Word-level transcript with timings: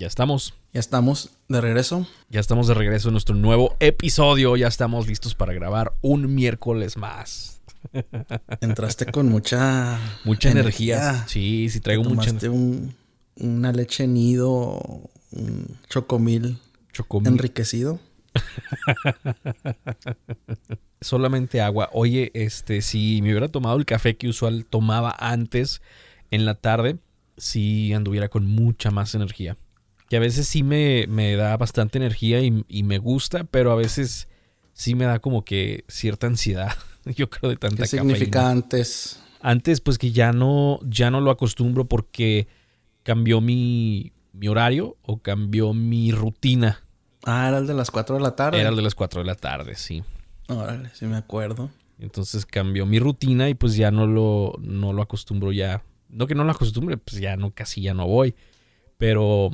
Ya 0.00 0.06
estamos. 0.06 0.54
Ya 0.72 0.78
estamos 0.78 1.30
de 1.48 1.60
regreso. 1.60 2.06
Ya 2.30 2.38
estamos 2.38 2.68
de 2.68 2.74
regreso 2.74 3.08
en 3.08 3.14
nuestro 3.14 3.34
nuevo 3.34 3.74
episodio. 3.80 4.54
Ya 4.54 4.68
estamos 4.68 5.08
listos 5.08 5.34
para 5.34 5.52
grabar 5.52 5.92
un 6.02 6.36
miércoles 6.36 6.96
más. 6.96 7.60
Entraste 8.60 9.06
con 9.06 9.28
mucha... 9.28 9.98
Mucha 10.22 10.52
energía. 10.52 11.26
Sí, 11.26 11.68
sí, 11.68 11.80
traigo 11.80 12.04
mucha 12.04 12.30
energía. 12.30 12.52
Un, 12.52 12.94
una 13.38 13.72
leche 13.72 14.06
nido, 14.06 14.80
un 15.32 15.76
chocomil, 15.88 16.58
chocomil. 16.92 17.32
enriquecido. 17.32 17.98
Solamente 21.00 21.60
agua. 21.60 21.90
Oye, 21.92 22.30
este, 22.34 22.82
si 22.82 23.20
me 23.20 23.30
hubiera 23.30 23.48
tomado 23.48 23.76
el 23.76 23.84
café 23.84 24.16
que 24.16 24.28
usual 24.28 24.64
tomaba 24.64 25.16
antes 25.18 25.82
en 26.30 26.44
la 26.44 26.54
tarde, 26.54 26.98
si 27.36 27.92
anduviera 27.94 28.28
con 28.28 28.46
mucha 28.46 28.92
más 28.92 29.16
energía 29.16 29.56
que 30.08 30.16
a 30.16 30.20
veces 30.20 30.48
sí 30.48 30.62
me, 30.62 31.06
da 31.36 31.56
bastante 31.56 31.98
energía 31.98 32.40
y, 32.42 32.82
me 32.82 32.98
gusta, 32.98 33.44
pero 33.44 33.72
a 33.72 33.76
veces 33.76 34.28
sí 34.72 34.94
me 34.94 35.04
da 35.04 35.18
como 35.18 35.44
que 35.44 35.84
cierta 35.88 36.26
ansiedad. 36.26 36.72
Yo 37.04 37.28
creo 37.30 37.50
de 37.50 37.56
tanta 37.56 37.82
¿Qué 37.82 37.88
significa 37.88 38.50
antes? 38.50 39.22
Antes, 39.40 39.80
pues 39.80 39.98
que 39.98 40.10
ya 40.10 40.32
no, 40.32 40.80
ya 40.82 41.10
no 41.10 41.20
lo 41.20 41.30
acostumbro 41.30 41.86
porque 41.86 42.48
cambió 43.02 43.40
mi, 43.40 44.12
mi 44.32 44.48
horario 44.48 44.96
o 45.02 45.18
cambió 45.18 45.74
mi 45.74 46.10
rutina. 46.12 46.82
Ah, 47.24 47.48
era 47.48 47.58
el 47.58 47.66
de 47.66 47.74
las 47.74 47.90
4 47.90 48.16
de 48.16 48.22
la 48.22 48.34
tarde. 48.34 48.60
Era 48.60 48.70
el 48.70 48.76
de 48.76 48.82
las 48.82 48.94
4 48.94 49.20
de 49.20 49.26
la 49.26 49.34
tarde, 49.34 49.74
sí. 49.76 50.02
Órale, 50.48 50.90
sí 50.94 51.04
me 51.06 51.16
acuerdo. 51.16 51.70
Entonces 51.98 52.46
cambió 52.46 52.86
mi 52.86 52.98
rutina 52.98 53.48
y 53.48 53.54
pues 53.54 53.76
ya 53.76 53.90
no 53.90 54.06
lo, 54.06 54.54
no 54.60 54.92
lo 54.92 55.02
acostumbro 55.02 55.52
ya. 55.52 55.82
No 56.08 56.26
que 56.26 56.34
no 56.34 56.44
lo 56.44 56.52
acostumbre, 56.52 56.96
pues 56.96 57.20
ya 57.20 57.36
no, 57.36 57.50
casi 57.50 57.82
ya 57.82 57.92
no 57.92 58.06
voy. 58.06 58.34
Pero 58.96 59.50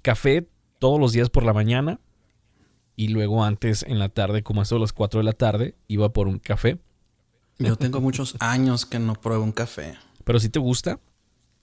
café 0.00 0.48
todos 0.78 0.98
los 0.98 1.12
días 1.12 1.30
por 1.30 1.44
la 1.44 1.52
mañana 1.52 2.00
y 2.96 3.08
luego 3.08 3.44
antes 3.44 3.82
en 3.82 3.98
la 3.98 4.10
tarde, 4.10 4.42
como 4.42 4.62
eso 4.62 4.76
a 4.76 4.78
las 4.78 4.92
4 4.92 5.20
de 5.20 5.24
la 5.24 5.32
tarde, 5.32 5.74
iba 5.88 6.12
por 6.12 6.28
un 6.28 6.38
café. 6.38 6.78
Yo 7.58 7.76
tengo 7.76 8.00
muchos 8.00 8.36
años 8.40 8.84
que 8.86 8.98
no 8.98 9.14
pruebo 9.14 9.44
un 9.44 9.52
café. 9.52 9.96
¿Pero 10.24 10.38
si 10.38 10.48
te 10.48 10.58
gusta? 10.58 11.00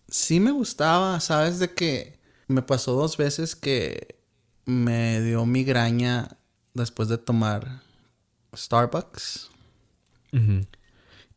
Sí 0.07 0.39
me 0.39 0.51
gustaba, 0.51 1.19
¿sabes? 1.19 1.59
De 1.59 1.73
que 1.73 2.19
me 2.47 2.61
pasó 2.61 2.93
dos 2.93 3.17
veces 3.17 3.55
que 3.55 4.19
me 4.65 5.21
dio 5.21 5.45
migraña 5.45 6.37
después 6.73 7.07
de 7.07 7.17
tomar 7.17 7.81
Starbucks. 8.55 9.51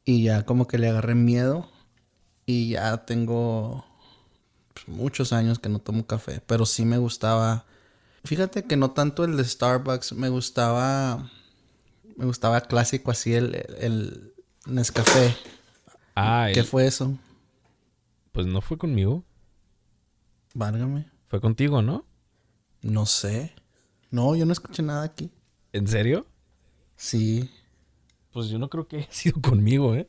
Y 0.04 0.24
ya 0.24 0.44
como 0.44 0.66
que 0.66 0.78
le 0.78 0.88
agarré 0.88 1.14
miedo. 1.14 1.70
Y 2.46 2.70
ya 2.70 3.04
tengo 3.04 3.84
muchos 4.90 5.32
años 5.32 5.58
que 5.58 5.68
no 5.68 5.78
tomo 5.78 6.06
café, 6.06 6.42
pero 6.46 6.66
sí 6.66 6.84
me 6.84 6.98
gustaba. 6.98 7.64
Fíjate 8.24 8.64
que 8.64 8.76
no 8.76 8.90
tanto 8.90 9.24
el 9.24 9.36
de 9.36 9.44
Starbucks, 9.44 10.12
me 10.12 10.28
gustaba. 10.28 11.30
Me 12.16 12.26
gustaba 12.26 12.60
clásico 12.60 13.10
así 13.10 13.32
el, 13.32 13.54
el 13.78 14.34
Nescafé. 14.66 15.34
Ah, 16.14 16.48
¿Qué 16.52 16.64
fue 16.64 16.86
eso? 16.86 17.16
Pues 18.32 18.46
no 18.46 18.60
fue 18.60 18.76
conmigo. 18.76 19.24
Válgame. 20.54 21.08
Fue 21.26 21.40
contigo, 21.40 21.80
¿no? 21.80 22.04
No 22.82 23.06
sé. 23.06 23.54
No, 24.10 24.34
yo 24.36 24.44
no 24.44 24.52
escuché 24.52 24.82
nada 24.82 25.04
aquí. 25.04 25.30
¿En 25.72 25.86
serio? 25.86 26.26
Sí. 26.96 27.50
Pues 28.32 28.48
yo 28.48 28.58
no 28.58 28.68
creo 28.68 28.86
que 28.86 28.98
haya 28.98 29.12
sido 29.12 29.40
conmigo, 29.42 29.94
¿eh? 29.94 30.08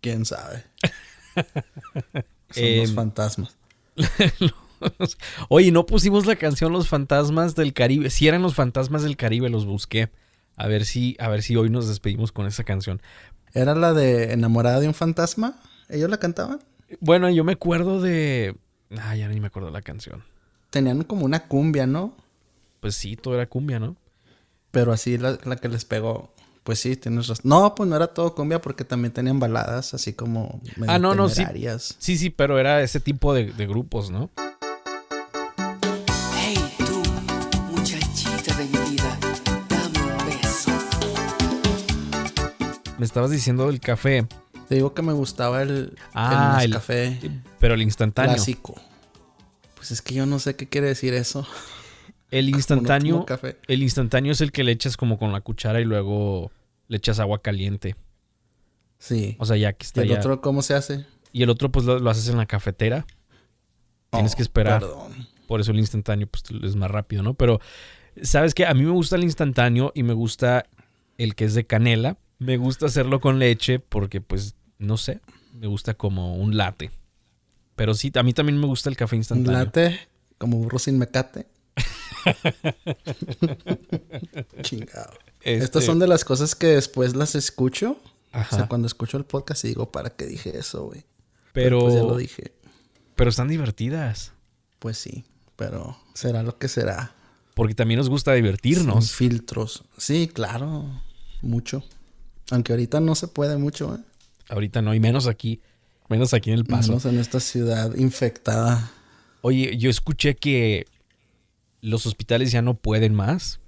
¿Quién 0.00 0.24
sabe? 0.24 0.64
Son 2.50 2.76
los 2.78 2.88
em, 2.90 2.94
fantasmas. 2.94 3.57
Oye, 5.48 5.72
no 5.72 5.86
pusimos 5.86 6.26
la 6.26 6.36
canción 6.36 6.72
Los 6.72 6.88
Fantasmas 6.88 7.54
del 7.54 7.72
Caribe. 7.72 8.10
Si 8.10 8.28
eran 8.28 8.42
los 8.42 8.54
Fantasmas 8.54 9.02
del 9.02 9.16
Caribe, 9.16 9.50
los 9.50 9.66
busqué. 9.66 10.10
A 10.56 10.66
ver 10.66 10.84
si, 10.84 11.16
a 11.20 11.28
ver 11.28 11.42
si 11.42 11.56
hoy 11.56 11.70
nos 11.70 11.88
despedimos 11.88 12.32
con 12.32 12.46
esa 12.46 12.64
canción. 12.64 13.00
¿Era 13.54 13.74
la 13.74 13.92
de 13.92 14.32
Enamorada 14.32 14.80
de 14.80 14.88
un 14.88 14.94
fantasma? 14.94 15.60
¿Ellos 15.88 16.10
la 16.10 16.18
cantaban? 16.18 16.60
Bueno, 17.00 17.30
yo 17.30 17.44
me 17.44 17.52
acuerdo 17.52 18.00
de. 18.00 18.56
Ah, 18.98 19.14
ya 19.14 19.28
ni 19.28 19.40
me 19.40 19.46
acuerdo 19.46 19.70
la 19.70 19.82
canción. 19.82 20.24
Tenían 20.70 21.04
como 21.04 21.24
una 21.24 21.46
cumbia, 21.46 21.86
¿no? 21.86 22.16
Pues 22.80 22.94
sí, 22.94 23.16
todo 23.16 23.34
era 23.34 23.48
cumbia, 23.48 23.78
¿no? 23.78 23.96
Pero 24.70 24.92
así 24.92 25.16
la, 25.16 25.38
la 25.44 25.56
que 25.56 25.68
les 25.68 25.84
pegó. 25.84 26.34
Pues 26.68 26.80
sí, 26.80 26.96
tienes 26.96 27.28
razón. 27.28 27.44
No, 27.48 27.74
pues 27.74 27.88
no 27.88 27.96
era 27.96 28.08
todo 28.08 28.34
cumbia 28.34 28.60
porque 28.60 28.84
también 28.84 29.10
tenían 29.10 29.40
baladas 29.40 29.94
así 29.94 30.12
como 30.12 30.60
ah, 30.86 30.98
no, 30.98 31.14
no, 31.14 31.30
sí. 31.30 31.42
Sí, 31.96 32.18
sí, 32.18 32.28
pero 32.28 32.58
era 32.58 32.82
ese 32.82 33.00
tipo 33.00 33.32
de, 33.32 33.46
grupos, 33.66 34.10
¿no? 34.10 34.28
Hey, 36.36 36.58
tú, 36.76 37.02
muchachita 37.70 38.54
de 38.54 38.64
mi 38.66 38.90
vida, 38.90 39.18
dame 39.70 40.12
un 40.12 40.26
beso. 40.26 40.70
Me 42.98 43.06
estabas 43.06 43.30
diciendo 43.30 43.68
del 43.68 43.80
café. 43.80 44.26
Te 44.68 44.74
digo 44.74 44.92
que 44.92 45.00
me 45.00 45.14
gustaba 45.14 45.62
el, 45.62 45.96
ah, 46.12 46.60
el, 46.62 46.74
café. 46.74 47.18
Pero 47.60 47.72
el 47.72 47.80
instantáneo. 47.80 48.34
Clásico. 48.34 48.74
Pues 49.74 49.90
es 49.90 50.02
que 50.02 50.12
yo 50.12 50.26
no 50.26 50.38
sé 50.38 50.54
qué 50.54 50.68
quiere 50.68 50.88
decir 50.88 51.14
eso. 51.14 51.46
El 52.30 52.48
instantáneo. 52.50 53.24
el 53.68 53.82
instantáneo 53.82 54.32
es 54.32 54.42
el 54.42 54.52
que 54.52 54.64
le 54.64 54.72
echas 54.72 54.98
como 54.98 55.18
con 55.18 55.32
la 55.32 55.40
cuchara 55.40 55.80
y 55.80 55.84
luego 55.86 56.50
le 56.88 56.96
echas 56.96 57.20
agua 57.20 57.40
caliente. 57.40 57.96
Sí. 58.98 59.36
O 59.38 59.46
sea, 59.46 59.56
ya 59.56 59.72
que 59.72 59.84
está 59.84 60.04
¿Y 60.04 60.10
el 60.10 60.18
otro 60.18 60.40
cómo 60.40 60.62
se 60.62 60.74
hace? 60.74 61.06
Y 61.32 61.42
el 61.42 61.50
otro, 61.50 61.70
pues 61.70 61.86
lo, 61.86 62.10
haces 62.10 62.28
en 62.28 62.36
la 62.36 62.46
cafetera. 62.46 63.06
Tienes 64.10 64.34
que 64.34 64.42
oh, 64.42 64.44
esperar. 64.44 64.80
Perdón. 64.80 65.28
Por 65.46 65.60
eso 65.60 65.70
el 65.70 65.78
instantáneo, 65.78 66.26
pues 66.26 66.44
es 66.62 66.76
más 66.76 66.90
rápido, 66.90 67.22
¿no? 67.22 67.34
Pero, 67.34 67.60
¿sabes 68.22 68.54
qué? 68.54 68.66
A 68.66 68.74
mí 68.74 68.82
me 68.82 68.90
gusta 68.90 69.16
el 69.16 69.24
instantáneo 69.24 69.92
y 69.94 70.02
me 70.02 70.14
gusta 70.14 70.66
el 71.16 71.34
que 71.34 71.44
es 71.44 71.54
de 71.54 71.66
canela. 71.66 72.16
Me 72.38 72.56
gusta 72.56 72.86
hacerlo 72.86 73.20
con 73.20 73.38
leche 73.38 73.78
porque, 73.78 74.20
pues, 74.20 74.56
no 74.78 74.96
sé. 74.96 75.20
Me 75.52 75.66
gusta 75.66 75.94
como 75.94 76.36
un 76.36 76.56
latte. 76.56 76.90
Pero 77.76 77.94
sí, 77.94 78.10
a 78.14 78.22
mí 78.22 78.32
también 78.32 78.58
me 78.58 78.66
gusta 78.66 78.90
el 78.90 78.96
café 78.96 79.16
instantáneo. 79.16 79.52
¿Un 79.52 79.64
latte? 79.64 79.98
¿Como 80.38 80.58
burro 80.58 80.78
sin 80.78 80.98
mecate? 80.98 81.46
Chingado. 84.62 85.12
Estas 85.40 85.64
este 85.64 85.82
son 85.82 85.98
de 85.98 86.06
las 86.06 86.24
cosas 86.24 86.54
que 86.54 86.68
después 86.68 87.14
las 87.14 87.34
escucho. 87.34 88.00
O 88.32 88.54
sea, 88.54 88.68
cuando 88.68 88.86
escucho 88.86 89.16
el 89.16 89.24
podcast 89.24 89.64
y 89.64 89.68
digo, 89.68 89.90
¿para 89.90 90.10
qué 90.10 90.26
dije 90.26 90.56
eso, 90.56 90.86
güey? 90.86 91.04
Pero, 91.52 91.80
pues 91.80 91.94
ya 91.94 92.02
lo 92.02 92.16
dije. 92.16 92.52
Pero 93.16 93.30
están 93.30 93.48
divertidas. 93.48 94.32
Pues 94.78 94.98
sí, 94.98 95.24
pero 95.56 95.98
será 96.14 96.42
lo 96.42 96.58
que 96.58 96.68
será. 96.68 97.14
Porque 97.54 97.74
también 97.74 97.98
nos 97.98 98.08
gusta 98.08 98.32
divertirnos. 98.34 99.12
filtros. 99.12 99.84
Sí, 99.96 100.30
claro. 100.32 100.84
Mucho. 101.42 101.82
Aunque 102.50 102.72
ahorita 102.72 103.00
no 103.00 103.14
se 103.14 103.28
puede 103.28 103.56
mucho, 103.56 103.96
¿eh? 103.96 103.98
Ahorita 104.48 104.82
no, 104.82 104.94
y 104.94 105.00
menos 105.00 105.26
aquí. 105.26 105.60
Menos 106.08 106.32
aquí 106.32 106.50
en 106.50 106.58
El 106.58 106.64
Paso. 106.64 106.88
Menos 106.88 107.04
en 107.06 107.18
esta 107.18 107.40
ciudad 107.40 107.94
infectada. 107.96 108.90
Oye, 109.42 109.76
yo 109.76 109.90
escuché 109.90 110.36
que 110.36 110.86
los 111.80 112.06
hospitales 112.06 112.52
ya 112.52 112.62
no 112.62 112.74
pueden 112.74 113.14
más 113.14 113.60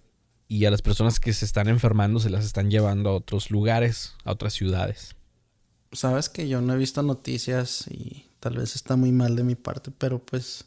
y 0.48 0.64
a 0.64 0.70
las 0.70 0.82
personas 0.82 1.20
que 1.20 1.32
se 1.32 1.44
están 1.44 1.68
enfermando 1.68 2.18
se 2.18 2.30
las 2.30 2.44
están 2.44 2.70
llevando 2.70 3.10
a 3.10 3.14
otros 3.14 3.50
lugares, 3.50 4.14
a 4.24 4.32
otras 4.32 4.52
ciudades. 4.52 5.14
Sabes 5.92 6.28
que 6.28 6.48
yo 6.48 6.60
no 6.60 6.74
he 6.74 6.76
visto 6.76 7.02
noticias 7.02 7.86
y 7.88 8.26
tal 8.40 8.56
vez 8.56 8.74
está 8.74 8.96
muy 8.96 9.12
mal 9.12 9.36
de 9.36 9.44
mi 9.44 9.54
parte, 9.54 9.90
pero 9.96 10.18
pues 10.18 10.64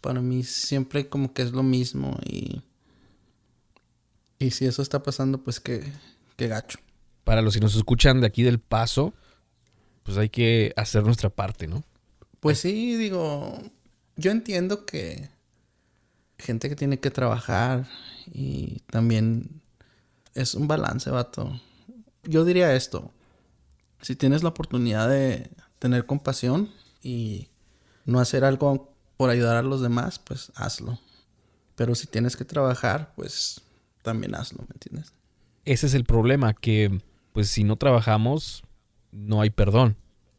para 0.00 0.20
mí 0.20 0.44
siempre 0.44 1.08
como 1.08 1.32
que 1.32 1.42
es 1.42 1.52
lo 1.52 1.62
mismo 1.62 2.16
y 2.24 2.62
y 4.38 4.52
si 4.52 4.64
eso 4.64 4.80
está 4.80 5.02
pasando 5.02 5.42
pues 5.42 5.60
que 5.60 5.92
que 6.36 6.48
gacho. 6.48 6.78
Para 7.24 7.42
los 7.42 7.54
que 7.54 7.60
nos 7.60 7.76
escuchan 7.76 8.20
de 8.20 8.26
aquí 8.26 8.42
del 8.42 8.60
paso, 8.60 9.12
pues 10.04 10.16
hay 10.16 10.30
que 10.30 10.72
hacer 10.76 11.04
nuestra 11.04 11.30
parte, 11.30 11.66
¿no? 11.66 11.84
Pues 12.40 12.60
sí, 12.60 12.96
digo, 12.96 13.58
yo 14.16 14.30
entiendo 14.30 14.86
que 14.86 15.28
gente 16.40 16.68
que 16.68 16.76
tiene 16.76 16.98
que 16.98 17.10
trabajar 17.10 17.86
y 18.26 18.80
también 18.90 19.60
es 20.34 20.54
un 20.54 20.68
balance, 20.68 21.10
vato. 21.10 21.60
Yo 22.24 22.44
diría 22.44 22.74
esto, 22.74 23.10
si 24.02 24.16
tienes 24.16 24.42
la 24.42 24.50
oportunidad 24.50 25.08
de 25.08 25.50
tener 25.78 26.06
compasión 26.06 26.70
y 27.02 27.48
no 28.04 28.20
hacer 28.20 28.44
algo 28.44 28.94
por 29.16 29.30
ayudar 29.30 29.56
a 29.56 29.62
los 29.62 29.80
demás, 29.80 30.18
pues 30.18 30.52
hazlo. 30.54 30.98
Pero 31.74 31.94
si 31.94 32.06
tienes 32.06 32.36
que 32.36 32.44
trabajar, 32.44 33.12
pues 33.16 33.62
también 34.02 34.34
hazlo, 34.34 34.60
¿me 34.68 34.74
entiendes? 34.74 35.12
Ese 35.64 35.86
es 35.86 35.94
el 35.94 36.04
problema, 36.04 36.54
que 36.54 37.00
pues 37.32 37.48
si 37.48 37.64
no 37.64 37.76
trabajamos, 37.76 38.64
no 39.12 39.40
hay 39.40 39.50
perdón. 39.50 39.96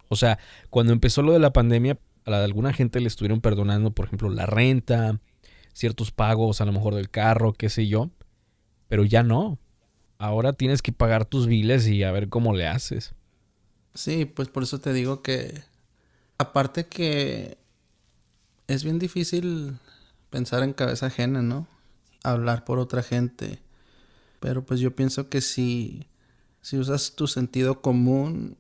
O 0.08 0.16
sea, 0.16 0.40
cuando 0.70 0.94
empezó 0.94 1.22
lo 1.22 1.32
de 1.32 1.40
la 1.40 1.54
pandemia, 1.54 1.98
a 2.26 2.44
alguna 2.44 2.74
gente 2.74 3.00
le 3.00 3.08
estuvieron 3.08 3.42
perdonando, 3.42 3.92
por 3.92 4.06
ejemplo, 4.06 4.30
la 4.30 4.46
renta, 4.46 5.20
ciertos 5.74 6.12
pagos, 6.12 6.62
a 6.62 6.66
lo 6.66 6.72
mejor 6.72 6.96
del 6.96 7.10
carro, 7.10 7.54
qué 7.54 7.70
sé 7.70 7.88
yo. 7.88 8.10
Pero 8.88 9.06
ya 9.06 9.24
no. 9.24 9.60
Ahora 10.18 10.54
tienes 10.54 10.82
que 10.82 10.92
pagar 10.92 11.26
tus 11.26 11.48
biles 11.48 11.88
y 11.88 12.04
a 12.04 12.12
ver 12.12 12.30
cómo 12.30 12.54
le 12.54 12.68
haces. 12.68 13.14
Sí, 13.94 14.26
pues 14.26 14.48
por 14.50 14.64
eso 14.64 14.80
te 14.80 14.94
digo 14.94 15.22
que 15.22 15.64
aparte 16.38 16.86
que 16.86 17.58
es 18.68 18.84
bien 18.84 19.00
difícil 19.00 19.78
pensar 20.30 20.64
en 20.64 20.74
cabeza 20.74 21.08
ajena, 21.08 21.42
¿no? 21.42 21.68
Hablar 22.24 22.66
por 22.66 22.80
otra 22.80 23.04
gente. 23.04 23.60
Pero 24.40 24.66
pues 24.66 24.80
yo 24.80 24.96
pienso 24.96 25.30
que 25.30 25.42
si, 25.42 26.08
si 26.62 26.78
usas 26.78 27.16
tu 27.16 27.28
sentido 27.28 27.82
común 27.82 28.58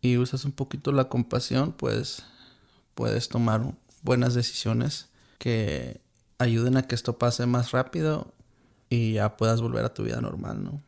y 0.00 0.16
usas 0.16 0.44
un 0.44 0.52
poquito 0.52 0.92
la 0.92 1.08
compasión, 1.08 1.72
pues 1.72 2.24
puedes 2.94 3.28
tomar 3.28 3.74
buenas 4.02 4.34
decisiones 4.34 5.08
que 5.38 6.00
ayuden 6.44 6.76
a 6.76 6.82
que 6.82 6.94
esto 6.94 7.18
pase 7.18 7.46
más 7.46 7.72
rápido 7.72 8.32
y 8.88 9.14
ya 9.14 9.36
puedas 9.36 9.60
volver 9.60 9.84
a 9.84 9.92
tu 9.92 10.04
vida 10.04 10.20
normal, 10.20 10.62
¿no? 10.62 10.82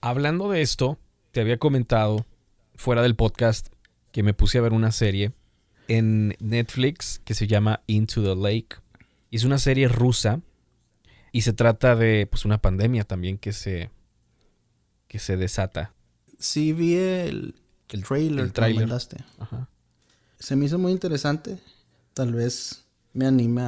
Hablando 0.00 0.50
de 0.50 0.62
esto, 0.62 0.98
te 1.32 1.40
había 1.40 1.58
comentado 1.58 2.26
fuera 2.74 3.02
del 3.02 3.16
podcast 3.16 3.68
que 4.12 4.22
me 4.22 4.34
puse 4.34 4.58
a 4.58 4.62
ver 4.62 4.72
una 4.72 4.92
serie 4.92 5.32
en 5.88 6.36
Netflix 6.38 7.20
que 7.24 7.34
se 7.34 7.46
llama 7.46 7.82
Into 7.86 8.22
the 8.22 8.36
Lake. 8.36 8.76
Es 9.30 9.44
una 9.44 9.58
serie 9.58 9.88
rusa 9.88 10.40
y 11.32 11.42
se 11.42 11.52
trata 11.52 11.96
de 11.96 12.26
pues 12.30 12.44
una 12.44 12.60
pandemia 12.60 13.04
también 13.04 13.38
que 13.38 13.52
se 13.52 13.90
que 15.06 15.18
se 15.18 15.36
desata. 15.36 15.92
Sí 16.38 16.72
vi 16.72 16.94
el, 16.94 17.54
el 17.88 18.04
trailer 18.04 18.44
el 18.44 18.52
tráiler. 18.52 18.82
que 18.82 18.86
mandaste. 18.86 19.24
Ajá. 19.38 19.68
Se 20.38 20.56
me 20.56 20.66
hizo 20.66 20.78
muy 20.78 20.92
interesante. 20.92 21.58
Tal 22.14 22.32
vez 22.32 22.84
me 23.12 23.26
anime 23.26 23.62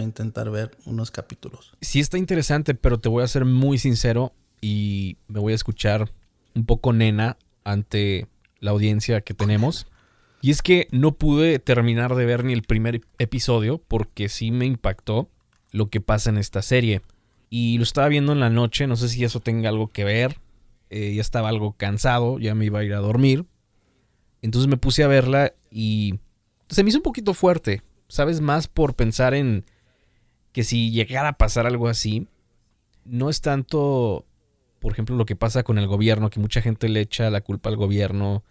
a, 0.00 0.04
intentar 0.04 0.50
ver 0.50 0.76
unos 0.86 1.10
capítulos. 1.10 1.72
Sí 1.80 2.00
está 2.00 2.18
interesante, 2.18 2.74
pero 2.74 2.98
te 2.98 3.08
voy 3.08 3.22
a 3.22 3.28
ser 3.28 3.44
muy 3.44 3.78
sincero 3.78 4.32
y 4.60 5.18
me 5.28 5.40
voy 5.40 5.52
a 5.52 5.56
escuchar 5.56 6.12
un 6.54 6.66
poco 6.66 6.92
nena 6.92 7.36
ante 7.64 8.26
la 8.58 8.72
audiencia 8.72 9.20
que 9.20 9.34
tenemos. 9.34 9.86
Y 10.42 10.50
es 10.50 10.62
que 10.62 10.88
no 10.90 11.12
pude 11.12 11.58
terminar 11.58 12.14
de 12.14 12.24
ver 12.24 12.44
ni 12.44 12.52
el 12.52 12.62
primer 12.62 13.02
episodio 13.18 13.78
porque 13.78 14.28
sí 14.28 14.50
me 14.50 14.66
impactó 14.66 15.28
lo 15.70 15.90
que 15.90 16.00
pasa 16.00 16.30
en 16.30 16.38
esta 16.38 16.62
serie. 16.62 17.02
Y 17.50 17.76
lo 17.78 17.82
estaba 17.82 18.08
viendo 18.08 18.32
en 18.32 18.40
la 18.40 18.50
noche, 18.50 18.86
no 18.86 18.96
sé 18.96 19.08
si 19.08 19.24
eso 19.24 19.40
tenga 19.40 19.68
algo 19.68 19.88
que 19.88 20.04
ver. 20.04 20.40
Eh, 20.88 21.14
ya 21.14 21.20
estaba 21.20 21.48
algo 21.48 21.72
cansado, 21.76 22.38
ya 22.38 22.54
me 22.54 22.66
iba 22.66 22.80
a 22.80 22.84
ir 22.84 22.94
a 22.94 22.98
dormir. 22.98 23.46
Entonces 24.42 24.68
me 24.68 24.76
puse 24.76 25.04
a 25.04 25.08
verla 25.08 25.52
y 25.70 26.20
se 26.68 26.82
me 26.82 26.88
hizo 26.88 26.98
un 26.98 27.04
poquito 27.04 27.34
fuerte. 27.34 27.82
¿Sabes? 28.08 28.40
Más 28.40 28.66
por 28.66 28.94
pensar 28.94 29.34
en 29.34 29.64
que 30.52 30.64
si 30.64 30.90
llegara 30.90 31.30
a 31.30 31.38
pasar 31.38 31.66
algo 31.66 31.88
así, 31.88 32.28
no 33.04 33.30
es 33.30 33.40
tanto, 33.40 34.26
por 34.78 34.92
ejemplo, 34.92 35.16
lo 35.16 35.26
que 35.26 35.36
pasa 35.36 35.62
con 35.62 35.78
el 35.78 35.86
gobierno, 35.86 36.30
que 36.30 36.40
mucha 36.40 36.62
gente 36.62 36.88
le 36.88 37.00
echa 37.00 37.30
la 37.30 37.40
culpa 37.40 37.70
al 37.70 37.76
gobierno 37.76 38.44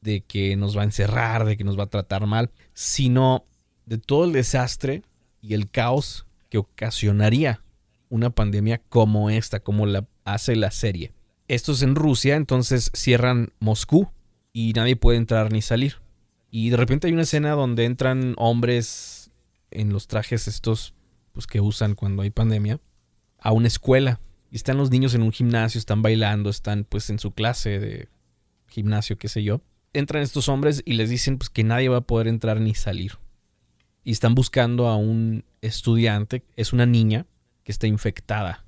de 0.00 0.20
que 0.20 0.56
nos 0.56 0.76
va 0.76 0.82
a 0.82 0.84
encerrar, 0.84 1.44
de 1.44 1.56
que 1.56 1.64
nos 1.64 1.78
va 1.78 1.84
a 1.84 1.90
tratar 1.90 2.26
mal, 2.26 2.50
sino 2.74 3.44
de 3.86 3.98
todo 3.98 4.24
el 4.24 4.32
desastre 4.32 5.02
y 5.40 5.54
el 5.54 5.70
caos 5.70 6.26
que 6.50 6.58
ocasionaría 6.58 7.62
una 8.08 8.30
pandemia 8.30 8.80
como 8.88 9.30
esta, 9.30 9.60
como 9.60 9.86
la 9.86 10.06
hace 10.24 10.56
la 10.56 10.70
serie. 10.70 11.12
Esto 11.46 11.72
es 11.72 11.82
en 11.82 11.94
Rusia, 11.94 12.36
entonces 12.36 12.90
cierran 12.94 13.52
Moscú 13.58 14.10
y 14.52 14.72
nadie 14.74 14.96
puede 14.96 15.18
entrar 15.18 15.52
ni 15.52 15.62
salir. 15.62 15.96
Y 16.50 16.70
de 16.70 16.76
repente 16.76 17.06
hay 17.06 17.12
una 17.12 17.22
escena 17.22 17.52
donde 17.52 17.84
entran 17.84 18.34
hombres 18.36 19.30
en 19.70 19.92
los 19.92 20.06
trajes 20.06 20.48
estos 20.48 20.94
pues, 21.38 21.46
que 21.46 21.60
usan 21.60 21.94
cuando 21.94 22.22
hay 22.22 22.30
pandemia 22.30 22.80
a 23.38 23.52
una 23.52 23.68
escuela. 23.68 24.18
Y 24.50 24.56
están 24.56 24.76
los 24.76 24.90
niños 24.90 25.14
en 25.14 25.22
un 25.22 25.30
gimnasio, 25.30 25.78
están 25.78 26.02
bailando, 26.02 26.50
están 26.50 26.82
pues 26.82 27.10
en 27.10 27.20
su 27.20 27.30
clase 27.30 27.78
de 27.78 28.08
gimnasio, 28.66 29.18
qué 29.18 29.28
sé 29.28 29.44
yo. 29.44 29.60
Entran 29.92 30.24
estos 30.24 30.48
hombres 30.48 30.82
y 30.84 30.94
les 30.94 31.10
dicen 31.10 31.38
pues 31.38 31.48
que 31.48 31.62
nadie 31.62 31.90
va 31.90 31.98
a 31.98 32.00
poder 32.00 32.26
entrar 32.26 32.60
ni 32.60 32.74
salir. 32.74 33.18
Y 34.02 34.10
están 34.10 34.34
buscando 34.34 34.88
a 34.88 34.96
un 34.96 35.44
estudiante, 35.60 36.42
es 36.56 36.72
una 36.72 36.86
niña 36.86 37.24
que 37.62 37.70
está 37.70 37.86
infectada. 37.86 38.64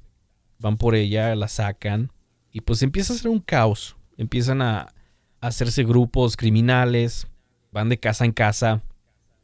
Van 0.60 0.76
por 0.76 0.94
ella, 0.94 1.34
la 1.34 1.48
sacan 1.48 2.12
y 2.52 2.60
pues 2.60 2.84
empieza 2.84 3.14
a 3.14 3.16
ser 3.16 3.32
un 3.32 3.40
caos. 3.40 3.96
Empiezan 4.16 4.62
a, 4.62 4.94
hacerse 5.40 5.82
grupos 5.82 6.36
criminales, 6.36 7.26
van 7.72 7.88
de 7.88 7.98
casa 7.98 8.24
en 8.24 8.32
casa 8.32 8.80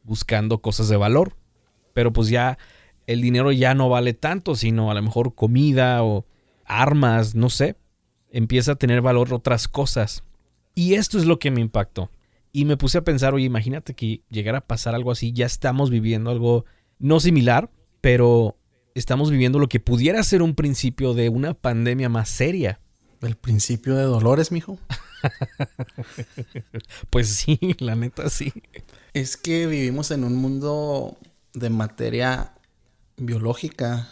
buscando 0.05 0.63
cosas 0.63 0.89
de 0.89 0.97
valor. 0.97 1.37
Pero 1.93 2.13
pues 2.13 2.29
ya 2.29 2.57
el 3.07 3.21
dinero 3.21 3.53
ya 3.53 3.75
no 3.75 3.89
vale 3.89 4.15
tanto, 4.15 4.55
sino 4.57 4.91
a 4.91 4.95
lo 4.95 5.03
mejor 5.03 5.35
comida 5.35 6.03
o 6.03 6.27
armas, 6.65 7.35
no 7.35 7.51
sé. 7.51 7.77
Empieza 8.31 8.73
a 8.73 8.77
tener 8.77 9.01
valor 9.01 9.33
otras 9.33 9.69
cosas. 9.69 10.25
Y 10.75 10.95
esto 10.95 11.19
es 11.19 11.25
lo 11.25 11.39
que 11.39 11.51
me 11.51 11.61
impactó. 11.61 12.11
Y 12.53 12.65
me 12.65 12.77
puse 12.77 12.99
a 12.99 13.05
pensar, 13.05 13.35
oye, 13.35 13.45
imagínate 13.45 13.95
que 13.95 14.23
llegara 14.31 14.59
a 14.59 14.67
pasar 14.67 14.95
algo 14.95 15.11
así, 15.11 15.33
ya 15.33 15.47
estamos 15.47 15.91
viviendo 15.91 16.31
algo 16.31 16.65
no 16.99 17.21
similar, 17.21 17.71
pero 18.01 18.57
estamos 18.95 19.31
viviendo 19.31 19.59
lo 19.59 19.69
que 19.69 19.79
pudiera 19.79 20.23
ser 20.23 20.43
un 20.43 20.55
principio 20.55 21.15
de 21.15 21.29
una 21.29 21.55
pandemia 21.55 22.09
más 22.09 22.29
seria. 22.29 22.81
El 23.21 23.37
principio 23.37 23.95
de 23.95 24.05
dolores, 24.05 24.53
mijo. 24.53 24.79
Pues 27.11 27.29
sí, 27.29 27.59
la 27.79 27.97
neta 27.97 28.31
sí. 28.31 28.53
Es 29.13 29.37
que 29.37 29.67
vivimos 29.67 30.11
en 30.11 30.23
un 30.25 30.37
mundo 30.37 31.17
de 31.53 31.71
materia 31.71 32.56
biológica, 33.17 34.09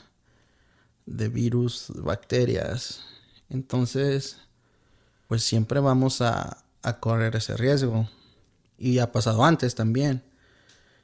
de 1.07 1.29
virus, 1.29 1.93
bacterias. 1.95 3.01
Entonces, 3.51 4.39
pues 5.29 5.43
siempre 5.43 5.81
vamos 5.81 6.21
a, 6.21 6.65
a 6.83 7.01
correr 7.01 7.37
ese 7.37 7.57
riesgo. 7.57 8.09
Y 8.79 8.99
ha 8.99 9.13
pasado 9.13 9.45
antes 9.45 9.75
también. 9.75 10.23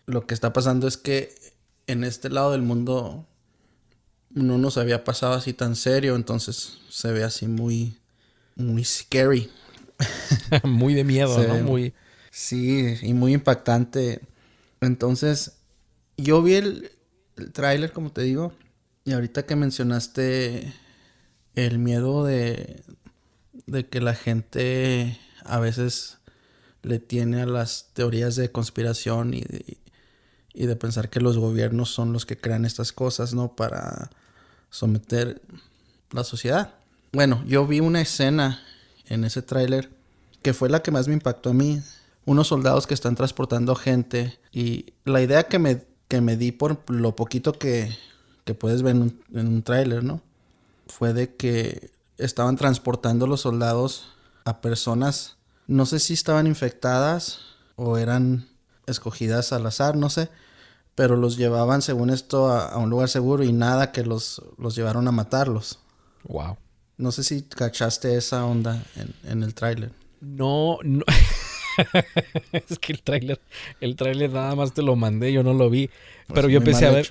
Lo 0.06 0.26
que 0.26 0.34
está 0.34 0.52
pasando 0.52 0.88
es 0.88 0.96
que 0.96 1.34
en 1.86 2.04
este 2.04 2.30
lado 2.30 2.52
del 2.52 2.62
mundo 2.62 3.26
no 4.30 4.58
nos 4.58 4.76
había 4.76 5.04
pasado 5.04 5.34
así 5.34 5.52
tan 5.52 5.76
serio, 5.76 6.14
entonces 6.14 6.78
se 6.88 7.12
ve 7.12 7.24
así 7.24 7.46
muy, 7.46 7.98
muy 8.56 8.84
scary. 8.84 9.50
Muy 10.64 10.94
de 10.94 11.04
miedo. 11.04 11.46
¿no? 11.46 11.58
Muy... 11.62 11.92
Sí, 12.30 12.96
y 13.02 13.12
muy 13.12 13.34
impactante. 13.34 14.22
Entonces, 14.80 15.58
yo 16.16 16.42
vi 16.42 16.54
el, 16.54 16.90
el 17.40 17.52
tráiler, 17.52 17.92
como 17.92 18.10
te 18.12 18.22
digo, 18.22 18.52
y 19.04 19.12
ahorita 19.12 19.44
que 19.46 19.56
mencionaste 19.56 20.72
el 21.54 21.78
miedo 21.78 22.24
de, 22.24 22.84
de 23.66 23.86
que 23.86 24.00
la 24.00 24.14
gente 24.14 25.18
a 25.44 25.58
veces 25.58 26.18
le 26.82 26.98
tiene 26.98 27.42
a 27.42 27.46
las 27.46 27.90
teorías 27.92 28.36
de 28.36 28.50
conspiración 28.50 29.34
y 29.34 29.40
de, 29.40 29.78
y 30.52 30.66
de 30.66 30.76
pensar 30.76 31.10
que 31.10 31.20
los 31.20 31.38
gobiernos 31.38 31.90
son 31.90 32.12
los 32.12 32.26
que 32.26 32.36
crean 32.36 32.64
estas 32.64 32.92
cosas, 32.92 33.34
¿no? 33.34 33.54
Para 33.54 34.10
someter 34.70 35.40
la 36.10 36.24
sociedad. 36.24 36.74
Bueno, 37.12 37.42
yo 37.46 37.66
vi 37.66 37.80
una 37.80 38.00
escena 38.00 38.62
en 39.08 39.24
ese 39.24 39.42
tráiler 39.42 39.90
que 40.42 40.54
fue 40.54 40.68
la 40.68 40.82
que 40.82 40.90
más 40.90 41.08
me 41.08 41.14
impactó 41.14 41.50
a 41.50 41.54
mí. 41.54 41.82
Unos 42.24 42.48
soldados 42.48 42.86
que 42.86 42.94
están 42.94 43.16
transportando 43.16 43.74
gente 43.74 44.38
y 44.52 44.92
la 45.04 45.22
idea 45.22 45.44
que 45.44 45.58
me, 45.58 45.82
que 46.10 46.20
me 46.20 46.36
di 46.36 46.50
por 46.50 46.90
lo 46.90 47.14
poquito 47.14 47.52
que, 47.52 47.96
que 48.44 48.52
puedes 48.52 48.82
ver 48.82 48.96
en 48.96 49.22
un, 49.32 49.62
tráiler, 49.62 50.02
¿no? 50.02 50.20
Fue 50.88 51.12
de 51.12 51.36
que 51.36 51.92
estaban 52.18 52.56
transportando 52.56 53.28
los 53.28 53.42
soldados 53.42 54.08
a 54.44 54.60
personas, 54.60 55.36
no 55.68 55.86
sé 55.86 56.00
si 56.00 56.14
estaban 56.14 56.48
infectadas 56.48 57.38
o 57.76 57.96
eran 57.96 58.48
escogidas 58.88 59.52
al 59.52 59.64
azar, 59.66 59.94
no 59.96 60.10
sé, 60.10 60.30
pero 60.96 61.14
los 61.14 61.36
llevaban 61.36 61.80
según 61.80 62.10
esto 62.10 62.48
a, 62.48 62.66
a 62.66 62.78
un 62.78 62.90
lugar 62.90 63.08
seguro 63.08 63.44
y 63.44 63.52
nada 63.52 63.92
que 63.92 64.02
los, 64.02 64.42
los 64.58 64.74
llevaron 64.74 65.06
a 65.06 65.12
matarlos. 65.12 65.78
Wow. 66.24 66.56
No 66.96 67.12
sé 67.12 67.22
si 67.22 67.42
cachaste 67.42 68.16
esa 68.16 68.44
onda 68.44 68.84
en, 68.96 69.14
en 69.30 69.44
el 69.44 69.54
tráiler. 69.54 69.92
No, 70.20 70.78
no. 70.82 71.04
es 72.52 72.78
que 72.78 72.92
el 72.92 73.02
tráiler, 73.02 73.40
el 73.80 73.96
tráiler 73.96 74.30
nada 74.32 74.54
más 74.54 74.72
te 74.74 74.82
lo 74.82 74.96
mandé, 74.96 75.32
yo 75.32 75.42
no 75.42 75.54
lo 75.54 75.70
vi. 75.70 75.90
Pero 76.28 76.42
Pues 76.42 76.52
yo 76.52 76.60
muy 76.60 76.68
empecé 76.68 76.86
a 76.86 76.90
ver, 76.90 77.06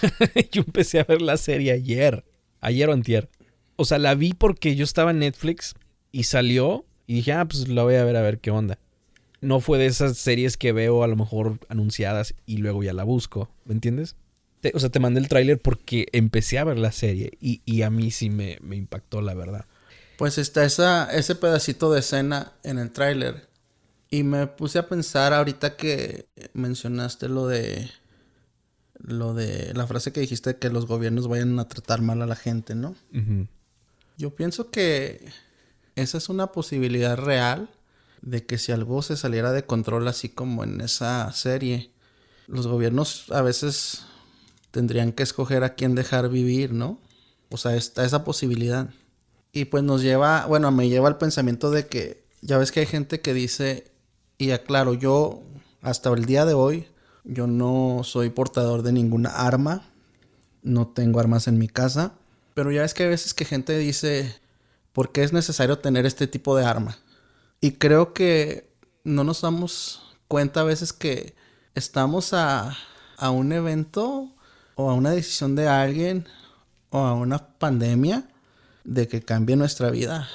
yo 0.52 0.62
empecé 0.66 1.00
a 1.00 1.04
ver 1.04 1.22
la 1.22 1.36
serie 1.36 1.72
ayer, 1.72 2.24
ayer 2.60 2.88
o 2.88 2.92
antier. 2.92 3.28
O 3.76 3.84
sea, 3.84 3.98
la 3.98 4.14
vi 4.14 4.32
porque 4.34 4.76
yo 4.76 4.84
estaba 4.84 5.10
en 5.10 5.18
Netflix 5.20 5.74
y 6.12 6.24
salió 6.24 6.84
y 7.06 7.14
dije, 7.14 7.32
ah, 7.32 7.44
pues 7.44 7.68
la 7.68 7.82
voy 7.82 7.96
a 7.96 8.04
ver 8.04 8.16
a 8.16 8.22
ver 8.22 8.38
qué 8.38 8.50
onda. 8.50 8.78
No 9.40 9.60
fue 9.60 9.78
de 9.78 9.86
esas 9.86 10.16
series 10.16 10.56
que 10.56 10.72
veo 10.72 11.02
a 11.02 11.06
lo 11.06 11.16
mejor 11.16 11.58
anunciadas 11.68 12.34
y 12.46 12.58
luego 12.58 12.82
ya 12.82 12.92
la 12.94 13.04
busco, 13.04 13.50
¿me 13.64 13.74
entiendes? 13.74 14.16
Te- 14.60 14.72
o 14.74 14.80
sea, 14.80 14.88
te 14.88 15.00
mandé 15.00 15.20
el 15.20 15.28
tráiler 15.28 15.60
porque 15.60 16.06
empecé 16.12 16.58
a 16.58 16.64
ver 16.64 16.78
la 16.78 16.92
serie 16.92 17.32
y, 17.40 17.60
y 17.66 17.82
a 17.82 17.90
mí 17.90 18.10
sí 18.10 18.30
me, 18.30 18.58
me 18.62 18.76
impactó, 18.76 19.20
la 19.20 19.34
verdad. 19.34 19.66
Pues 20.16 20.38
está 20.38 20.64
esa, 20.64 21.12
ese 21.14 21.34
pedacito 21.34 21.92
de 21.92 22.00
escena 22.00 22.52
en 22.62 22.78
el 22.78 22.90
tráiler. 22.92 23.48
Y 24.14 24.22
me 24.22 24.46
puse 24.46 24.78
a 24.78 24.88
pensar 24.88 25.32
ahorita 25.32 25.76
que 25.76 26.28
mencionaste 26.52 27.28
lo 27.28 27.48
de 27.48 27.90
lo 28.96 29.34
de 29.34 29.74
la 29.74 29.88
frase 29.88 30.12
que 30.12 30.20
dijiste 30.20 30.56
que 30.56 30.70
los 30.70 30.86
gobiernos 30.86 31.26
vayan 31.26 31.58
a 31.58 31.66
tratar 31.66 32.00
mal 32.00 32.22
a 32.22 32.26
la 32.26 32.36
gente, 32.36 32.76
¿no? 32.76 32.94
Yo 34.16 34.36
pienso 34.36 34.70
que 34.70 35.26
esa 35.96 36.18
es 36.18 36.28
una 36.28 36.52
posibilidad 36.52 37.16
real 37.16 37.68
de 38.22 38.46
que 38.46 38.56
si 38.56 38.70
algo 38.70 39.02
se 39.02 39.16
saliera 39.16 39.50
de 39.50 39.66
control 39.66 40.06
así 40.06 40.28
como 40.28 40.62
en 40.62 40.80
esa 40.80 41.32
serie, 41.32 41.90
los 42.46 42.68
gobiernos 42.68 43.32
a 43.32 43.42
veces 43.42 44.06
tendrían 44.70 45.10
que 45.10 45.24
escoger 45.24 45.64
a 45.64 45.74
quién 45.74 45.96
dejar 45.96 46.28
vivir, 46.28 46.72
¿no? 46.72 47.00
O 47.50 47.56
sea, 47.56 47.74
está 47.74 48.04
esa 48.04 48.22
posibilidad. 48.22 48.90
Y 49.50 49.64
pues 49.64 49.82
nos 49.82 50.02
lleva, 50.02 50.46
bueno, 50.46 50.70
me 50.70 50.88
lleva 50.88 51.08
al 51.08 51.18
pensamiento 51.18 51.72
de 51.72 51.88
que 51.88 52.22
ya 52.42 52.58
ves 52.58 52.70
que 52.70 52.78
hay 52.78 52.86
gente 52.86 53.20
que 53.20 53.34
dice, 53.34 53.93
y 54.38 54.50
aclaro, 54.50 54.94
yo 54.94 55.42
hasta 55.82 56.10
el 56.10 56.24
día 56.24 56.44
de 56.44 56.54
hoy, 56.54 56.88
yo 57.24 57.46
no 57.46 58.02
soy 58.04 58.30
portador 58.30 58.82
de 58.82 58.92
ninguna 58.92 59.30
arma, 59.30 59.82
no 60.62 60.88
tengo 60.88 61.20
armas 61.20 61.46
en 61.48 61.58
mi 61.58 61.68
casa, 61.68 62.12
pero 62.54 62.70
ya 62.70 62.82
ves 62.82 62.94
que 62.94 63.04
hay 63.04 63.08
veces 63.08 63.34
que 63.34 63.44
gente 63.44 63.76
dice, 63.78 64.40
¿por 64.92 65.12
qué 65.12 65.22
es 65.22 65.32
necesario 65.32 65.78
tener 65.78 66.06
este 66.06 66.26
tipo 66.26 66.56
de 66.56 66.64
arma? 66.64 66.98
Y 67.60 67.72
creo 67.72 68.12
que 68.12 68.70
no 69.04 69.24
nos 69.24 69.42
damos 69.42 70.16
cuenta 70.28 70.60
a 70.60 70.64
veces 70.64 70.92
que 70.92 71.34
estamos 71.74 72.32
a, 72.32 72.76
a 73.16 73.30
un 73.30 73.52
evento 73.52 74.32
o 74.76 74.90
a 74.90 74.94
una 74.94 75.10
decisión 75.10 75.54
de 75.56 75.68
alguien 75.68 76.26
o 76.90 76.98
a 76.98 77.14
una 77.14 77.46
pandemia 77.58 78.28
de 78.84 79.08
que 79.08 79.22
cambie 79.22 79.56
nuestra 79.56 79.90
vida. 79.90 80.28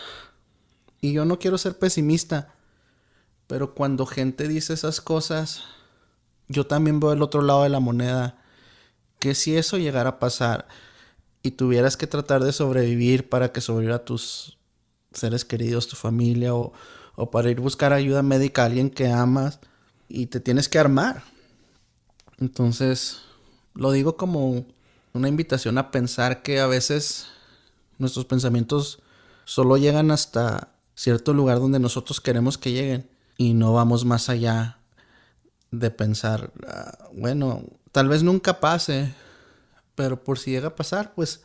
Y 1.01 1.13
yo 1.13 1.25
no 1.25 1.39
quiero 1.39 1.58
ser 1.58 1.77
pesimista, 1.77 2.53
pero 3.50 3.74
cuando 3.74 4.06
gente 4.06 4.48
dice 4.48 4.74
esas 4.74 5.01
cosas, 5.01 5.63
yo 6.50 6.68
también 6.68 7.00
veo 7.00 7.13
el 7.13 7.24
otro 7.24 7.41
lado 7.41 7.63
de 7.63 7.70
la 7.70 7.79
moneda, 7.79 8.38
que 9.18 9.34
si 9.34 9.58
eso 9.58 9.79
llegara 9.79 10.10
a 10.12 10.20
pasar 10.20 10.68
y 11.41 11.51
tuvieras 11.51 11.98
que 11.98 12.06
tratar 12.06 12.44
de 12.44 12.53
sobrevivir 12.53 13.27
para 13.27 13.51
que 13.51 13.60
sobreviva 13.60 14.06
tus 14.06 14.60
seres 15.13 15.46
queridos, 15.46 15.88
tu 15.88 15.96
familia, 15.96 16.53
o, 16.53 16.74
o 17.15 17.32
para 17.32 17.50
ir 17.50 17.58
a 17.58 17.62
buscar 17.62 17.91
ayuda 17.91 18.22
médica 18.22 18.62
a 18.62 18.65
alguien 18.65 18.91
que 18.91 19.10
amas, 19.12 19.60
y 20.08 20.27
te 20.27 20.39
tienes 20.39 20.70
que 20.70 20.77
armar. 20.77 21.24
Entonces, 22.38 23.22
lo 23.74 23.91
digo 23.91 24.15
como 24.15 24.63
una 25.13 25.27
invitación 25.27 25.79
a 25.79 25.89
pensar 25.89 26.44
que 26.44 26.60
a 26.60 26.68
veces 26.68 27.25
nuestros 27.98 28.25
pensamientos 28.25 29.00
solo 29.46 29.75
llegan 29.77 30.12
hasta 30.12 30.75
cierto 30.94 31.34
lugar 31.34 31.60
donde 31.60 31.79
nosotros 31.79 32.22
queremos 32.22 32.60
que 32.60 32.74
lleguen 32.74 33.10
y 33.39 33.53
no 33.53 33.72
vamos 33.72 34.03
más 34.03 34.27
allá 34.27 34.79
de 35.72 35.89
pensar, 35.91 36.51
ah, 36.67 37.08
bueno, 37.13 37.63
tal 37.93 38.10
vez 38.10 38.22
nunca 38.22 38.60
pase, 38.60 39.13
pero 39.96 40.22
por 40.25 40.38
si 40.38 40.51
llega 40.51 40.67
a 40.67 40.75
pasar, 40.75 41.13
pues 41.15 41.41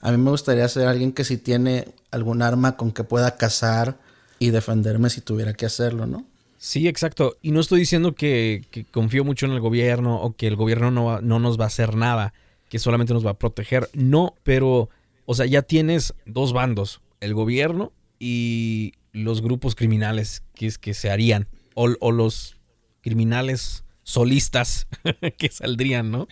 a 0.00 0.10
mí 0.10 0.18
me 0.18 0.30
gustaría 0.30 0.66
ser 0.66 0.88
alguien 0.88 1.12
que 1.12 1.22
si 1.22 1.38
tiene 1.38 1.94
algún 2.10 2.42
arma 2.42 2.76
con 2.76 2.90
que 2.90 3.04
pueda 3.04 3.36
cazar 3.36 4.00
y 4.40 4.50
defenderme 4.50 5.10
si 5.10 5.20
tuviera 5.20 5.54
que 5.54 5.64
hacerlo, 5.64 6.06
¿no? 6.06 6.26
Sí, 6.58 6.88
exacto. 6.88 7.36
Y 7.40 7.52
no 7.52 7.60
estoy 7.60 7.78
diciendo 7.78 8.16
que, 8.16 8.64
que 8.72 8.84
confío 8.84 9.22
mucho 9.22 9.46
en 9.46 9.52
el 9.52 9.60
gobierno 9.60 10.20
o 10.20 10.34
que 10.34 10.48
el 10.48 10.56
gobierno 10.56 10.90
no, 10.90 11.20
no 11.20 11.38
nos 11.38 11.58
va 11.58 11.64
a 11.64 11.68
hacer 11.68 11.94
nada, 11.94 12.34
que 12.68 12.80
solamente 12.80 13.14
nos 13.14 13.24
va 13.24 13.30
a 13.30 13.38
proteger. 13.38 13.88
No, 13.92 14.34
pero, 14.42 14.88
o 15.24 15.34
sea, 15.36 15.46
ya 15.46 15.62
tienes 15.62 16.14
dos 16.26 16.52
bandos, 16.52 17.00
el 17.20 17.32
gobierno 17.32 17.92
y 18.18 18.94
los 19.12 19.42
grupos 19.42 19.74
criminales 19.74 20.42
que, 20.54 20.66
es- 20.66 20.78
que 20.78 20.94
se 20.94 21.10
harían, 21.10 21.48
o, 21.74 21.88
los 22.12 22.56
criminales 23.00 23.84
solistas 24.02 24.86
que 25.38 25.50
saldrían, 25.50 26.10
¿no? 26.10 26.28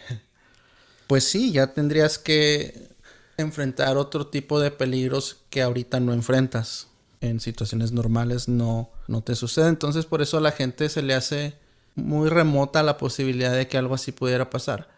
Pues 1.06 1.24
sí, 1.24 1.52
ya 1.52 1.72
tendrías 1.72 2.18
que 2.18 2.90
enfrentar 3.36 3.96
otro 3.96 4.26
tipo 4.26 4.60
de 4.60 4.70
peligros 4.70 5.38
que 5.50 5.62
ahorita 5.62 5.98
no 6.00 6.12
enfrentas. 6.12 6.88
En 7.20 7.40
situaciones 7.40 7.92
normales 7.92 8.48
no, 8.48 8.90
no 9.08 9.22
te 9.22 9.34
sucede. 9.34 9.68
Entonces 9.68 10.06
por 10.06 10.22
eso 10.22 10.38
a 10.38 10.40
la 10.40 10.52
gente 10.52 10.88
se 10.88 11.02
le 11.02 11.14
hace 11.14 11.54
muy 11.94 12.28
remota 12.28 12.82
la 12.82 12.96
posibilidad 12.96 13.52
de 13.54 13.66
que 13.68 13.78
algo 13.78 13.94
así 13.94 14.12
pudiera 14.12 14.50
pasar. 14.50 14.88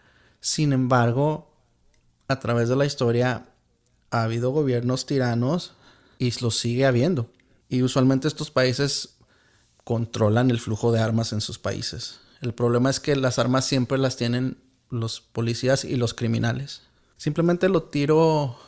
Sin 0.41 0.73
embargo, 0.73 1.51
a 2.29 2.39
través 2.41 2.69
de 2.69 2.77
la 2.77 2.85
historia 2.87 3.47
ha 4.11 4.23
habido 4.23 4.51
gobiernos 4.51 5.07
tiranos 5.07 5.73
y 6.19 6.33
los 6.41 6.59
sigue 6.59 6.85
habiendo. 6.85 7.31
Y 7.73 7.83
usualmente 7.83 8.29
estos 8.29 8.51
países 8.51 9.17
controlan 9.83 10.51
el 10.51 10.61
flujo 10.61 10.93
de 10.93 11.01
armas 11.01 11.33
en 11.33 11.41
sus 11.41 11.59
países. 11.59 12.21
El 12.43 12.53
problema 12.53 12.91
es 12.91 13.01
que 13.01 13.17
las 13.17 13.39
armas 13.39 13.65
siempre 13.65 13.97
las 13.97 14.19
tienen 14.19 14.59
los 14.91 15.23
policías 15.23 15.87
y 15.87 15.97
los 15.97 16.13
criminales. 16.13 16.83
Simplemente 17.17 17.71
lo 17.71 17.85
tiro 17.85 18.59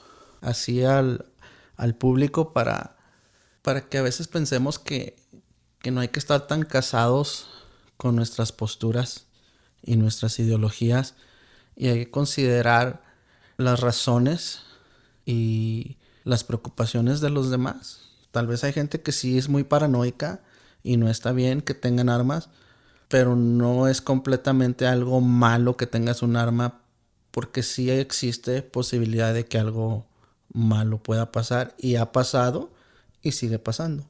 así 0.40 0.84
al, 0.84 1.26
al 1.76 1.94
público 1.94 2.54
para, 2.54 2.96
para 3.60 3.90
que 3.90 3.98
a 3.98 4.02
veces 4.02 4.26
pensemos 4.26 4.78
que, 4.78 5.16
que 5.80 5.90
no 5.90 6.00
hay 6.00 6.08
que 6.08 6.18
estar 6.18 6.46
tan 6.46 6.62
casados 6.62 7.50
con 7.98 8.16
nuestras 8.16 8.52
posturas 8.52 9.26
y 9.82 9.96
nuestras 9.96 10.38
ideologías 10.38 11.14
y 11.76 11.88
hay 11.88 12.06
que 12.06 12.10
considerar 12.10 13.04
las 13.58 13.80
razones 13.80 14.62
y 15.26 15.98
las 16.24 16.42
preocupaciones 16.42 17.20
de 17.20 17.28
los 17.28 17.50
demás. 17.50 18.13
Tal 18.34 18.48
vez 18.48 18.64
hay 18.64 18.72
gente 18.72 19.00
que 19.00 19.12
sí 19.12 19.38
es 19.38 19.48
muy 19.48 19.62
paranoica 19.62 20.42
y 20.82 20.96
no 20.96 21.08
está 21.08 21.30
bien 21.30 21.60
que 21.60 21.72
tengan 21.72 22.08
armas, 22.08 22.48
pero 23.06 23.36
no 23.36 23.86
es 23.86 24.00
completamente 24.00 24.88
algo 24.88 25.20
malo 25.20 25.76
que 25.76 25.86
tengas 25.86 26.20
un 26.20 26.34
arma 26.34 26.80
porque 27.30 27.62
sí 27.62 27.92
existe 27.92 28.60
posibilidad 28.62 29.32
de 29.32 29.46
que 29.46 29.56
algo 29.56 30.04
malo 30.52 31.00
pueda 31.00 31.30
pasar 31.30 31.76
y 31.78 31.94
ha 31.94 32.10
pasado 32.10 32.72
y 33.22 33.30
sigue 33.30 33.60
pasando. 33.60 34.04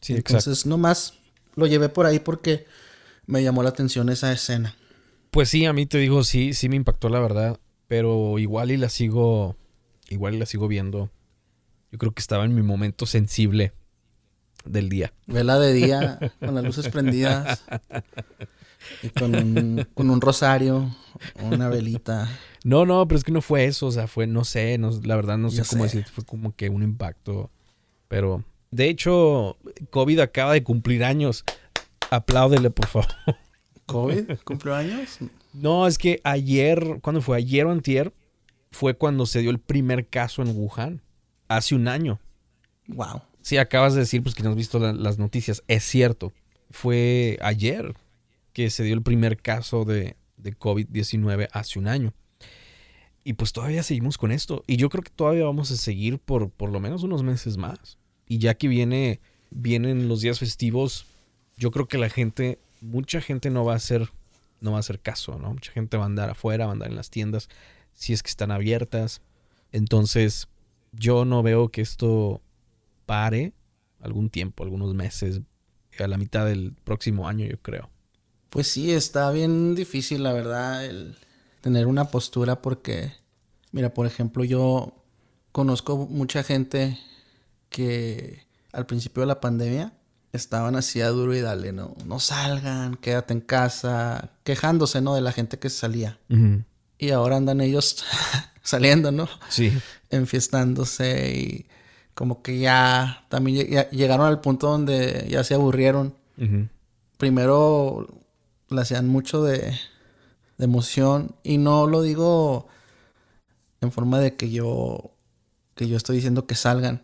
Sí, 0.00 0.14
Entonces, 0.14 0.64
nomás 0.64 1.12
lo 1.54 1.66
llevé 1.66 1.90
por 1.90 2.06
ahí 2.06 2.20
porque 2.20 2.64
me 3.26 3.42
llamó 3.42 3.62
la 3.62 3.68
atención 3.68 4.08
esa 4.08 4.32
escena. 4.32 4.74
Pues 5.30 5.50
sí, 5.50 5.66
a 5.66 5.74
mí 5.74 5.84
te 5.84 5.98
digo, 5.98 6.24
sí, 6.24 6.54
sí 6.54 6.70
me 6.70 6.76
impactó 6.76 7.10
la 7.10 7.20
verdad, 7.20 7.60
pero 7.88 8.38
igual 8.38 8.70
y 8.70 8.78
la 8.78 8.88
sigo, 8.88 9.54
igual 10.08 10.32
y 10.32 10.38
la 10.38 10.46
sigo 10.46 10.66
viendo. 10.66 11.10
Yo 11.94 11.98
creo 11.98 12.12
que 12.12 12.20
estaba 12.20 12.44
en 12.44 12.52
mi 12.56 12.62
momento 12.62 13.06
sensible 13.06 13.72
del 14.64 14.88
día. 14.88 15.12
Vela 15.28 15.60
de 15.60 15.72
día 15.72 16.18
con 16.40 16.56
las 16.56 16.64
luces 16.64 16.88
prendidas 16.88 17.62
y 19.04 19.10
con 19.10 19.32
un, 19.36 19.86
con 19.94 20.10
un 20.10 20.20
rosario, 20.20 20.92
una 21.40 21.68
velita. 21.68 22.28
No, 22.64 22.84
no, 22.84 23.06
pero 23.06 23.18
es 23.18 23.22
que 23.22 23.30
no 23.30 23.40
fue 23.40 23.66
eso, 23.66 23.86
o 23.86 23.92
sea, 23.92 24.08
fue, 24.08 24.26
no 24.26 24.42
sé, 24.42 24.76
no, 24.76 24.90
la 25.04 25.14
verdad 25.14 25.38
no 25.38 25.50
sé 25.50 25.58
Yo 25.58 25.64
cómo 25.70 25.86
sé. 25.86 25.98
decir, 25.98 26.12
fue 26.12 26.24
como 26.24 26.56
que 26.56 26.68
un 26.68 26.82
impacto, 26.82 27.52
pero 28.08 28.42
de 28.72 28.88
hecho, 28.88 29.56
COVID 29.90 30.18
acaba 30.18 30.52
de 30.54 30.64
cumplir 30.64 31.04
años. 31.04 31.44
Apláudele, 32.10 32.70
por 32.70 32.88
favor. 32.88 33.08
¿COVID? 33.86 34.32
¿Cumplió 34.44 34.74
años? 34.74 35.20
No, 35.52 35.86
es 35.86 35.96
que 35.96 36.20
ayer, 36.24 36.98
¿cuándo 37.02 37.22
fue? 37.22 37.36
Ayer 37.36 37.66
o 37.66 37.70
antier, 37.70 38.12
fue 38.72 38.94
cuando 38.94 39.26
se 39.26 39.42
dio 39.42 39.52
el 39.52 39.60
primer 39.60 40.08
caso 40.08 40.42
en 40.42 40.48
Wuhan, 40.56 41.03
hace 41.56 41.74
un 41.74 41.88
año. 41.88 42.20
Wow. 42.88 43.22
Sí, 43.42 43.56
acabas 43.56 43.94
de 43.94 44.00
decir 44.00 44.22
pues 44.22 44.34
que 44.34 44.42
no 44.42 44.50
has 44.50 44.56
visto 44.56 44.78
la- 44.78 44.92
las 44.92 45.18
noticias. 45.18 45.62
Es 45.68 45.84
cierto. 45.84 46.32
Fue 46.70 47.38
ayer 47.42 47.94
que 48.52 48.70
se 48.70 48.84
dio 48.84 48.94
el 48.94 49.02
primer 49.02 49.36
caso 49.40 49.84
de, 49.84 50.16
de 50.36 50.56
COVID-19 50.56 51.48
hace 51.52 51.78
un 51.78 51.88
año. 51.88 52.12
Y 53.22 53.34
pues 53.34 53.52
todavía 53.52 53.82
seguimos 53.82 54.18
con 54.18 54.32
esto. 54.32 54.64
Y 54.66 54.76
yo 54.76 54.88
creo 54.90 55.02
que 55.02 55.10
todavía 55.10 55.44
vamos 55.44 55.70
a 55.70 55.76
seguir 55.76 56.18
por 56.18 56.50
por 56.50 56.70
lo 56.70 56.80
menos 56.80 57.02
unos 57.02 57.22
meses 57.22 57.56
más. 57.56 57.98
Y 58.28 58.38
ya 58.38 58.54
que 58.54 58.68
viene, 58.68 59.20
vienen 59.50 60.08
los 60.08 60.20
días 60.20 60.38
festivos, 60.38 61.06
yo 61.56 61.70
creo 61.70 61.86
que 61.88 61.98
la 61.98 62.08
gente, 62.10 62.58
mucha 62.80 63.20
gente 63.20 63.50
no 63.50 63.64
va 63.64 63.74
a 63.74 63.76
hacer, 63.76 64.10
no 64.60 64.72
va 64.72 64.78
a 64.78 64.80
hacer 64.80 65.00
caso, 65.00 65.38
¿no? 65.38 65.52
Mucha 65.52 65.72
gente 65.72 65.96
va 65.96 66.04
a 66.04 66.06
andar 66.06 66.30
afuera, 66.30 66.66
va 66.66 66.72
a 66.72 66.74
andar 66.74 66.90
en 66.90 66.96
las 66.96 67.10
tiendas, 67.10 67.48
si 67.94 68.12
es 68.12 68.22
que 68.22 68.30
están 68.30 68.50
abiertas. 68.50 69.20
Entonces, 69.72 70.48
yo 70.96 71.24
no 71.24 71.42
veo 71.42 71.68
que 71.70 71.80
esto 71.80 72.42
pare 73.06 73.52
algún 74.00 74.30
tiempo, 74.30 74.64
algunos 74.64 74.94
meses, 74.94 75.40
a 75.98 76.06
la 76.08 76.18
mitad 76.18 76.46
del 76.46 76.74
próximo 76.84 77.28
año, 77.28 77.46
yo 77.46 77.60
creo. 77.60 77.90
Pues 78.50 78.68
sí, 78.68 78.92
está 78.92 79.30
bien 79.30 79.74
difícil, 79.74 80.22
la 80.22 80.32
verdad, 80.32 80.84
el 80.84 81.16
tener 81.60 81.86
una 81.86 82.10
postura 82.10 82.60
porque, 82.60 83.12
mira, 83.72 83.94
por 83.94 84.06
ejemplo, 84.06 84.44
yo 84.44 85.04
conozco 85.50 85.96
mucha 85.96 86.42
gente 86.42 86.98
que 87.68 88.46
al 88.72 88.86
principio 88.86 89.22
de 89.22 89.26
la 89.28 89.40
pandemia 89.40 89.94
estaban 90.32 90.76
así 90.76 91.00
a 91.00 91.08
duro 91.08 91.34
y 91.34 91.40
dale, 91.40 91.72
no, 91.72 91.94
no 92.04 92.20
salgan, 92.20 92.96
quédate 92.96 93.32
en 93.32 93.40
casa, 93.40 94.32
quejándose, 94.42 95.00
¿no? 95.00 95.14
De 95.14 95.20
la 95.20 95.32
gente 95.32 95.58
que 95.58 95.70
salía. 95.70 96.18
Y 96.98 97.10
ahora 97.10 97.36
andan 97.36 97.60
ellos 97.60 98.04
saliendo, 98.64 99.12
¿no? 99.12 99.28
Sí. 99.48 99.72
Enfiestándose 100.10 101.32
y 101.36 101.66
como 102.14 102.42
que 102.42 102.58
ya 102.58 103.24
también 103.28 103.68
ya 103.68 103.88
llegaron 103.90 104.26
al 104.26 104.40
punto 104.40 104.68
donde 104.68 105.26
ya 105.30 105.44
se 105.44 105.54
aburrieron 105.54 106.14
primero 107.16 108.08
le 108.68 108.80
hacían 108.80 109.06
mucho 109.06 109.42
de, 109.42 109.78
de 110.58 110.64
emoción 110.64 111.36
y 111.44 111.58
no 111.58 111.86
lo 111.86 112.02
digo 112.02 112.66
en 113.80 113.92
forma 113.92 114.18
de 114.18 114.34
que 114.36 114.50
yo 114.50 115.12
que 115.76 115.88
yo 115.88 115.96
estoy 115.96 116.16
diciendo 116.16 116.46
que 116.46 116.56
salgan 116.56 117.02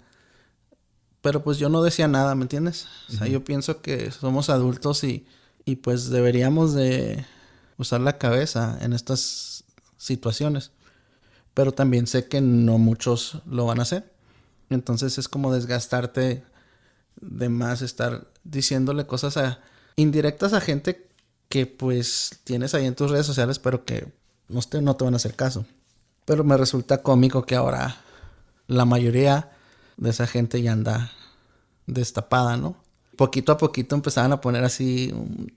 pero 1.20 1.44
pues 1.44 1.58
yo 1.58 1.68
no 1.68 1.82
decía 1.82 2.08
nada 2.08 2.34
¿me 2.34 2.42
entiendes? 2.42 2.88
o 3.08 3.12
sea 3.12 3.28
yo 3.28 3.44
pienso 3.44 3.82
que 3.82 4.10
somos 4.10 4.50
adultos 4.50 5.04
y, 5.04 5.26
y 5.64 5.76
pues 5.76 6.10
deberíamos 6.10 6.74
de 6.74 7.24
usar 7.80 8.00
la 8.00 8.18
cabeza 8.18 8.78
en 8.80 8.92
estas 8.92 9.64
situaciones. 9.96 10.70
Pero 11.54 11.72
también 11.72 12.06
sé 12.06 12.28
que 12.28 12.40
no 12.40 12.78
muchos 12.78 13.42
lo 13.46 13.66
van 13.66 13.80
a 13.80 13.82
hacer. 13.82 14.10
Entonces 14.70 15.18
es 15.18 15.28
como 15.28 15.52
desgastarte 15.52 16.44
de 17.20 17.48
más 17.48 17.82
estar 17.82 18.26
diciéndole 18.44 19.06
cosas 19.06 19.58
indirectas 19.96 20.52
a 20.52 20.60
gente 20.60 21.08
que 21.48 21.66
pues 21.66 22.40
tienes 22.44 22.74
ahí 22.74 22.86
en 22.86 22.94
tus 22.94 23.10
redes 23.10 23.26
sociales, 23.26 23.58
pero 23.58 23.84
que 23.84 24.12
no 24.48 24.62
te, 24.62 24.80
no 24.80 24.96
te 24.96 25.04
van 25.04 25.14
a 25.14 25.16
hacer 25.16 25.34
caso. 25.34 25.66
Pero 26.24 26.44
me 26.44 26.56
resulta 26.56 27.02
cómico 27.02 27.44
que 27.44 27.56
ahora 27.56 27.96
la 28.68 28.84
mayoría 28.84 29.50
de 29.96 30.10
esa 30.10 30.26
gente 30.26 30.62
ya 30.62 30.72
anda 30.72 31.10
destapada, 31.86 32.56
¿no? 32.56 32.76
Poquito 33.16 33.52
a 33.52 33.58
poquito 33.58 33.96
empezaban 33.96 34.32
a 34.32 34.40
poner 34.40 34.64
así 34.64 35.12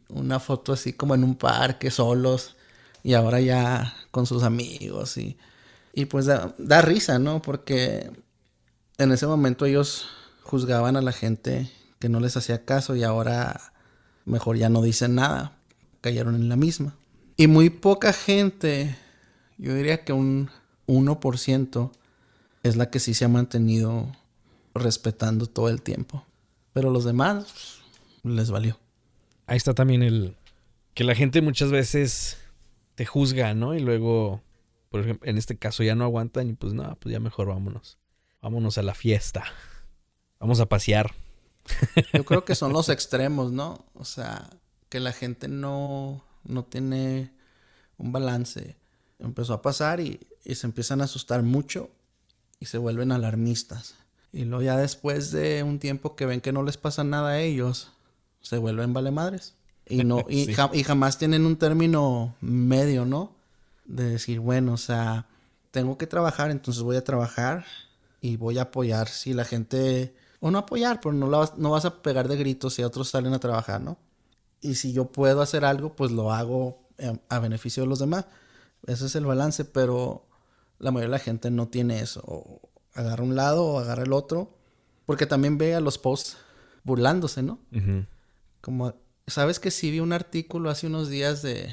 una 0.09 0.39
foto 0.39 0.73
así 0.73 0.93
como 0.93 1.15
en 1.15 1.23
un 1.23 1.35
parque 1.35 1.91
solos 1.91 2.55
y 3.03 3.13
ahora 3.13 3.39
ya 3.39 3.95
con 4.11 4.25
sus 4.25 4.43
amigos 4.43 5.17
y, 5.17 5.37
y 5.93 6.05
pues 6.05 6.25
da, 6.25 6.81
risa, 6.81 7.19
¿no? 7.19 7.41
Porque 7.41 8.11
en 8.97 9.11
ese 9.11 9.27
momento 9.27 9.65
ellos 9.65 10.07
juzgaban 10.41 10.97
a 10.97 11.01
la 11.01 11.11
gente 11.11 11.71
que 11.99 12.09
no 12.09 12.19
les 12.19 12.35
hacía 12.35 12.65
caso 12.65 12.95
y 12.95 13.03
ahora 13.03 13.73
mejor 14.25 14.57
ya 14.57 14.69
no 14.69 14.81
dicen 14.81 15.15
nada, 15.15 15.57
cayeron 16.01 16.35
en 16.35 16.49
la 16.49 16.55
misma. 16.55 16.95
Y 17.37 17.47
muy 17.47 17.69
poca 17.69 18.11
gente, 18.11 18.97
yo 19.57 19.73
diría 19.75 20.03
que 20.03 20.13
un 20.13 20.49
1% 20.87 21.91
es 22.63 22.75
la 22.75 22.89
que 22.89 22.99
sí 22.99 23.13
se 23.13 23.25
ha 23.25 23.29
mantenido 23.29 24.11
respetando 24.73 25.45
todo 25.45 25.69
el 25.69 25.81
tiempo. 25.81 26.25
Pero 26.73 26.89
los 26.89 27.05
demás 27.05 27.45
pues, 28.21 28.35
les 28.35 28.51
valió. 28.51 28.79
Ahí 29.45 29.57
está 29.57 29.73
también 29.73 30.01
el 30.01 30.35
que 30.93 31.03
la 31.03 31.15
gente 31.15 31.41
muchas 31.41 31.71
veces 31.71 32.37
te 32.95 33.05
juzga, 33.05 33.53
¿no? 33.53 33.73
Y 33.75 33.79
luego, 33.79 34.41
por 34.93 35.01
ejemplo, 35.01 35.27
en 35.27 35.39
este 35.39 35.57
caso 35.57 35.81
ya 35.81 35.95
no 35.95 36.03
aguantan 36.03 36.49
y 36.49 36.53
pues 36.53 36.73
no, 36.73 36.95
pues 36.99 37.11
ya 37.13 37.19
mejor 37.19 37.47
vámonos. 37.47 37.97
Vámonos 38.43 38.77
a 38.77 38.83
la 38.83 38.93
fiesta. 38.93 39.43
Vamos 40.39 40.59
a 40.59 40.67
pasear. 40.69 41.15
Yo 42.13 42.23
creo 42.25 42.45
que 42.45 42.53
son 42.53 42.73
los 42.73 42.89
extremos, 42.89 43.51
¿no? 43.51 43.85
O 43.95 44.05
sea, 44.05 44.51
que 44.89 44.99
la 44.99 45.11
gente 45.11 45.47
no, 45.47 46.23
no 46.43 46.63
tiene 46.63 47.31
un 47.97 48.11
balance. 48.11 48.77
Empezó 49.17 49.53
a 49.55 49.63
pasar 49.63 49.99
y, 49.99 50.19
y 50.45 50.53
se 50.53 50.67
empiezan 50.67 51.01
a 51.01 51.05
asustar 51.05 51.41
mucho 51.41 51.89
y 52.59 52.67
se 52.67 52.77
vuelven 52.77 53.11
alarmistas. 53.11 53.95
Y 54.31 54.43
luego 54.45 54.61
ya 54.61 54.77
después 54.77 55.31
de 55.31 55.63
un 55.63 55.79
tiempo 55.79 56.15
que 56.15 56.27
ven 56.27 56.39
que 56.39 56.51
no 56.51 56.61
les 56.61 56.77
pasa 56.77 57.03
nada 57.03 57.29
a 57.31 57.39
ellos, 57.41 57.89
se 58.41 58.59
vuelven 58.59 58.93
vale 58.93 59.09
madres. 59.09 59.55
Y 59.87 60.03
no, 60.03 60.23
y, 60.29 60.45
Sí. 60.45 60.53
ja- 60.53 60.69
y 60.71 60.83
jamás 60.83 61.17
tienen 61.17 61.47
un 61.47 61.55
término 61.55 62.35
medio, 62.41 63.05
¿no? 63.05 63.32
De 63.85 64.09
decir, 64.09 64.39
bueno, 64.39 64.73
o 64.73 64.77
sea, 64.77 65.27
tengo 65.71 65.97
que 65.97 66.07
trabajar, 66.07 66.51
entonces 66.51 66.83
voy 66.83 66.95
a 66.95 67.03
trabajar 67.03 67.65
y 68.21 68.37
voy 68.37 68.57
a 68.57 68.63
apoyar 68.63 69.09
si 69.09 69.33
la 69.33 69.43
gente, 69.43 70.15
o 70.39 70.51
no 70.51 70.59
apoyar, 70.59 71.01
pero 71.01 71.13
no, 71.13 71.29
la 71.29 71.39
vas, 71.39 71.57
no 71.57 71.71
vas 71.71 71.85
a 71.85 72.01
pegar 72.01 72.27
de 72.27 72.37
gritos 72.37 72.75
si 72.75 72.83
otros 72.83 73.09
salen 73.09 73.33
a 73.33 73.39
trabajar, 73.39 73.81
¿no? 73.81 73.97
Y 74.61 74.75
si 74.75 74.93
yo 74.93 75.11
puedo 75.11 75.41
hacer 75.41 75.65
algo, 75.65 75.95
pues 75.95 76.11
lo 76.11 76.31
hago 76.31 76.87
eh, 76.97 77.17
a 77.27 77.39
beneficio 77.39 77.83
de 77.83 77.89
los 77.89 77.99
demás. 77.99 78.25
Ese 78.87 79.07
es 79.07 79.15
el 79.15 79.25
balance, 79.25 79.65
pero 79.65 80.25
la 80.79 80.91
mayoría 80.91 81.09
de 81.09 81.17
la 81.17 81.23
gente 81.23 81.51
no 81.51 81.67
tiene 81.67 81.99
eso. 81.99 82.21
O 82.25 82.61
agarra 82.93 83.23
un 83.23 83.35
lado 83.35 83.65
o 83.65 83.79
agarra 83.79 84.03
el 84.03 84.13
otro. 84.13 84.55
Porque 85.05 85.25
también 85.25 85.57
ve 85.57 85.75
a 85.75 85.81
los 85.81 85.97
posts 85.97 86.37
burlándose, 86.83 87.43
¿no? 87.43 87.59
Como, 88.61 88.93
¿sabes 89.27 89.59
que 89.59 89.69
sí 89.69 89.91
vi 89.91 89.99
un 89.99 90.13
artículo 90.13 90.69
hace 90.69 90.87
unos 90.87 91.09
días 91.09 91.41
de, 91.41 91.69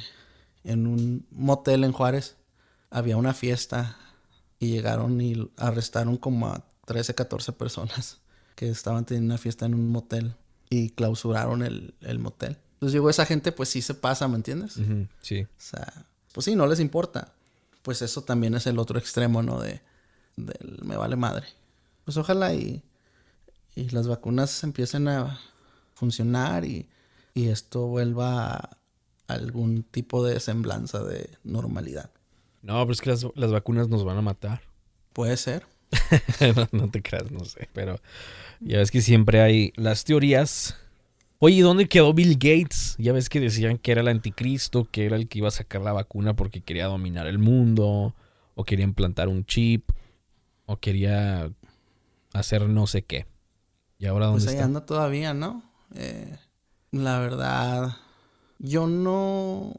en 0.64 0.86
un 0.86 1.26
motel 1.30 1.84
en 1.84 1.92
Juárez? 1.92 2.36
Había 2.90 3.16
una 3.16 3.34
fiesta 3.34 3.96
y 4.58 4.68
llegaron 4.70 5.20
y 5.20 5.50
arrestaron 5.56 6.16
como 6.16 6.48
a 6.48 6.64
13, 6.86 7.14
14 7.14 7.52
personas 7.52 8.20
que 8.56 8.68
estaban 8.68 9.06
teniendo 9.06 9.32
una 9.34 9.38
fiesta 9.38 9.66
en 9.66 9.74
un 9.74 9.90
motel 9.90 10.34
y 10.68 10.90
clausuraron 10.90 11.62
el, 11.62 11.94
el 12.00 12.18
motel. 12.18 12.58
Entonces 12.74 12.94
digo, 12.94 13.10
esa 13.10 13.26
gente 13.26 13.52
pues 13.52 13.68
sí 13.68 13.82
se 13.82 13.94
pasa, 13.94 14.28
¿me 14.28 14.36
entiendes? 14.36 14.78
Sí. 15.20 15.42
O 15.42 15.48
sea, 15.56 16.06
pues 16.32 16.44
sí, 16.44 16.56
no 16.56 16.66
les 16.66 16.80
importa. 16.80 17.32
Pues 17.82 18.02
eso 18.02 18.22
también 18.22 18.54
es 18.54 18.66
el 18.66 18.78
otro 18.78 18.98
extremo, 18.98 19.42
¿no? 19.42 19.60
De, 19.60 19.80
del 20.36 20.80
me 20.82 20.96
vale 20.96 21.16
madre. 21.16 21.46
Pues 22.04 22.16
ojalá 22.16 22.54
y, 22.54 22.82
y 23.74 23.88
las 23.90 24.08
vacunas 24.08 24.62
empiecen 24.64 25.08
a 25.08 25.40
funcionar 25.94 26.64
y, 26.64 26.88
y 27.34 27.48
esto 27.48 27.86
vuelva 27.86 28.54
a 28.54 28.76
algún 29.32 29.82
tipo 29.82 30.24
de 30.24 30.40
semblanza 30.40 31.02
de 31.02 31.30
normalidad. 31.44 32.10
No, 32.62 32.80
pero 32.82 32.92
es 32.92 33.00
que 33.00 33.10
las, 33.10 33.26
las 33.34 33.52
vacunas 33.52 33.88
nos 33.88 34.04
van 34.04 34.18
a 34.18 34.22
matar. 34.22 34.60
Puede 35.12 35.36
ser. 35.36 35.66
no, 36.56 36.68
no 36.84 36.90
te 36.90 37.02
creas, 37.02 37.30
no 37.30 37.44
sé. 37.44 37.68
Pero 37.72 38.00
ya 38.60 38.78
ves 38.78 38.90
que 38.90 39.00
siempre 39.00 39.40
hay 39.40 39.72
las 39.76 40.04
teorías. 40.04 40.76
Oye, 41.38 41.62
¿dónde 41.62 41.88
quedó 41.88 42.12
Bill 42.12 42.34
Gates? 42.34 42.96
Ya 42.98 43.12
ves 43.12 43.28
que 43.30 43.40
decían 43.40 43.78
que 43.78 43.92
era 43.92 44.02
el 44.02 44.08
anticristo, 44.08 44.86
que 44.90 45.06
era 45.06 45.16
el 45.16 45.26
que 45.26 45.38
iba 45.38 45.48
a 45.48 45.52
sacar 45.52 45.80
la 45.80 45.92
vacuna 45.92 46.36
porque 46.36 46.60
quería 46.60 46.86
dominar 46.86 47.26
el 47.26 47.38
mundo, 47.38 48.14
o 48.54 48.64
quería 48.64 48.84
implantar 48.84 49.28
un 49.28 49.46
chip, 49.46 49.88
o 50.66 50.76
quería 50.76 51.50
hacer 52.34 52.68
no 52.68 52.86
sé 52.86 53.02
qué. 53.02 53.26
¿Y 53.98 54.04
ahora 54.06 54.26
dónde 54.26 54.44
Pues 54.44 54.48
ahí 54.48 54.54
está? 54.56 54.64
anda 54.64 54.84
todavía, 54.84 55.32
¿no? 55.32 55.62
Eh, 55.94 56.36
la 56.92 57.18
verdad, 57.20 57.96
yo 58.62 58.86
no 58.86 59.74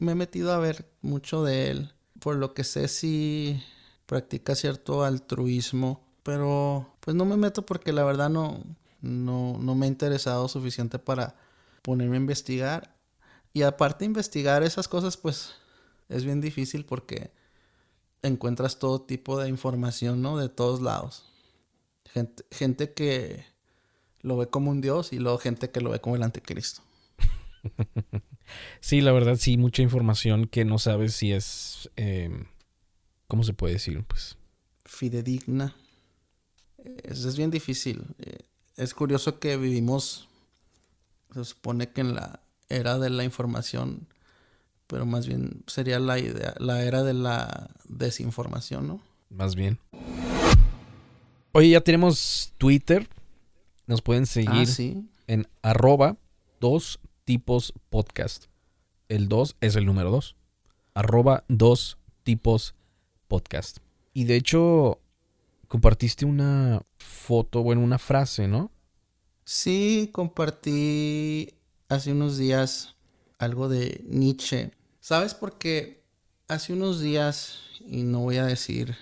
me 0.00 0.12
he 0.12 0.14
metido 0.16 0.52
a 0.52 0.58
ver 0.58 0.90
mucho 1.00 1.44
de 1.44 1.70
él. 1.70 1.92
Por 2.18 2.36
lo 2.36 2.54
que 2.54 2.64
sé, 2.64 2.88
sí 2.88 3.62
practica 4.06 4.56
cierto 4.56 5.04
altruismo. 5.04 6.04
Pero 6.24 6.92
pues 7.00 7.14
no 7.16 7.24
me 7.24 7.36
meto 7.36 7.64
porque 7.64 7.92
la 7.92 8.04
verdad 8.04 8.28
no, 8.28 8.62
no, 9.00 9.56
no 9.58 9.74
me 9.76 9.86
ha 9.86 9.88
interesado 9.88 10.48
suficiente 10.48 10.98
para 10.98 11.36
ponerme 11.82 12.16
a 12.16 12.20
investigar. 12.20 12.96
Y 13.52 13.62
aparte 13.62 14.04
investigar 14.04 14.64
esas 14.64 14.88
cosas, 14.88 15.16
pues 15.16 15.52
es 16.08 16.24
bien 16.24 16.40
difícil 16.40 16.84
porque 16.84 17.30
encuentras 18.22 18.80
todo 18.80 19.02
tipo 19.02 19.38
de 19.38 19.48
información, 19.48 20.20
¿no? 20.20 20.36
De 20.36 20.48
todos 20.48 20.82
lados. 20.82 21.24
Gente, 22.06 22.44
gente 22.50 22.92
que 22.92 23.46
lo 24.20 24.36
ve 24.36 24.48
como 24.48 24.72
un 24.72 24.80
dios 24.80 25.12
y 25.12 25.20
luego 25.20 25.38
gente 25.38 25.70
que 25.70 25.80
lo 25.80 25.90
ve 25.90 26.00
como 26.00 26.16
el 26.16 26.24
anticristo. 26.24 26.82
Sí, 28.80 29.00
la 29.00 29.12
verdad, 29.12 29.36
sí, 29.36 29.56
mucha 29.56 29.80
información 29.82 30.46
que 30.48 30.64
no 30.64 30.78
sabes 30.78 31.14
si 31.14 31.32
es. 31.32 31.88
eh, 31.96 32.30
¿Cómo 33.28 33.44
se 33.44 33.52
puede 33.52 33.74
decir? 33.74 34.02
Pues. 34.04 34.36
Fidedigna. 34.84 35.74
Es, 37.04 37.24
es 37.24 37.36
bien 37.36 37.50
difícil. 37.52 38.04
Eh, 38.18 38.38
Es 38.76 38.92
curioso 38.92 39.38
que 39.38 39.56
vivimos, 39.56 40.28
se 41.32 41.44
supone 41.44 41.90
que 41.90 42.00
en 42.00 42.14
la 42.16 42.40
era 42.68 42.98
de 42.98 43.10
la 43.10 43.22
información, 43.22 44.08
pero 44.88 45.06
más 45.06 45.26
bien 45.28 45.62
sería 45.68 46.00
la 46.00 46.18
idea, 46.18 46.54
la 46.58 46.82
era 46.82 47.04
de 47.04 47.14
la 47.14 47.70
desinformación, 47.88 48.88
¿no? 48.88 49.00
Más 49.28 49.54
bien. 49.54 49.78
Oye, 51.52 51.70
ya 51.70 51.80
tenemos 51.80 52.52
Twitter. 52.58 53.08
Nos 53.86 54.02
pueden 54.02 54.26
seguir 54.26 54.66
Ah, 54.68 54.72
sí. 54.72 55.08
en 55.28 55.46
arroba 55.62 56.16
dos 56.60 56.98
tipos 57.30 57.72
podcast. 57.90 58.46
El 59.08 59.28
2 59.28 59.54
es 59.60 59.76
el 59.76 59.86
número 59.86 60.10
2. 60.10 60.34
Arroba 60.94 61.44
dos 61.46 61.96
tipos 62.24 62.74
podcast. 63.28 63.76
Y 64.12 64.24
de 64.24 64.34
hecho, 64.34 64.98
compartiste 65.68 66.24
una 66.24 66.82
foto, 66.98 67.62
bueno, 67.62 67.82
una 67.82 68.00
frase, 68.00 68.48
¿no? 68.48 68.72
Sí, 69.44 70.10
compartí 70.12 71.54
hace 71.88 72.10
unos 72.10 72.36
días 72.36 72.96
algo 73.38 73.68
de 73.68 74.02
Nietzsche. 74.08 74.72
¿Sabes 74.98 75.34
por 75.34 75.56
qué? 75.56 76.02
Hace 76.48 76.72
unos 76.72 76.98
días, 76.98 77.60
y 77.86 78.02
no 78.02 78.22
voy 78.22 78.38
a 78.38 78.44
decir 78.44 78.96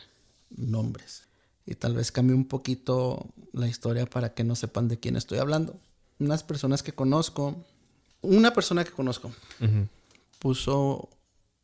nombres, 0.51 1.29
y 1.65 1.77
tal 1.77 1.95
vez 1.95 2.13
cambie 2.13 2.37
un 2.37 2.47
poquito 2.47 3.33
la 3.55 3.69
historia 3.69 4.05
para 4.05 4.35
que 4.35 4.45
no 4.45 4.55
sepan 4.55 4.87
de 4.87 5.01
quién 5.01 5.17
estoy 5.17 5.39
hablando. 5.39 5.81
Unas 6.19 6.43
personas 6.43 6.83
que 6.83 6.93
conozco, 6.93 7.65
una 8.23 8.53
persona 8.53 8.85
que 8.85 8.91
conozco, 8.91 9.31
puso 10.39 11.09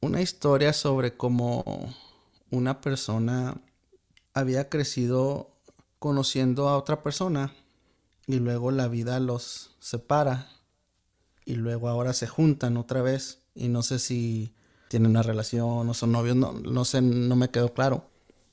una 0.00 0.20
historia 0.20 0.72
sobre 0.72 1.16
cómo 1.16 1.94
una 2.50 2.80
persona 2.80 3.56
había 4.32 4.68
crecido 4.68 5.50
conociendo 5.98 6.68
a 6.68 6.76
otra 6.76 7.02
persona 7.02 7.54
y 8.26 8.38
luego 8.38 8.70
la 8.70 8.88
vida 8.88 9.20
los 9.20 9.70
separa 9.80 10.50
y 11.44 11.54
luego 11.54 11.88
ahora 11.88 12.12
se 12.12 12.26
juntan 12.26 12.76
otra 12.76 13.02
vez 13.02 13.40
y 13.54 13.68
no 13.68 13.82
sé 13.82 13.98
si 13.98 14.54
tienen 14.88 15.10
una 15.10 15.22
relación 15.22 15.88
o 15.88 15.94
son 15.94 16.12
novios, 16.12 16.36
no, 16.36 16.52
no 16.52 16.84
sé, 16.84 17.00
no 17.02 17.36
me 17.36 17.50
quedó 17.50 17.72
claro. 17.72 18.10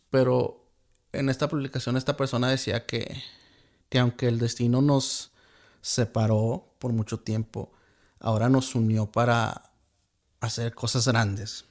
Pero 0.10 0.66
en 1.12 1.30
esta 1.30 1.48
publicación 1.48 1.98
esta 1.98 2.18
persona 2.18 2.50
decía 2.50 2.86
que, 2.86 3.22
que 3.90 4.00
aunque 4.00 4.28
el 4.28 4.40
destino 4.40 4.82
nos 4.82 5.32
separó 5.82 6.74
por 6.80 6.94
mucho 6.94 7.20
tiempo, 7.20 7.72
ahora 8.22 8.50
nos 8.50 8.76
unió 8.76 9.12
para 9.12 9.74
hacer 10.40 10.74
cosas 10.74 11.08
grandes. 11.08 11.66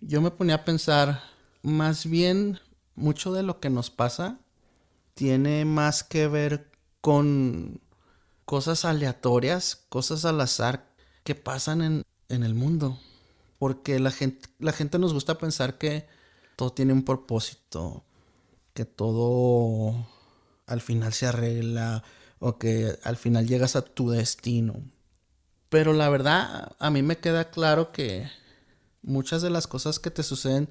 Yo 0.00 0.20
me 0.20 0.30
ponía 0.30 0.56
a 0.56 0.64
pensar, 0.64 1.22
más 1.62 2.06
bien, 2.06 2.58
mucho 2.94 3.32
de 3.32 3.42
lo 3.42 3.60
que 3.60 3.70
nos 3.70 3.90
pasa 3.90 4.38
tiene 5.14 5.64
más 5.64 6.02
que 6.02 6.28
ver 6.28 6.70
con 7.00 7.80
cosas 8.44 8.84
aleatorias, 8.84 9.84
cosas 9.88 10.24
al 10.24 10.40
azar 10.40 10.88
que 11.24 11.34
pasan 11.34 11.82
en, 11.82 12.02
en 12.28 12.42
el 12.42 12.54
mundo. 12.54 12.98
Porque 13.58 13.98
la 14.00 14.10
gente, 14.10 14.48
la 14.58 14.72
gente 14.72 14.98
nos 14.98 15.12
gusta 15.12 15.36
pensar 15.36 15.76
que 15.76 16.06
todo 16.56 16.72
tiene 16.72 16.94
un 16.94 17.04
propósito, 17.04 18.04
que 18.72 18.86
todo 18.86 20.06
al 20.66 20.80
final 20.80 21.12
se 21.12 21.26
arregla 21.26 22.02
o 22.38 22.58
que 22.58 22.98
al 23.02 23.16
final 23.16 23.46
llegas 23.46 23.76
a 23.76 23.82
tu 23.82 24.10
destino. 24.10 24.82
Pero 25.70 25.92
la 25.92 26.08
verdad, 26.10 26.72
a 26.78 26.90
mí 26.90 27.00
me 27.02 27.18
queda 27.18 27.50
claro 27.50 27.92
que 27.92 28.28
muchas 29.02 29.40
de 29.40 29.50
las 29.50 29.66
cosas 29.66 29.98
que 29.98 30.10
te 30.10 30.22
suceden 30.22 30.68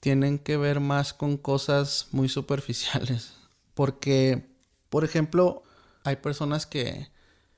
tienen 0.00 0.38
que 0.38 0.56
ver 0.56 0.80
más 0.80 1.12
con 1.12 1.36
cosas 1.36 2.08
muy 2.10 2.28
superficiales. 2.28 3.34
Porque, 3.74 4.48
por 4.88 5.04
ejemplo, 5.04 5.62
hay 6.04 6.16
personas 6.16 6.66
que 6.66 7.08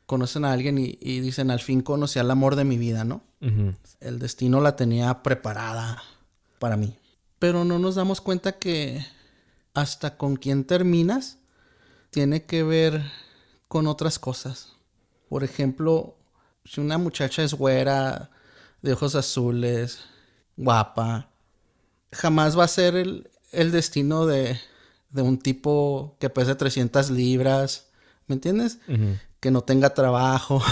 conocen 0.06 0.44
a 0.44 0.52
alguien 0.52 0.76
y, 0.76 1.20
dicen, 1.20 1.52
al 1.52 1.60
fin 1.60 1.82
conocí 1.82 2.18
al 2.18 2.30
amor 2.30 2.56
de 2.56 2.64
mi 2.64 2.76
vida, 2.76 3.04
¿no? 3.04 3.22
El 4.00 4.18
destino 4.18 4.60
la 4.60 4.76
tenía 4.76 5.22
preparada 5.22 6.02
para 6.58 6.76
mí. 6.76 6.94
Pero 7.38 7.64
no 7.64 7.78
nos 7.78 7.94
damos 7.94 8.20
cuenta 8.20 8.58
que 8.58 9.06
hasta 9.72 10.18
con 10.18 10.36
quien 10.36 10.64
terminas 10.64 11.38
tiene 12.10 12.44
que 12.44 12.64
ver 12.64 13.02
con 13.68 13.86
otras 13.86 14.18
cosas. 14.18 14.74
Por 15.30 15.42
ejemplo, 15.42 16.16
si 16.70 16.80
una 16.80 16.98
muchacha 16.98 17.42
es 17.42 17.54
güera, 17.54 18.30
de 18.80 18.92
ojos 18.92 19.16
azules, 19.16 19.98
guapa, 20.56 21.28
jamás 22.12 22.56
va 22.56 22.62
a 22.62 22.68
ser 22.68 22.94
el, 22.94 23.72
destino 23.72 24.24
de, 24.24 24.56
de, 25.10 25.22
un 25.22 25.40
tipo 25.40 26.16
que 26.20 26.30
pese 26.30 26.54
300 26.54 27.10
libras, 27.10 27.88
¿me 28.28 28.36
entiendes? 28.36 28.78
Que 29.40 29.50
no 29.50 29.62
tenga 29.62 29.94
trabajo. 29.94 30.62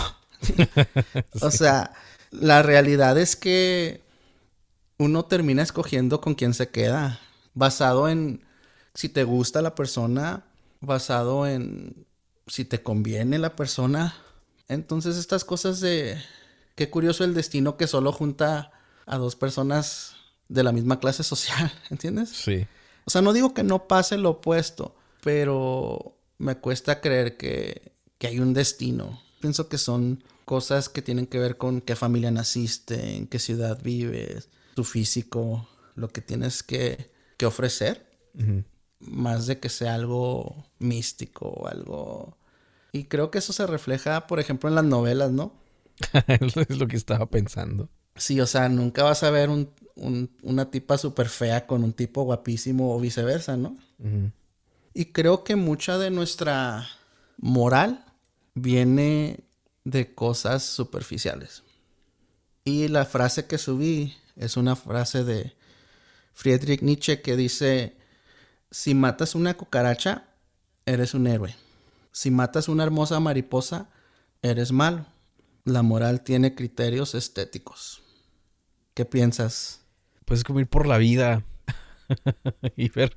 o 1.41 1.51
sea, 1.51 1.93
la 2.31 2.63
realidad 2.63 3.19
es 3.19 3.35
que 3.35 4.05
uno 4.99 5.25
termina 5.25 5.65
escogiendo 5.65 6.21
con 6.21 6.37
quién 6.37 6.55
se 6.55 6.69
queda, 6.69 7.19
basado 7.55 8.09
en 8.09 8.45
si 8.95 9.09
te 9.09 9.25
gusta 9.25 9.63
la 9.63 9.75
persona, 9.75 10.45
basado 10.81 11.49
en 11.49 12.07
si 12.47 12.65
te 12.65 12.85
conviene 12.85 13.41
la 13.41 13.57
persona. 13.57 14.15
Entonces 14.69 15.17
estas 15.17 15.45
cosas 15.45 15.81
de 15.81 16.23
qué 16.75 16.91
curioso 16.91 17.25
el 17.25 17.35
destino 17.35 17.77
que 17.77 17.87
solo 17.87 18.13
junta 18.13 18.71
a 19.07 19.17
dos 19.17 19.37
personas 19.37 20.17
de 20.49 20.63
la 20.63 20.73
misma 20.73 21.01
clase 21.01 21.23
social, 21.23 21.73
¿entiendes? 21.91 22.31
Sí. 22.31 22.67
O 23.05 23.11
sea, 23.11 23.23
no 23.23 23.33
digo 23.33 23.55
que 23.55 23.63
no 23.63 23.89
pase 23.89 24.19
lo 24.19 24.31
opuesto, 24.31 24.95
pero 25.23 26.19
me 26.37 26.57
cuesta 26.59 27.01
creer 27.01 27.37
que, 27.37 27.93
que 28.19 28.27
hay 28.27 28.39
un 28.39 28.53
destino. 28.53 29.23
Pienso 29.41 29.69
que 29.69 29.79
son 29.79 30.23
cosas 30.45 30.89
que 30.89 31.03
tienen 31.03 31.27
que 31.27 31.39
ver 31.39 31.57
con 31.57 31.81
qué 31.81 31.97
familia 31.97 32.31
naciste, 32.31 33.17
en 33.17 33.27
qué 33.27 33.39
ciudad 33.39 33.81
vives, 33.83 34.49
tu 34.75 34.85
físico, 34.85 35.69
lo 35.95 36.09
que 36.09 36.21
tienes 36.21 36.63
que, 36.63 37.11
que 37.37 37.47
ofrecer 37.47 38.07
más 39.01 39.47
de 39.47 39.59
que 39.59 39.69
sea 39.69 39.95
algo 39.95 40.67
místico 40.79 41.49
o 41.49 41.67
algo... 41.69 42.38
Y 42.99 43.05
creo 43.05 43.31
que 43.31 43.39
eso 43.39 43.53
se 43.53 43.65
refleja, 43.65 44.27
por 44.27 44.41
ejemplo, 44.41 44.69
en 44.69 44.75
las 44.75 44.85
novelas, 44.85 45.31
¿no? 45.31 45.53
es 46.27 46.79
lo 46.79 46.89
que 46.89 46.97
estaba 46.97 47.27
pensando. 47.27 47.89
Sí, 48.17 48.41
o 48.41 48.47
sea, 48.47 48.69
nunca 48.69 49.05
vas 49.05 49.23
a 49.23 49.31
ver 49.31 49.51
un, 49.51 49.71
una 50.43 50.71
tipa 50.73 50.99
súper 50.99 51.29
fea 51.29 51.65
con 51.69 51.85
un 51.85 51.93
tipo 51.93 52.25
guapísimo 52.25 52.93
o 52.93 52.99
viceversa, 52.99 53.57
¿no? 53.57 53.77
Y 54.95 55.07
creo 55.13 55.45
que 55.45 55.55
mucha 55.55 55.97
de 55.97 56.11
nuestra 56.11 56.89
moral 57.37 58.05
viene 58.55 59.45
de 59.85 60.13
cosas 60.13 60.65
superficiales. 60.65 61.63
Y 62.65 62.89
la 62.89 63.05
frase 63.05 63.47
que 63.47 63.59
subí 63.59 64.17
es 64.35 64.57
una 64.57 64.75
frase 64.75 65.23
de 65.23 65.55
Friedrich 66.33 66.83
Nietzsche 66.83 67.23
que 67.23 67.37
dice, 67.37 67.97
si 68.73 68.95
matas 68.95 69.37
una 69.37 69.55
cucaracha, 69.55 70.25
eres 70.85 71.15
un 71.15 71.29
héroe. 71.29 71.55
Si 72.19 72.33
matas 72.33 72.67
una 72.67 72.83
hermosa 72.83 73.21
mariposa, 73.21 73.91
eres 74.43 74.73
malo. 74.73 75.07
La 75.63 75.83
moral 75.83 76.25
tiene 76.25 76.57
criterios 76.57 77.15
estéticos. 77.15 78.03
¿Qué 78.95 79.05
piensas? 79.05 79.83
Pues 80.25 80.43
como 80.43 80.59
ir 80.59 80.67
por 80.67 80.89
la 80.89 80.99
vida 80.99 81.45
y 82.77 82.89
ver, 82.89 83.17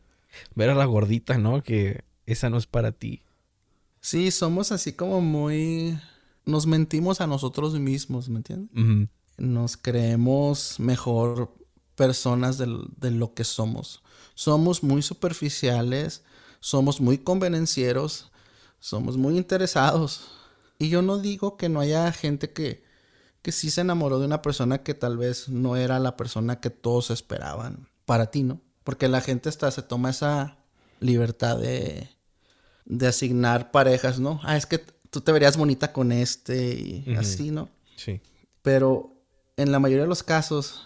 ver 0.54 0.70
a 0.70 0.76
la 0.76 0.86
gordita, 0.86 1.40
¿no? 1.40 1.64
Que 1.64 2.04
esa 2.28 2.52
no 2.52 2.60
es 2.60 2.68
para 2.68 2.92
ti. 2.92 3.24
Sí, 4.02 4.30
somos 4.30 4.72
así 4.72 4.94
como 4.94 5.20
muy... 5.20 6.00
Nos 6.46 6.68
mentimos 6.68 7.22
a 7.22 7.28
nosotros 7.28 7.74
mismos, 7.80 8.30
¿me 8.30 8.38
entiendes? 8.38 9.10
Nos 9.36 9.78
creemos 9.78 10.80
mejor 10.80 11.52
personas 11.96 12.60
de, 12.60 13.10
lo 13.10 13.34
que 13.34 13.46
somos. 13.46 14.04
Somos 14.36 14.84
muy 14.84 15.02
superficiales, 15.02 16.24
somos 16.60 17.02
muy 17.02 17.18
convenencieros, 17.18 18.31
somos 18.82 19.16
muy 19.16 19.38
interesados. 19.38 20.28
Y 20.78 20.90
yo 20.90 21.02
no 21.02 21.20
digo 21.20 21.56
que 21.56 21.70
no 21.70 21.80
haya 21.80 22.12
gente 22.12 22.52
que, 22.52 22.84
que 23.42 23.54
sí 23.54 23.72
se 23.72 23.82
enamoró 23.82 24.20
de 24.20 24.26
una 24.26 24.42
persona 24.42 24.84
que 24.84 24.94
tal 24.94 25.18
vez 25.18 25.48
no 25.48 25.78
era 25.78 26.00
la 26.00 26.18
persona 26.18 26.60
que 26.60 26.72
todos 26.72 27.12
esperaban 27.12 27.88
para 28.06 28.32
ti, 28.32 28.44
¿no? 28.44 28.60
Porque 28.84 29.08
la 29.08 29.22
gente 29.22 29.48
hasta 29.48 29.72
se 29.72 29.84
toma 29.84 30.10
esa 30.10 30.58
libertad 31.00 31.58
de, 31.58 32.10
de 32.86 33.08
asignar 33.08 33.72
parejas, 33.72 34.20
¿no? 34.20 34.42
Ah, 34.44 34.58
es 34.58 34.66
que 34.66 34.80
tú 35.12 35.22
te 35.22 35.32
verías 35.32 35.56
bonita 35.56 35.94
con 35.94 36.12
este 36.12 36.74
y 36.74 37.16
así, 37.16 37.52
¿no? 37.52 37.70
Sí. 37.96 38.20
Pero 38.64 39.16
en 39.58 39.72
la 39.72 39.80
mayoría 39.80 40.04
de 40.04 40.10
los 40.10 40.24
casos, 40.24 40.82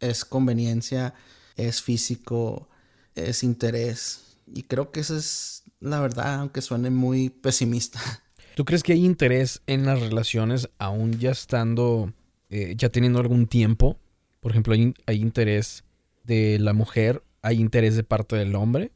es 0.00 0.24
conveniencia, 0.24 1.12
es 1.56 1.82
físico, 1.82 2.68
es 3.14 3.42
interés. 3.42 4.38
Y 4.46 4.62
creo 4.62 4.90
que 4.90 5.00
esa 5.00 5.16
es 5.16 5.59
la 5.80 6.00
verdad, 6.00 6.40
aunque 6.40 6.62
suene 6.62 6.90
muy 6.90 7.30
pesimista. 7.30 8.00
¿Tú 8.54 8.64
crees 8.64 8.82
que 8.82 8.92
hay 8.92 9.04
interés 9.04 9.62
en 9.66 9.86
las 9.86 10.00
relaciones 10.00 10.68
aún 10.78 11.18
ya 11.18 11.30
estando, 11.30 12.12
eh, 12.50 12.74
ya 12.76 12.90
teniendo 12.90 13.18
algún 13.18 13.46
tiempo? 13.46 13.98
Por 14.40 14.52
ejemplo, 14.52 14.74
¿hay, 14.74 15.20
interés 15.20 15.84
de 16.24 16.58
la 16.58 16.72
mujer? 16.72 17.22
¿Hay 17.42 17.60
interés 17.60 17.96
de 17.96 18.04
parte 18.04 18.36
del 18.36 18.54
hombre? 18.54 18.92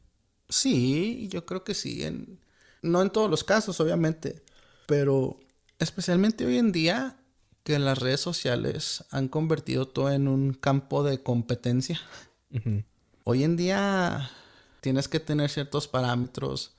Sí, 0.49 1.27
yo 1.31 1.45
creo 1.45 1.63
que 1.63 1.73
sí. 1.73 2.03
no 2.81 3.01
en 3.01 3.09
todos 3.09 3.29
los 3.29 3.43
casos, 3.43 3.79
obviamente. 3.79 4.43
Pero 4.87 5.39
especialmente 5.79 6.45
hoy 6.45 6.57
en 6.57 6.71
día 6.71 7.17
que 7.63 7.79
las 7.79 7.97
redes 7.97 8.19
sociales 8.19 9.03
han 9.09 9.27
convertido 9.27 9.87
todo 9.87 10.11
en 10.11 10.27
un 10.27 10.53
campo 10.53 11.03
de 11.03 11.23
competencia. 11.23 11.99
Hoy 13.23 13.43
en 13.43 13.57
día 13.57 14.29
tienes 14.81 15.07
que 15.07 15.19
tener 15.19 15.49
ciertos 15.49 15.87
parámetros, 15.87 16.74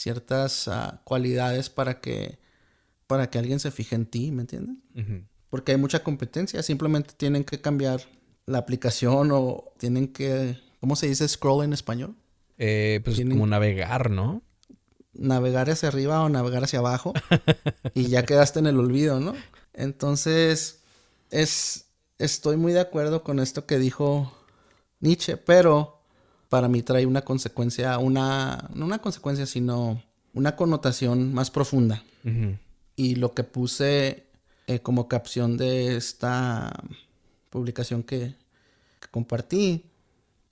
ciertas 0.00 0.66
ah, 0.68 1.02
cualidades 1.04 1.68
para 1.68 2.00
que, 2.00 2.38
para 3.06 3.28
que 3.28 3.38
alguien 3.38 3.60
se 3.60 3.70
fije 3.70 3.94
en 3.94 4.06
ti, 4.06 4.32
¿me 4.32 4.42
entiendes? 4.42 4.76
Porque 5.50 5.72
hay 5.72 5.78
mucha 5.78 6.02
competencia, 6.02 6.62
simplemente 6.62 7.12
tienen 7.16 7.44
que 7.44 7.60
cambiar 7.60 8.00
la 8.46 8.58
aplicación 8.58 9.30
o 9.32 9.72
tienen 9.78 10.08
que, 10.08 10.58
¿cómo 10.80 10.96
se 10.96 11.06
dice 11.06 11.28
scroll 11.28 11.64
en 11.64 11.72
español? 11.72 12.16
Eh, 12.56 13.00
pues 13.04 13.20
como 13.20 13.46
navegar, 13.46 14.10
¿no? 14.10 14.42
Navegar 15.12 15.68
hacia 15.68 15.88
arriba 15.88 16.22
o 16.22 16.28
navegar 16.28 16.64
hacia 16.64 16.78
abajo 16.78 17.12
y 17.94 18.08
ya 18.08 18.24
quedaste 18.24 18.58
en 18.58 18.68
el 18.68 18.78
olvido, 18.78 19.20
¿no? 19.20 19.34
Entonces, 19.74 20.80
es, 21.30 21.86
estoy 22.18 22.56
muy 22.56 22.72
de 22.72 22.80
acuerdo 22.80 23.22
con 23.22 23.38
esto 23.38 23.66
que 23.66 23.78
dijo 23.78 24.32
Nietzsche, 25.00 25.36
pero 25.36 25.99
para 26.50 26.68
mí 26.68 26.82
trae 26.82 27.06
una 27.06 27.22
consecuencia, 27.22 27.96
una, 27.98 28.68
no 28.74 28.84
una 28.84 28.98
consecuencia, 28.98 29.46
sino 29.46 30.02
una 30.34 30.56
connotación 30.56 31.32
más 31.32 31.50
profunda. 31.50 32.02
Y 32.96 33.14
lo 33.14 33.32
que 33.32 33.44
puse 33.44 34.26
eh, 34.66 34.80
como 34.80 35.08
capción 35.08 35.56
de 35.56 35.96
esta 35.96 36.72
publicación 37.48 38.02
que, 38.02 38.34
compartí, 39.10 39.86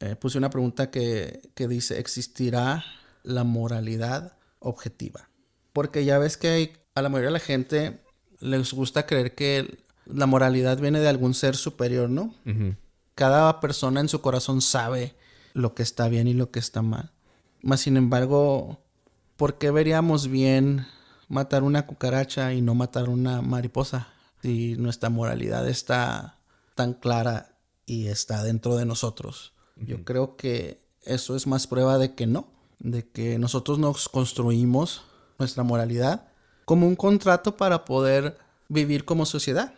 eh, 0.01 0.17
puse 0.17 0.39
una 0.39 0.49
pregunta 0.49 0.91
que, 0.91 1.51
que 1.55 1.69
dice, 1.69 1.99
¿existirá 1.99 2.85
la 3.25 3.45
moralidad 3.45 4.39
objetiva? 4.61 5.29
Porque 5.73 6.05
ya 6.05 6.19
ves 6.19 6.37
que 6.37 6.49
hay, 6.49 6.73
a 6.95 7.03
la 7.03 7.09
mayoría 7.09 7.29
de 7.29 7.33
la 7.33 7.41
gente 7.41 8.01
les 8.39 8.73
gusta 8.73 9.05
creer 9.05 9.35
que 9.35 9.79
la 10.07 10.27
moralidad 10.27 10.79
viene 10.79 11.01
de 11.01 11.09
algún 11.09 11.35
ser 11.35 11.57
superior, 11.57 12.09
¿no? 12.09 12.35
Cada 13.17 13.61
persona 13.61 14.01
en 14.01 14.09
su 14.09 14.21
corazón 14.21 14.63
sabe 14.63 15.18
lo 15.59 15.75
que 15.75 15.83
está 15.83 16.09
bien 16.09 16.29
y 16.29 16.35
lo 16.35 16.51
que 16.51 16.59
está 16.59 16.83
mal. 16.83 17.13
Más 17.63 17.81
sin 17.81 17.97
embargo, 17.97 18.79
¿por 19.37 19.59
qué 19.59 19.71
veríamos 19.71 20.29
bien 20.29 20.87
matar 21.29 21.63
una 21.63 21.87
cucaracha 21.87 22.55
y 22.55 22.63
no 22.63 22.75
matar 22.75 23.09
una 23.09 23.43
mariposa? 23.43 24.09
Si 24.43 24.77
nuestra 24.77 25.11
moralidad 25.11 25.69
está 25.69 26.39
tan 26.75 26.95
clara 26.95 27.57
y 27.87 28.07
está 28.07 28.45
dentro 28.45 28.77
de 28.77 28.87
nosotros. 28.87 29.53
Yo 29.77 30.05
creo 30.05 30.37
que 30.37 30.81
eso 31.03 31.35
es 31.35 31.47
más 31.47 31.67
prueba 31.67 31.99
de 31.99 32.15
que 32.15 32.27
no, 32.27 32.49
de 32.79 33.09
que 33.09 33.39
nosotros 33.39 33.79
nos 33.79 34.09
construimos 34.09 35.03
nuestra 35.39 35.65
moralidad 35.65 36.29
como 36.65 36.87
un 36.87 36.97
contrato 36.97 37.57
para 37.57 37.85
poder 37.85 38.39
vivir 38.69 39.05
como 39.05 39.27
sociedad, 39.27 39.75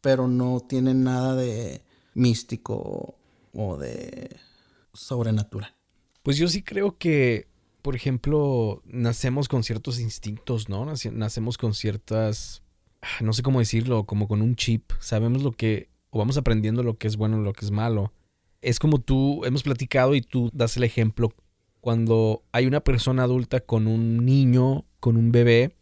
pero 0.00 0.28
no 0.28 0.60
tiene 0.60 0.94
nada 0.94 1.34
de 1.34 1.82
místico 2.14 3.14
o 3.54 3.76
de 3.76 4.36
sobrenatural. 5.00 5.74
Pues 6.22 6.36
yo 6.36 6.48
sí 6.48 6.62
creo 6.62 6.98
que, 6.98 7.48
por 7.82 7.96
ejemplo, 7.96 8.82
nacemos 8.84 9.48
con 9.48 9.62
ciertos 9.64 9.98
instintos, 9.98 10.68
¿no? 10.68 10.84
Nace- 10.84 11.10
Nacemos 11.12 11.56
con 11.58 11.74
ciertas, 11.74 12.62
ah, 13.00 13.22
no 13.22 13.32
sé 13.32 13.42
cómo 13.42 13.58
decirlo, 13.60 14.04
como 14.04 14.28
con 14.28 14.42
un 14.42 14.54
chip. 14.56 14.92
Sabemos 15.00 15.42
lo 15.42 15.52
que, 15.52 15.88
o 16.10 16.18
vamos 16.18 16.36
aprendiendo 16.36 16.82
lo 16.82 16.98
que 16.98 17.08
es 17.08 17.16
bueno 17.16 17.40
y 17.40 17.44
lo 17.44 17.52
que 17.52 17.64
es 17.64 17.70
malo. 17.70 18.12
Es 18.60 18.78
como 18.78 19.00
tú, 19.00 19.44
hemos 19.46 19.62
platicado 19.62 20.14
y 20.14 20.20
tú 20.20 20.50
das 20.52 20.76
el 20.76 20.84
ejemplo, 20.84 21.32
cuando 21.80 22.42
hay 22.52 22.66
una 22.66 22.80
persona 22.80 23.22
adulta 23.22 23.60
con 23.60 23.86
un 23.86 24.26
niño, 24.26 24.84
con 25.00 25.16
un 25.16 25.32
bebé, 25.32 25.76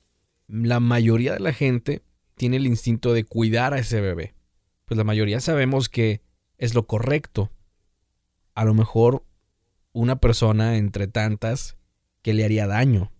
la 0.47 0.79
mayoría 0.79 1.33
de 1.33 1.41
la 1.41 1.53
gente 1.53 2.03
tiene 2.37 2.57
el 2.59 2.69
instinto 2.69 3.13
de 3.13 3.25
cuidar 3.25 3.75
a 3.75 3.81
ese 3.81 4.01
bebé. 4.01 4.35
Pues 4.85 4.97
la 4.97 5.03
mayoría 5.03 5.41
sabemos 5.41 5.89
que 5.89 6.23
es 6.57 6.75
lo 6.77 6.87
correcto. 6.87 7.51
A 8.59 8.65
lo 8.65 8.75
mejor 8.75 9.25
una 9.93 10.19
persona 10.19 10.79
entre 10.79 11.07
tantas 11.07 11.77
que 12.23 12.35
le 12.35 12.45
haría 12.45 12.67
daño. 12.67 13.13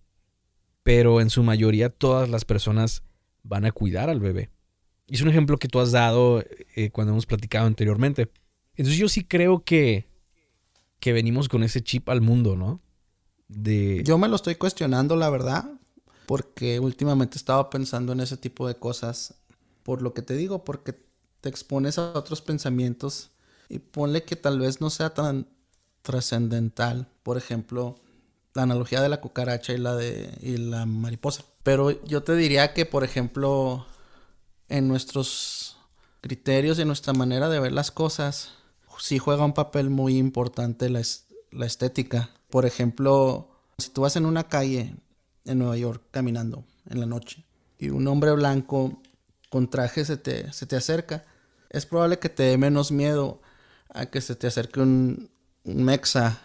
Pero 0.83 1.21
en 1.21 1.29
su 1.29 1.43
mayoría 1.43 1.89
todas 1.89 2.27
las 2.27 2.43
personas 2.43 3.03
van 3.43 3.63
a 3.63 3.71
cuidar 3.71 4.09
al 4.09 4.19
bebé. 4.19 4.49
Es 5.07 5.21
un 5.21 5.29
ejemplo 5.29 5.55
que 5.55 5.69
tú 5.69 5.79
has 5.79 5.93
dado 5.93 6.43
eh, 6.75 6.89
cuando 6.91 7.13
hemos 7.13 7.25
platicado 7.25 7.67
anteriormente. 7.67 8.29
Entonces 8.75 8.99
yo 8.99 9.07
sí 9.07 9.23
creo 9.23 9.63
que, 9.63 10.09
que 10.99 11.13
venimos 11.13 11.47
con 11.47 11.63
ese 11.63 11.81
chip 11.81 12.09
al 12.09 12.19
mundo, 12.19 12.57
¿no? 12.57 12.81
De... 13.47 14.03
Yo 14.03 14.17
me 14.17 14.27
lo 14.27 14.35
estoy 14.35 14.55
cuestionando, 14.55 15.15
la 15.15 15.29
verdad, 15.29 15.71
porque 16.25 16.81
últimamente 16.81 17.37
estaba 17.37 17.69
pensando 17.69 18.11
en 18.11 18.19
ese 18.19 18.35
tipo 18.35 18.67
de 18.67 18.75
cosas, 18.75 19.35
por 19.83 20.01
lo 20.01 20.13
que 20.13 20.21
te 20.21 20.35
digo, 20.35 20.65
porque 20.65 21.01
te 21.39 21.47
expones 21.47 21.97
a 21.97 22.11
otros 22.11 22.41
pensamientos 22.41 23.31
y 23.69 23.79
ponle 23.79 24.23
que 24.23 24.35
tal 24.35 24.59
vez 24.59 24.81
no 24.81 24.89
sea 24.89 25.13
tan 25.13 25.47
trascendental, 26.01 27.07
por 27.23 27.37
ejemplo, 27.37 27.99
la 28.55 28.63
analogía 28.63 29.01
de 29.01 29.09
la 29.09 29.21
cucaracha 29.21 29.73
y 29.73 29.77
la 29.77 29.95
de 29.95 30.37
y 30.41 30.57
la 30.57 30.85
mariposa. 30.85 31.43
Pero 31.63 32.03
yo 32.03 32.23
te 32.23 32.35
diría 32.35 32.73
que, 32.73 32.85
por 32.85 33.03
ejemplo, 33.03 33.85
en 34.67 34.87
nuestros 34.87 35.77
criterios 36.21 36.77
y 36.77 36.81
en 36.81 36.87
nuestra 36.87 37.13
manera 37.13 37.47
de 37.49 37.59
ver 37.59 37.71
las 37.71 37.91
cosas, 37.91 38.53
sí 38.97 39.19
juega 39.19 39.45
un 39.45 39.53
papel 39.53 39.89
muy 39.89 40.17
importante 40.17 40.89
la, 40.89 41.01
la 41.51 41.65
estética. 41.65 42.31
Por 42.49 42.65
ejemplo, 42.65 43.49
si 43.77 43.89
tú 43.89 44.01
vas 44.01 44.15
en 44.15 44.25
una 44.25 44.47
calle 44.47 44.95
en 45.45 45.59
Nueva 45.59 45.77
York 45.77 46.03
caminando 46.11 46.63
en 46.89 46.99
la 46.99 47.05
noche 47.05 47.45
y 47.77 47.89
un 47.89 48.07
hombre 48.07 48.31
blanco 48.31 49.01
con 49.49 49.69
traje 49.69 50.05
se 50.05 50.17
te, 50.17 50.51
se 50.53 50.65
te 50.65 50.75
acerca, 50.75 51.25
es 51.69 51.85
probable 51.85 52.19
que 52.19 52.29
te 52.29 52.43
dé 52.43 52.57
menos 52.57 52.91
miedo 52.91 53.41
a 53.99 54.09
que 54.09 54.21
se 54.21 54.35
te 54.35 54.47
acerque 54.47 54.79
un, 54.79 55.29
un 55.63 55.83
mexa 55.83 56.41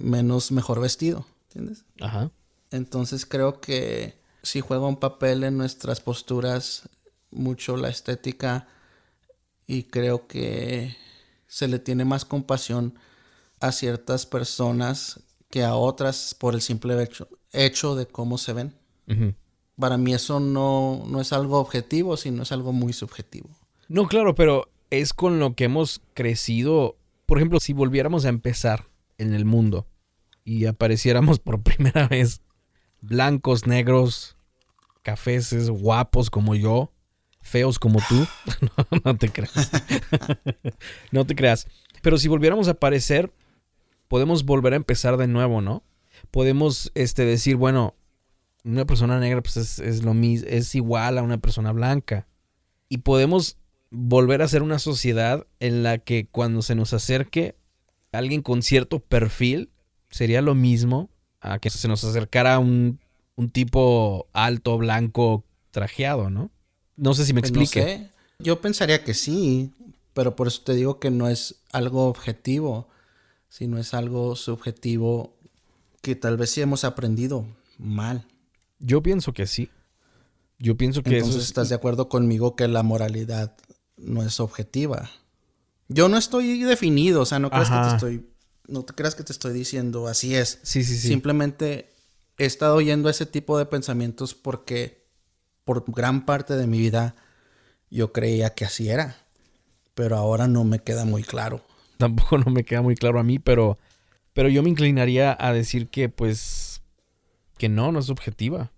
menos 0.00 0.52
mejor 0.52 0.80
vestido, 0.80 1.26
¿entiendes? 1.48 1.84
Ajá. 2.00 2.30
Entonces 2.70 3.26
creo 3.26 3.60
que 3.60 4.18
sí 4.42 4.60
juega 4.60 4.86
un 4.86 4.96
papel 4.96 5.44
en 5.44 5.56
nuestras 5.56 6.00
posturas 6.00 6.88
mucho 7.30 7.76
la 7.76 7.88
estética 7.88 8.68
y 9.66 9.84
creo 9.84 10.26
que 10.26 10.96
se 11.46 11.68
le 11.68 11.78
tiene 11.78 12.04
más 12.04 12.24
compasión 12.24 12.98
a 13.60 13.72
ciertas 13.72 14.26
personas 14.26 15.20
que 15.50 15.64
a 15.64 15.74
otras 15.74 16.34
por 16.38 16.54
el 16.54 16.62
simple 16.62 17.00
hecho, 17.02 17.28
hecho 17.52 17.94
de 17.94 18.06
cómo 18.06 18.38
se 18.38 18.52
ven. 18.52 18.74
Para 19.78 19.96
mí 19.96 20.14
eso 20.14 20.40
no, 20.40 21.04
no 21.06 21.20
es 21.20 21.32
algo 21.32 21.58
objetivo, 21.58 22.16
sino 22.16 22.42
es 22.42 22.52
algo 22.52 22.72
muy 22.72 22.92
subjetivo. 22.92 23.50
No, 23.88 24.06
claro, 24.08 24.34
pero 24.34 24.68
es 24.98 25.12
con 25.12 25.38
lo 25.38 25.54
que 25.54 25.64
hemos 25.64 26.02
crecido. 26.14 26.96
Por 27.26 27.38
ejemplo, 27.38 27.60
si 27.60 27.72
volviéramos 27.72 28.24
a 28.24 28.28
empezar 28.28 28.88
en 29.18 29.34
el 29.34 29.44
mundo 29.44 29.86
y 30.44 30.66
apareciéramos 30.66 31.38
por 31.38 31.62
primera 31.62 32.08
vez 32.08 32.42
blancos, 33.00 33.66
negros, 33.66 34.36
cafeses, 35.02 35.70
guapos 35.70 36.30
como 36.30 36.54
yo, 36.54 36.92
feos 37.40 37.78
como 37.78 38.00
tú, 38.08 38.26
no, 38.60 39.00
no 39.04 39.16
te 39.16 39.28
creas. 39.28 39.70
no 41.12 41.26
te 41.26 41.34
creas. 41.34 41.66
Pero 42.02 42.18
si 42.18 42.28
volviéramos 42.28 42.68
a 42.68 42.72
aparecer, 42.72 43.32
podemos 44.08 44.44
volver 44.44 44.72
a 44.72 44.76
empezar 44.76 45.16
de 45.16 45.26
nuevo, 45.26 45.60
¿no? 45.60 45.82
Podemos 46.30 46.90
este, 46.94 47.24
decir, 47.24 47.56
bueno, 47.56 47.94
una 48.64 48.86
persona 48.86 49.20
negra 49.20 49.42
pues 49.42 49.56
es, 49.56 49.78
es 49.78 50.02
lo 50.02 50.14
mismo, 50.14 50.48
es 50.48 50.74
igual 50.74 51.18
a 51.18 51.22
una 51.22 51.38
persona 51.38 51.72
blanca. 51.72 52.26
Y 52.88 52.98
podemos 52.98 53.58
volver 53.96 54.42
a 54.42 54.48
ser 54.48 54.62
una 54.62 54.78
sociedad 54.78 55.46
en 55.60 55.82
la 55.82 55.98
que 55.98 56.26
cuando 56.26 56.62
se 56.62 56.74
nos 56.74 56.92
acerque 56.92 57.56
alguien 58.12 58.42
con 58.42 58.62
cierto 58.62 58.98
perfil, 59.00 59.70
sería 60.10 60.42
lo 60.42 60.54
mismo 60.54 61.10
a 61.40 61.58
que 61.58 61.70
se 61.70 61.88
nos 61.88 62.02
acercara 62.04 62.58
un, 62.58 63.00
un 63.36 63.50
tipo 63.50 64.28
alto, 64.32 64.78
blanco, 64.78 65.44
trajeado, 65.70 66.30
¿no? 66.30 66.50
No 66.96 67.14
sé 67.14 67.24
si 67.26 67.32
me 67.32 67.40
Pues 67.40 67.52
no 67.52 67.60
explique. 67.60 67.86
sé. 67.88 68.10
Yo 68.38 68.60
pensaría 68.60 69.04
que 69.04 69.14
sí, 69.14 69.72
pero 70.12 70.36
por 70.36 70.48
eso 70.48 70.62
te 70.64 70.74
digo 70.74 70.98
que 71.00 71.10
no 71.10 71.28
es 71.28 71.56
algo 71.72 72.08
objetivo, 72.08 72.88
sino 73.48 73.78
es 73.78 73.94
algo 73.94 74.36
subjetivo 74.36 75.36
que 76.02 76.14
tal 76.16 76.36
vez 76.36 76.50
sí 76.50 76.60
hemos 76.60 76.84
aprendido 76.84 77.46
mal. 77.78 78.26
Yo 78.78 79.02
pienso 79.02 79.32
que 79.32 79.46
sí. 79.46 79.70
Yo 80.58 80.76
pienso 80.76 81.02
que 81.02 81.10
Entonces 81.10 81.30
eso 81.34 81.38
es- 81.40 81.46
estás 81.46 81.68
de 81.68 81.74
acuerdo 81.74 82.08
conmigo 82.08 82.54
que 82.56 82.68
la 82.68 82.82
moralidad 82.82 83.56
no 83.96 84.22
es 84.22 84.40
objetiva. 84.40 85.10
Yo 85.88 86.08
no 86.08 86.16
estoy 86.16 86.62
definido, 86.62 87.22
o 87.22 87.26
sea, 87.26 87.38
no 87.38 87.50
creas 87.50 87.70
que 87.70 87.76
te 87.76 87.94
estoy, 87.94 88.30
no 88.66 88.82
te 88.84 88.94
creas 88.94 89.14
que 89.14 89.22
te 89.22 89.32
estoy 89.32 89.52
diciendo 89.52 90.08
así 90.08 90.34
es. 90.34 90.58
Sí, 90.62 90.84
sí, 90.84 90.96
sí. 90.96 91.08
Simplemente 91.08 91.92
he 92.38 92.46
estado 92.46 92.76
oyendo 92.76 93.08
ese 93.08 93.26
tipo 93.26 93.58
de 93.58 93.66
pensamientos 93.66 94.34
porque 94.34 95.04
por 95.64 95.84
gran 95.92 96.26
parte 96.26 96.56
de 96.56 96.66
mi 96.66 96.78
vida 96.78 97.14
yo 97.90 98.12
creía 98.12 98.50
que 98.50 98.64
así 98.64 98.88
era, 98.88 99.16
pero 99.94 100.16
ahora 100.16 100.48
no 100.48 100.64
me 100.64 100.80
queda 100.80 101.04
muy 101.04 101.22
claro. 101.22 101.62
Tampoco 101.98 102.38
no 102.38 102.50
me 102.50 102.64
queda 102.64 102.82
muy 102.82 102.96
claro 102.96 103.20
a 103.20 103.22
mí, 103.22 103.38
pero, 103.38 103.78
pero 104.32 104.48
yo 104.48 104.62
me 104.62 104.70
inclinaría 104.70 105.36
a 105.38 105.52
decir 105.52 105.88
que, 105.88 106.08
pues, 106.08 106.82
que 107.56 107.68
no, 107.68 107.92
no 107.92 108.00
es 108.00 108.10
objetiva. 108.10 108.72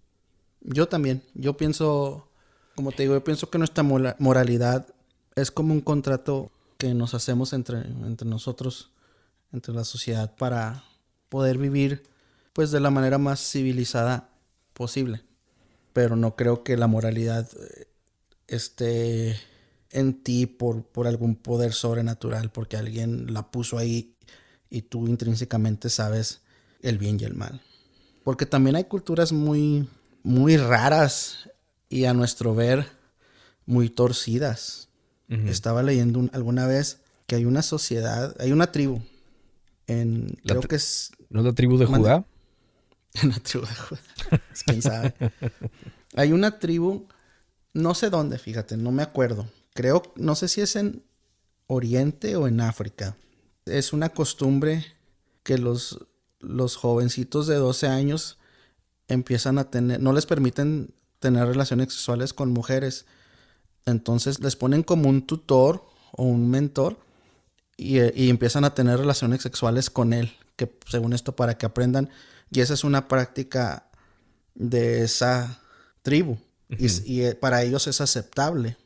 Yo 0.60 0.88
también, 0.88 1.22
yo 1.34 1.56
pienso, 1.56 2.28
como 2.74 2.92
te 2.92 3.04
digo, 3.04 3.14
yo 3.14 3.24
pienso 3.24 3.48
que 3.48 3.58
nuestra 3.58 3.84
moralidad 3.84 4.86
es 5.36 5.50
como 5.50 5.74
un 5.74 5.82
contrato 5.82 6.50
que 6.78 6.94
nos 6.94 7.14
hacemos 7.14 7.52
entre, 7.52 7.84
nosotros, 8.24 8.90
entre 9.52 9.74
la 9.74 9.84
sociedad, 9.84 10.34
para 10.34 10.84
poder 11.28 11.58
vivir 11.58 12.02
pues 12.52 12.70
de 12.70 12.80
la 12.80 12.90
manera 12.90 13.18
más 13.18 13.40
civilizada 13.40 14.30
posible. 14.72 15.22
Pero 15.92 16.16
no 16.16 16.36
creo 16.36 16.64
que 16.64 16.76
la 16.76 16.86
moralidad 16.86 17.48
eh, 17.58 17.86
esté 18.48 19.38
en 19.90 20.22
ti 20.22 20.46
por, 20.46 20.84
por 20.84 21.06
algún 21.06 21.36
poder 21.36 21.72
sobrenatural, 21.72 22.50
porque 22.50 22.76
alguien 22.76 23.32
la 23.32 23.50
puso 23.50 23.78
ahí 23.78 24.16
y 24.70 24.82
tú 24.82 25.06
intrínsecamente 25.06 25.90
sabes 25.90 26.40
el 26.80 26.98
bien 26.98 27.20
y 27.20 27.24
el 27.24 27.34
mal. 27.34 27.60
Porque 28.24 28.46
también 28.46 28.76
hay 28.76 28.84
culturas 28.84 29.32
muy, 29.32 29.88
muy 30.22 30.56
raras 30.56 31.50
y 31.88 32.06
a 32.06 32.14
nuestro 32.14 32.54
ver 32.54 32.86
muy 33.66 33.90
torcidas. 33.90 34.85
Estaba 35.28 35.82
leyendo 35.82 36.18
un- 36.20 36.30
alguna 36.32 36.66
vez 36.66 37.00
que 37.26 37.34
hay 37.36 37.44
una 37.44 37.62
sociedad, 37.62 38.36
hay 38.38 38.52
una 38.52 38.70
tribu 38.70 39.00
en, 39.88 40.38
La 40.44 40.54
creo 40.54 40.62
que 40.62 40.76
es 40.76 41.10
¿No 41.30 41.40
es 41.40 41.46
la 41.46 41.52
tribu 41.52 41.78
de. 41.78 41.86
Judá? 41.86 42.24
en 43.14 43.30
la 43.30 43.38
tribu 43.40 43.66
de 43.66 43.74
Judá. 43.74 44.00
¿Quién 44.66 44.82
sabe? 44.82 45.14
Hay 46.14 46.32
una 46.32 46.58
tribu, 46.58 47.08
no 47.74 47.94
sé 47.94 48.08
dónde, 48.10 48.38
fíjate, 48.38 48.76
no 48.76 48.90
me 48.92 49.02
acuerdo. 49.02 49.50
Creo, 49.74 50.02
no 50.16 50.34
sé 50.34 50.48
si 50.48 50.60
es 50.62 50.76
en 50.76 51.02
Oriente 51.66 52.36
o 52.36 52.46
en 52.48 52.60
África. 52.60 53.16
Es 53.66 53.92
una 53.92 54.08
costumbre 54.10 54.84
que 55.42 55.58
los, 55.58 55.98
los 56.40 56.76
jovencitos 56.76 57.46
de 57.48 57.56
12 57.56 57.88
años 57.88 58.38
empiezan 59.08 59.58
a 59.58 59.70
tener, 59.70 60.00
no 60.00 60.12
les 60.12 60.24
permiten 60.26 60.94
tener 61.18 61.46
relaciones 61.46 61.92
sexuales 61.92 62.32
con 62.32 62.52
mujeres. 62.52 63.04
Entonces 63.86 64.40
les 64.40 64.56
ponen 64.56 64.82
como 64.82 65.08
un 65.08 65.26
tutor 65.26 65.84
o 66.12 66.24
un 66.24 66.50
mentor 66.50 66.98
y, 67.76 67.98
eh, 67.98 68.12
y 68.14 68.30
empiezan 68.30 68.64
a 68.64 68.74
tener 68.74 68.98
relaciones 68.98 69.42
sexuales 69.42 69.90
con 69.90 70.12
él, 70.12 70.32
que 70.56 70.70
según 70.86 71.12
esto 71.12 71.34
para 71.34 71.56
que 71.56 71.66
aprendan. 71.66 72.10
Y 72.50 72.60
esa 72.60 72.74
es 72.74 72.84
una 72.84 73.08
práctica 73.08 73.88
de 74.54 75.04
esa 75.04 75.60
tribu. 76.02 76.38
Y 76.68 77.22
eh, 77.22 77.34
para 77.34 77.62
ellos 77.62 77.86
es 77.86 78.00
aceptable. 78.00 78.76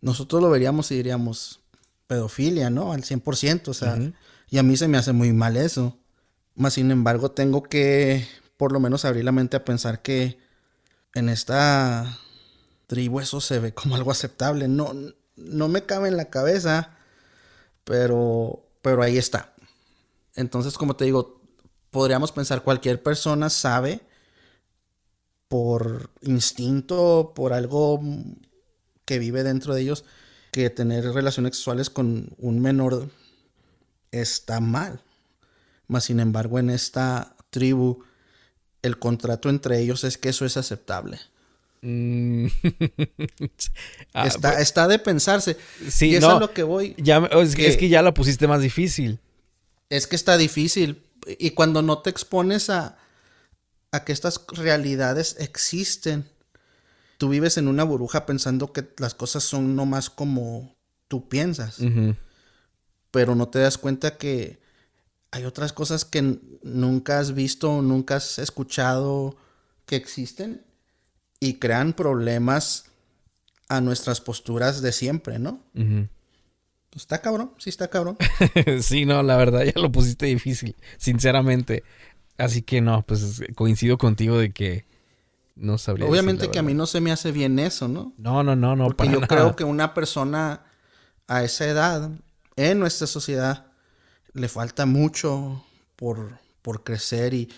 Nosotros 0.00 0.42
lo 0.42 0.50
veríamos 0.50 0.90
y 0.90 0.96
diríamos 0.96 1.60
pedofilia, 2.06 2.70
¿no? 2.70 2.92
Al 2.92 3.02
100%, 3.02 3.68
o 3.68 3.74
sea, 3.74 3.98
y 4.50 4.58
a 4.58 4.62
mí 4.62 4.76
se 4.76 4.88
me 4.88 4.98
hace 4.98 5.12
muy 5.12 5.32
mal 5.32 5.56
eso. 5.56 5.96
Más 6.54 6.74
sin 6.74 6.90
embargo, 6.90 7.30
tengo 7.30 7.62
que 7.62 8.26
por 8.56 8.72
lo 8.72 8.80
menos 8.80 9.04
abrir 9.04 9.24
la 9.24 9.32
mente 9.32 9.56
a 9.56 9.64
pensar 9.64 10.02
que 10.02 10.38
en 11.14 11.28
esta 11.28 12.18
tribu 12.90 13.20
eso 13.20 13.40
se 13.40 13.60
ve 13.60 13.72
como 13.72 13.94
algo 13.94 14.10
aceptable. 14.10 14.66
No, 14.66 14.92
no 15.36 15.68
me 15.68 15.86
cabe 15.86 16.08
en 16.08 16.16
la 16.16 16.28
cabeza, 16.28 16.90
pero, 17.84 18.68
pero 18.82 19.00
ahí 19.02 19.16
está. 19.16 19.54
Entonces, 20.34 20.76
como 20.76 20.96
te 20.96 21.04
digo, 21.04 21.40
podríamos 21.92 22.32
pensar 22.32 22.64
cualquier 22.64 23.00
persona 23.00 23.48
sabe 23.48 24.00
por 25.46 26.10
instinto, 26.22 27.32
por 27.32 27.52
algo 27.52 28.00
que 29.04 29.20
vive 29.20 29.44
dentro 29.44 29.72
de 29.72 29.82
ellos, 29.82 30.04
que 30.50 30.68
tener 30.68 31.04
relaciones 31.12 31.54
sexuales 31.54 31.90
con 31.90 32.34
un 32.38 32.60
menor 32.60 33.08
está 34.10 34.58
mal. 34.58 35.00
Mas, 35.86 36.04
sin 36.04 36.18
embargo, 36.18 36.58
en 36.58 36.70
esta 36.70 37.36
tribu, 37.50 38.02
el 38.82 38.98
contrato 38.98 39.48
entre 39.48 39.78
ellos 39.78 40.02
es 40.02 40.18
que 40.18 40.30
eso 40.30 40.44
es 40.44 40.56
aceptable. 40.56 41.20
Mm. 41.82 42.46
Ah, 44.12 44.26
está, 44.26 44.50
pues, 44.52 44.62
está 44.62 44.88
de 44.88 44.98
pensarse. 44.98 45.56
sí, 45.88 46.08
y 46.10 46.16
eso 46.16 46.28
no, 46.28 46.34
es 46.34 46.40
lo 46.40 46.52
que 46.52 46.62
voy. 46.62 46.94
ya 46.98 47.18
es, 47.32 47.50
que, 47.54 47.62
que- 47.62 47.68
es 47.68 47.76
que 47.76 47.88
ya 47.88 48.02
la 48.02 48.12
pusiste 48.14 48.46
más 48.48 48.60
difícil. 48.60 49.20
Es 49.88 50.06
que 50.06 50.16
está 50.16 50.36
difícil. 50.36 51.02
Y 51.38 51.50
cuando 51.50 51.82
no 51.82 51.98
te 52.00 52.10
expones 52.10 52.70
a, 52.70 52.96
a 53.92 54.04
que 54.04 54.12
estas 54.12 54.44
realidades 54.52 55.36
existen, 55.38 56.28
tú 57.18 57.28
vives 57.28 57.56
en 57.56 57.68
una 57.68 57.84
burbuja 57.84 58.26
pensando 58.26 58.72
que 58.72 58.88
las 58.98 59.14
cosas 59.14 59.44
son 59.44 59.76
nomás 59.76 60.10
como 60.10 60.76
tú 61.08 61.28
piensas. 61.28 61.78
Pero 63.10 63.34
no 63.34 63.48
te 63.48 63.58
das 63.58 63.78
cuenta 63.78 64.16
que 64.16 64.60
hay 65.32 65.44
otras 65.44 65.72
cosas 65.72 66.04
que 66.04 66.38
nunca 66.62 67.18
has 67.20 67.34
visto, 67.34 67.82
nunca 67.82 68.16
has 68.16 68.38
escuchado 68.38 69.36
que 69.86 69.96
existen 69.96 70.64
y 71.40 71.54
crean 71.54 71.94
problemas 71.94 72.84
a 73.68 73.80
nuestras 73.80 74.20
posturas 74.20 74.82
de 74.82 74.92
siempre, 74.92 75.38
¿no? 75.38 75.62
Pues 75.74 77.02
está 77.02 77.20
cabrón, 77.22 77.52
sí 77.58 77.70
está 77.70 77.88
cabrón. 77.88 78.18
sí, 78.82 79.06
no, 79.06 79.22
la 79.22 79.36
verdad 79.36 79.62
ya 79.62 79.80
lo 79.80 79.90
pusiste 79.90 80.26
difícil, 80.26 80.76
sinceramente. 80.98 81.82
Así 82.36 82.62
que 82.62 82.80
no, 82.80 83.02
pues 83.02 83.42
coincido 83.54 83.96
contigo 83.96 84.38
de 84.38 84.52
que 84.52 84.84
no 85.56 85.78
sabría. 85.78 86.06
Obviamente 86.06 86.50
que 86.50 86.58
a 86.58 86.62
mí 86.62 86.74
no 86.74 86.86
se 86.86 87.00
me 87.00 87.12
hace 87.12 87.32
bien 87.32 87.58
eso, 87.58 87.88
¿no? 87.88 88.12
No, 88.18 88.42
no, 88.42 88.56
no, 88.56 88.76
no, 88.76 88.84
Porque 88.86 88.96
para 89.04 89.12
yo 89.12 89.20
nada. 89.20 89.28
creo 89.28 89.56
que 89.56 89.64
una 89.64 89.94
persona 89.94 90.64
a 91.26 91.44
esa 91.44 91.66
edad, 91.66 92.10
en 92.56 92.78
nuestra 92.80 93.06
sociedad, 93.06 93.66
le 94.32 94.48
falta 94.48 94.84
mucho 94.84 95.64
por, 95.96 96.38
por 96.62 96.82
crecer 96.82 97.34
y, 97.34 97.48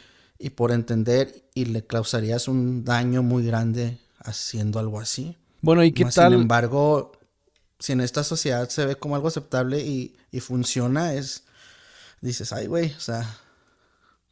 y 0.43 0.51
por 0.51 0.73
entender 0.73 1.45
y 1.55 1.67
le 1.67 1.87
causarías 1.87 2.49
un 2.49 2.85
daño 2.85 3.23
muy 3.23 3.47
grande 3.47 3.99
haciendo 4.19 4.81
algo 4.81 4.99
así. 4.99 5.37
Bueno, 5.61 5.85
¿y 5.85 5.93
qué 5.93 6.05
tal? 6.07 6.33
Sin 6.33 6.43
embargo, 6.43 7.13
si 7.79 7.93
en 7.93 8.01
esta 8.01 8.25
sociedad 8.25 8.69
se 8.69 8.85
ve 8.85 8.97
como 8.97 9.15
algo 9.15 9.29
aceptable 9.29 9.81
y, 9.81 10.17
y 10.33 10.41
funciona, 10.41 11.15
es, 11.15 11.45
dices, 12.21 12.53
ay, 12.53 12.67
güey, 12.67 12.93
o 12.93 13.01
sea, 13.01 13.39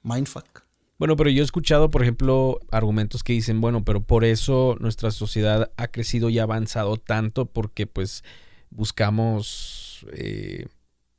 mindfuck. 0.03 0.63
Bueno, 0.99 1.15
pero 1.17 1.31
yo 1.31 1.43
he 1.43 1.45
escuchado, 1.45 1.91
por 1.91 2.03
ejemplo, 2.03 2.59
argumentos 2.73 3.23
que 3.23 3.33
dicen, 3.33 3.61
bueno, 3.61 3.85
pero 3.85 4.03
por 4.03 4.25
eso 4.25 4.77
nuestra 4.81 5.13
sociedad 5.13 5.71
ha 5.77 5.89
crecido 5.89 6.29
y 6.29 6.41
ha 6.41 6.43
avanzado 6.43 6.97
tanto 6.97 7.47
porque 7.47 7.87
pues 7.87 8.25
buscamos 8.69 10.05
eh, 10.13 10.67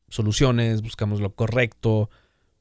soluciones, 0.09 0.81
buscamos 0.81 1.21
lo 1.21 1.33
correcto, 1.33 2.09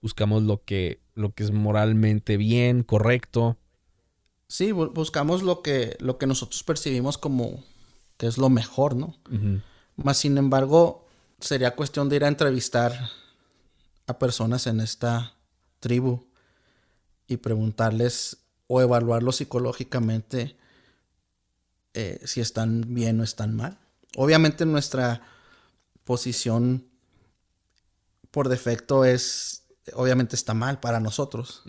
buscamos 0.02 0.42
lo 0.42 0.64
que, 0.64 1.00
lo 1.14 1.34
que 1.34 1.44
es 1.44 1.50
moralmente 1.50 2.36
bien, 2.36 2.82
correcto. 2.82 3.56
Sí, 4.48 4.72
bu- 4.72 4.92
buscamos 4.92 5.42
lo 5.42 5.62
que, 5.62 5.96
lo 6.00 6.18
que 6.18 6.26
nosotros 6.26 6.62
percibimos 6.62 7.18
como 7.18 7.62
que 8.16 8.26
es 8.26 8.36
lo 8.38 8.48
mejor, 8.50 8.96
¿no? 8.96 9.16
Más 9.96 10.18
sin 10.18 10.36
embargo, 10.38 11.06
sería 11.40 11.74
cuestión 11.76 12.08
de 12.08 12.16
ir 12.16 12.24
a 12.24 12.28
entrevistar 12.28 13.10
a 14.06 14.18
personas 14.18 14.66
en 14.66 14.80
esta 14.80 15.34
tribu 15.78 16.26
y 17.26 17.36
preguntarles 17.38 18.38
o 18.66 18.80
evaluarlos 18.80 19.36
psicológicamente 19.36 20.56
eh, 21.94 22.20
si 22.24 22.40
están 22.40 22.94
bien 22.94 23.20
o 23.20 23.24
están 23.24 23.54
mal. 23.54 23.78
Obviamente 24.16 24.66
nuestra 24.66 25.22
posición 26.04 26.86
por 28.30 28.48
defecto 28.48 29.04
es, 29.04 29.59
obviamente 29.94 30.36
está 30.36 30.54
mal 30.54 30.80
para 30.80 31.00
nosotros, 31.00 31.62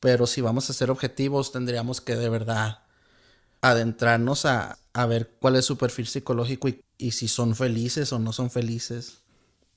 pero 0.00 0.26
si 0.26 0.40
vamos 0.40 0.68
a 0.70 0.72
ser 0.72 0.90
objetivos 0.90 1.52
tendríamos 1.52 2.00
que 2.00 2.16
de 2.16 2.28
verdad 2.28 2.80
adentrarnos 3.60 4.44
a, 4.44 4.78
a 4.92 5.06
ver 5.06 5.30
cuál 5.40 5.56
es 5.56 5.64
su 5.64 5.78
perfil 5.78 6.06
psicológico 6.06 6.68
y, 6.68 6.84
y 6.98 7.12
si 7.12 7.28
son 7.28 7.54
felices 7.56 8.12
o 8.12 8.18
no 8.18 8.32
son 8.32 8.50
felices. 8.50 9.22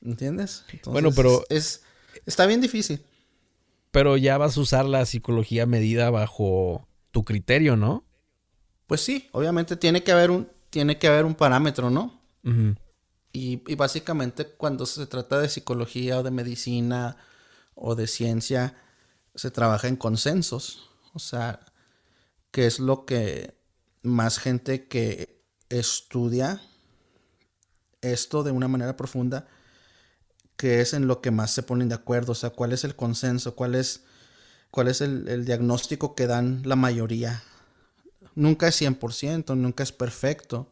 ¿Entiendes? 0.04 0.63
Entonces, 0.71 0.91
Bueno, 0.93 1.12
pero- 1.15 1.43
Es, 1.50 1.82
está 2.26 2.45
bien 2.45 2.62
difícil. 2.62 3.02
Pero 3.91 4.17
ya 4.17 4.38
vas 4.38 4.58
a 4.58 4.62
usar 4.62 4.86
la 4.86 5.06
psicología 5.06 5.65
medida 5.65 6.10
bajo 6.10 6.88
tu 7.12 7.23
criterio, 7.23 7.78
¿no? 7.78 8.04
Pues 8.86 9.02
sí, 9.02 9.30
obviamente 9.32 9.76
tiene 9.78 10.04
que 10.04 10.12
haber 10.12 10.30
un, 10.32 10.50
tiene 10.69 11.00
que 11.00 11.08
haber 11.08 11.26
un 11.26 11.34
parámetro, 11.36 11.89
¿no? 11.89 12.21
Ujú. 12.43 12.76
Y, 13.39 13.76
básicamente 13.76 14.47
cuando 14.47 14.88
se 14.88 15.06
trata 15.06 15.38
de 15.38 15.47
psicología 15.47 16.17
o 16.17 16.23
de 16.23 16.32
medicina 16.32 17.17
o 17.76 17.93
de 17.93 18.08
ciencia, 18.08 18.76
se 19.36 19.52
trabaja 19.52 19.88
en 19.88 19.95
consensos. 19.95 20.89
O 21.13 21.19
sea, 21.19 21.60
que 22.50 22.65
es 22.65 22.80
lo 22.80 23.06
que 23.06 23.54
más 24.02 24.39
gente 24.39 24.88
que 24.88 25.39
estudia 25.69 26.63
esto 28.02 28.41
de 28.41 28.50
una 28.50 28.67
manera 28.67 28.97
profunda, 28.97 29.47
que 30.56 30.82
es 30.82 30.95
en 30.95 31.06
lo 31.06 31.21
que 31.21 31.30
más 31.30 31.52
se 31.52 31.62
ponen 31.62 31.89
de 31.89 31.95
acuerdo. 31.95 32.32
O 32.32 32.36
sea, 32.36 32.50
cuál 32.50 32.73
es 32.73 32.84
el 32.86 32.95
consenso, 32.95 33.54
cuál 33.54 33.76
es, 33.76 34.02
cuál 34.71 34.88
es 34.88 35.00
el, 35.02 35.28
el 35.28 35.45
diagnóstico 35.45 36.15
que 36.15 36.26
dan 36.26 36.63
la 36.65 36.76
mayoría. 36.76 37.43
Nunca 38.34 38.67
es 38.67 38.82
100%, 38.82 39.56
nunca 39.56 39.84
es 39.84 39.91
perfecto, 39.91 40.71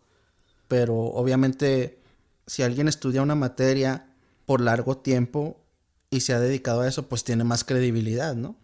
pero 0.67 0.95
obviamente 0.95 2.04
si 2.47 2.63
alguien 2.63 2.88
estudia 2.88 3.21
una 3.21 3.36
materia 3.36 4.08
por 4.45 4.62
largo 4.62 4.97
tiempo 4.97 5.62
y 6.10 6.21
se 6.21 6.34
ha 6.34 6.39
dedicado 6.39 6.81
a 6.81 6.88
eso, 6.88 7.08
pues 7.08 7.23
tiene 7.23 7.43
más 7.43 7.63
credibilidad, 7.63 8.36
¿no? 8.36 8.55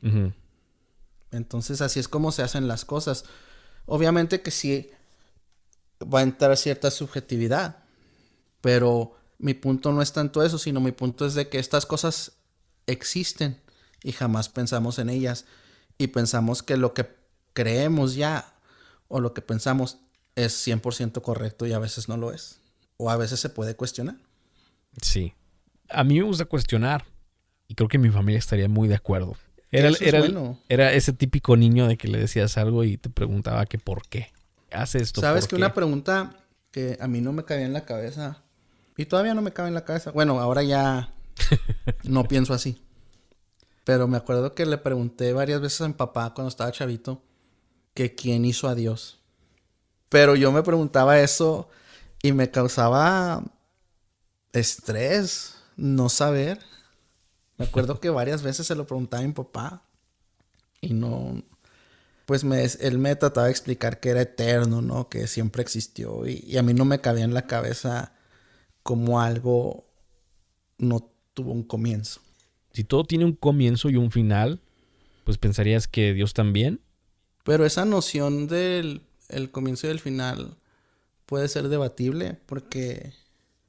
Entonces 1.32 1.82
así 1.82 2.00
es 2.00 2.08
como 2.08 2.32
se 2.32 2.44
hacen 2.44 2.68
las 2.68 2.86
cosas. 2.86 3.26
Obviamente 3.86 4.42
que 4.42 4.52
sí 4.52 4.92
va 6.02 6.20
a 6.20 6.24
entrar 6.24 6.56
cierta 6.58 6.92
subjetividad, 6.92 7.84
pero 8.62 9.16
mi 9.38 9.54
punto 9.54 9.92
no 9.92 10.02
es 10.02 10.14
tanto 10.14 10.44
eso, 10.44 10.60
sino 10.60 10.80
mi 10.80 10.92
punto 10.92 11.26
es 11.26 11.34
de 11.34 11.50
que 11.50 11.60
estas 11.60 11.86
cosas 11.86 12.34
existen 12.86 13.60
y 14.04 14.12
jamás 14.12 14.50
pensamos 14.50 15.00
en 15.00 15.10
ellas 15.10 15.46
y 15.98 16.08
pensamos 16.08 16.64
que 16.64 16.78
lo 16.78 16.94
que 16.94 17.10
creemos 17.54 18.16
ya 18.16 18.54
o 19.08 19.20
lo 19.20 19.34
que 19.34 19.42
pensamos 19.42 19.98
es 20.36 20.66
100% 20.66 21.22
correcto 21.22 21.66
y 21.66 21.74
a 21.74 21.80
veces 21.80 22.08
no 22.08 22.18
lo 22.18 22.32
es. 22.32 22.61
O 23.02 23.10
a 23.10 23.18
veces 23.18 23.40
se 23.40 23.50
puede 23.50 23.76
cuestionar. 23.76 24.16
Sí. 25.02 25.34
A 25.90 26.04
mí 26.04 26.20
me 26.20 26.24
gusta 26.24 26.46
cuestionar. 26.46 27.04
Y 27.68 27.74
creo 27.74 27.90
que 27.90 27.98
mi 27.98 28.12
familia 28.12 28.38
estaría 28.38 28.70
muy 28.70 28.88
de 28.88 28.94
acuerdo. 28.94 29.36
Era, 29.72 29.90
es 29.90 30.02
era, 30.04 30.20
bueno. 30.20 30.60
era 30.70 30.94
ese 30.94 31.12
típico 31.12 31.58
niño 31.58 31.88
de 31.88 31.98
que 31.98 32.08
le 32.08 32.20
decías 32.20 32.58
algo 32.58 32.84
y 32.84 32.98
te 32.98 33.10
preguntaba 33.10 33.66
que 33.66 33.80
por 33.80 34.08
qué. 34.08 34.32
Hace 34.72 35.00
esto. 35.00 35.20
Sabes 35.20 35.46
¿por 35.46 35.50
que 35.50 35.56
qué? 35.56 35.62
una 35.62 35.74
pregunta 35.74 36.46
que 36.70 36.96
a 37.02 37.08
mí 37.08 37.22
no 37.22 37.34
me 37.34 37.44
cabía 37.44 37.66
en 37.66 37.74
la 37.74 37.86
cabeza 37.86 38.44
y 38.98 39.06
todavía 39.08 39.34
no 39.34 39.42
me 39.42 39.52
cabe 39.52 39.70
en 39.70 39.74
la 39.74 39.84
cabeza. 39.84 40.12
Bueno, 40.12 40.40
ahora 40.40 40.62
ya 40.62 41.12
no 42.04 42.28
pienso 42.28 42.54
así. 42.54 42.84
Pero 43.84 44.08
me 44.08 44.18
acuerdo 44.18 44.54
que 44.54 44.68
le 44.68 44.78
pregunté 44.78 45.34
varias 45.34 45.60
veces 45.60 45.82
a 45.82 45.88
mi 45.88 45.96
papá 45.96 46.36
cuando 46.36 46.50
estaba 46.50 46.72
chavito 46.72 47.24
que 47.96 48.14
quién 48.14 48.46
hizo 48.46 48.68
a 48.68 48.76
Dios. 48.76 49.22
Pero 50.08 50.36
yo 50.36 50.52
me 50.52 50.62
preguntaba 50.62 51.20
eso 51.20 51.68
y 52.24 52.32
me 52.32 52.52
causaba 52.52 53.44
estrés 54.54 55.56
no 55.76 56.10
saber. 56.10 56.60
Me 57.58 57.66
acuerdo 57.66 58.00
que 58.00 58.10
varias 58.10 58.44
veces 58.44 58.68
se 58.68 58.76
lo 58.76 58.88
preguntaba 58.88 59.24
a 59.24 59.28
mi 59.28 59.34
papá 59.34 59.84
y 60.82 60.94
no, 60.94 61.44
pues 62.26 62.44
me, 62.44 62.64
él 62.64 62.98
me 62.98 63.16
trataba 63.16 63.48
de 63.48 63.52
explicar 63.52 64.00
que 64.00 64.10
era 64.10 64.22
eterno, 64.22 64.82
¿no? 64.82 65.10
Que 65.10 65.28
siempre 65.28 65.62
existió 65.62 66.28
y, 66.28 66.44
y 66.48 66.58
a 66.58 66.64
mí 66.64 66.74
no 66.74 66.86
me 66.86 67.02
cabía 67.02 67.24
en 67.24 67.34
la 67.34 67.48
cabeza 67.48 68.14
como 68.84 69.22
algo 69.22 69.86
no 70.78 71.12
tuvo 71.34 71.52
un 71.52 71.64
comienzo. 71.64 72.22
Si 72.74 72.84
todo 72.84 73.04
tiene 73.04 73.26
un 73.26 73.34
comienzo 73.34 73.90
y 73.90 73.98
un 73.98 74.12
final, 74.12 74.62
pues 75.24 75.38
pensarías 75.38 75.88
que 75.88 76.14
Dios 76.14 76.34
también. 76.34 76.82
Pero 77.44 77.66
esa 77.66 77.86
noción 77.86 78.48
del 78.48 79.02
el 79.30 79.52
comienzo 79.52 79.88
y 79.88 79.92
el 79.92 80.00
final, 80.00 80.58
puede 81.32 81.48
ser 81.48 81.70
debatible 81.70 82.38
porque 82.46 83.14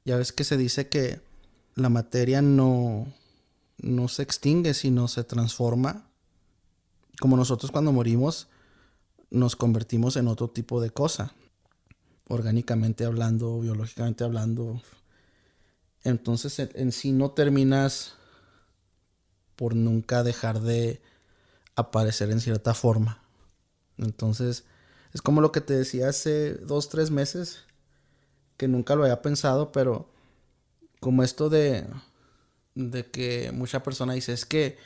ya 0.03 0.17
ves 0.17 0.33
que 0.33 0.43
se 0.43 0.57
dice 0.57 0.89
que 0.89 1.21
la 1.75 1.87
materia 1.87 2.41
no, 2.41 3.07
no 3.77 4.09
se 4.09 4.21
extingue, 4.21 4.73
sino 4.73 5.07
se 5.07 5.23
transforma. 5.23 6.09
Como 7.21 7.37
nosotros 7.37 7.71
cuando 7.71 7.93
morimos 7.93 8.49
nos 9.29 9.55
convertimos 9.55 10.17
en 10.17 10.27
otro 10.27 10.49
tipo 10.49 10.81
de 10.81 10.89
cosa, 10.89 11.35
orgánicamente 12.27 13.05
hablando, 13.05 13.61
biológicamente 13.61 14.25
hablando. 14.25 14.81
Entonces 16.03 16.59
en, 16.59 16.69
en 16.75 16.91
sí 16.91 17.13
no 17.13 17.31
terminas 17.31 18.15
por 19.55 19.73
nunca 19.73 20.21
dejar 20.21 20.59
de 20.59 21.01
aparecer 21.77 22.29
en 22.29 22.41
cierta 22.41 22.73
forma. 22.73 23.23
Entonces, 23.97 24.65
es 25.13 25.21
como 25.21 25.41
lo 25.41 25.51
que 25.51 25.61
te 25.61 25.73
decía 25.73 26.09
hace 26.09 26.55
dos, 26.55 26.89
tres 26.89 27.11
meses, 27.11 27.59
que 28.57 28.67
nunca 28.67 28.95
lo 28.95 29.03
había 29.03 29.21
pensado, 29.21 29.71
pero 29.71 30.09
como 30.99 31.23
esto 31.23 31.49
de, 31.49 31.85
de 32.75 33.05
que 33.11 33.51
mucha 33.51 33.83
persona 33.83 34.13
dice, 34.13 34.33
es 34.33 34.45
que, 34.45 34.77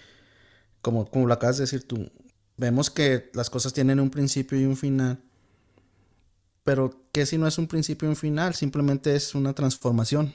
como, 0.81 1.09
como 1.09 1.27
lo 1.27 1.33
acabas 1.33 1.57
de 1.57 1.63
decir 1.63 1.87
tú, 1.87 2.11
vemos 2.57 2.89
que 2.89 3.29
las 3.33 3.49
cosas 3.49 3.73
tienen 3.73 3.99
un 3.99 4.09
principio 4.09 4.59
y 4.59 4.65
un 4.65 4.75
final, 4.75 5.21
pero 6.63 7.07
¿qué 7.13 7.25
si 7.25 7.37
no 7.37 7.47
es 7.47 7.57
un 7.57 7.67
principio 7.67 8.07
y 8.07 8.09
un 8.09 8.17
final? 8.17 8.53
Simplemente 8.53 9.15
es 9.15 9.33
una 9.35 9.53
transformación. 9.53 10.33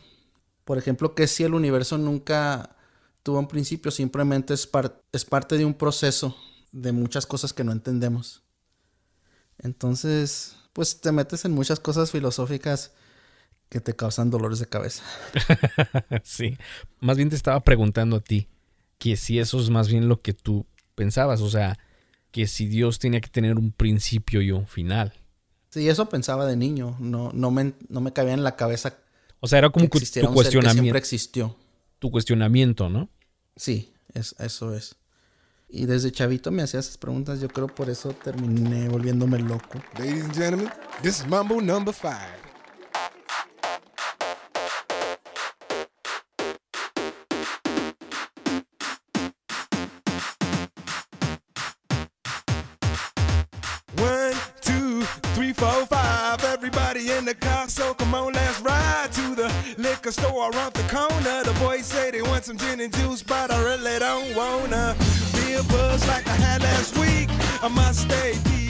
Por 0.65 0.79
ejemplo, 0.79 1.15
que 1.15 1.27
si 1.27 1.43
el 1.43 1.53
universo 1.53 1.99
nunca 1.99 2.77
tuvo 3.23 3.39
un 3.39 3.49
principio, 3.49 3.91
simplemente 3.91 4.55
es, 4.55 4.69
es 5.13 5.25
parte 5.27 5.59
de 5.59 5.67
un 5.67 5.75
proceso 5.75 6.35
de 6.71 6.93
muchas 6.93 7.27
cosas 7.27 7.53
que 7.53 7.65
no 7.65 7.73
entendemos. 7.73 8.43
Entonces, 9.59 10.57
pues 10.73 11.01
te 11.01 11.13
metes 11.13 11.45
en 11.45 11.53
muchas 11.53 11.81
cosas 11.81 12.11
filosóficas 12.11 12.93
que 13.69 13.81
te 13.81 13.95
causan 13.97 14.31
dolores 14.31 14.59
de 14.59 14.67
cabeza. 14.67 15.03
sí, 16.25 16.59
más 17.01 17.17
bien 17.17 17.31
te 17.31 17.37
estaba 17.37 17.61
preguntando 17.61 18.17
a 18.17 18.21
ti 18.21 18.49
que 18.99 19.17
si 19.17 19.39
eso 19.39 19.59
es 19.61 19.71
más 19.71 19.89
bien 19.89 20.09
lo 20.09 20.21
que 20.21 20.33
tú 20.33 20.67
pensabas, 20.95 21.41
o 21.41 21.51
sea, 21.51 21.79
que 22.31 22.47
si 22.47 22.67
Dios 22.67 22.99
tenía 22.99 23.21
que 23.21 23.29
tener 23.29 23.59
un 23.59 23.73
principio 23.73 24.43
y 24.43 24.53
un 24.53 24.67
final. 24.67 25.13
Sí, 25.71 25.89
eso 25.89 26.09
pensaba 26.09 26.47
de 26.47 26.57
niño, 26.57 26.97
no, 27.01 27.31
no, 27.33 27.51
me, 27.51 27.73
no 27.89 28.01
me 28.01 28.13
cabía 28.13 28.35
en 28.35 28.45
la 28.45 28.57
cabeza. 28.57 28.99
O 29.41 29.49
sea, 29.49 29.59
era 29.59 29.71
como 29.71 29.87
tu 29.87 29.91
cuestionamiento. 29.91 30.71
siempre 30.71 30.99
existió. 30.99 31.57
Tu 31.99 32.11
cuestionamiento, 32.11 32.89
¿no? 32.89 33.09
Sí, 33.57 33.93
es, 34.15 34.35
eso 34.39 34.75
es. 34.75 34.97
Y 35.75 35.87
desde 35.87 36.13
chavito 36.13 36.51
me 36.51 36.63
hacía 36.63 36.81
esas 36.81 36.99
preguntas, 36.99 37.41
yo 37.41 37.49
creo 37.49 37.67
por 37.67 37.89
eso 37.89 38.11
terminé 38.11 38.91
volviéndome 38.91 39.39
loco. 39.39 39.81
Ladies 39.99 40.25
and 40.25 40.35
gentlemen, 40.35 40.71
this 41.01 41.21
is 41.21 41.27
Mambo 41.27 41.63
number 41.63 41.95
five. 41.95 42.13
One, 53.97 54.35
two, 54.61 55.03
three, 55.35 55.55
four, 55.55 55.87
five. 55.87 56.45
Everybody 56.45 57.13
in 57.13 57.25
the 57.25 57.35
car, 57.35 57.67
so 57.71 57.95
come 57.95 58.15
on, 58.15 58.35
let's 58.35 58.61
ride 58.61 59.11
to 59.13 59.35
the 59.35 59.51
liquor 59.79 60.13
store 60.13 60.51
around 60.51 60.75
the 60.75 60.83
corner. 60.95 61.43
The 61.45 61.59
boys 61.59 61.87
say 61.87 62.11
they 62.11 62.21
want 62.21 62.45
some 62.45 62.59
gin 62.59 62.79
and 62.81 62.95
juice, 62.95 63.23
but 63.23 63.51
I 63.51 63.59
really 63.65 63.99
don't 63.99 64.37
wanna. 64.37 64.95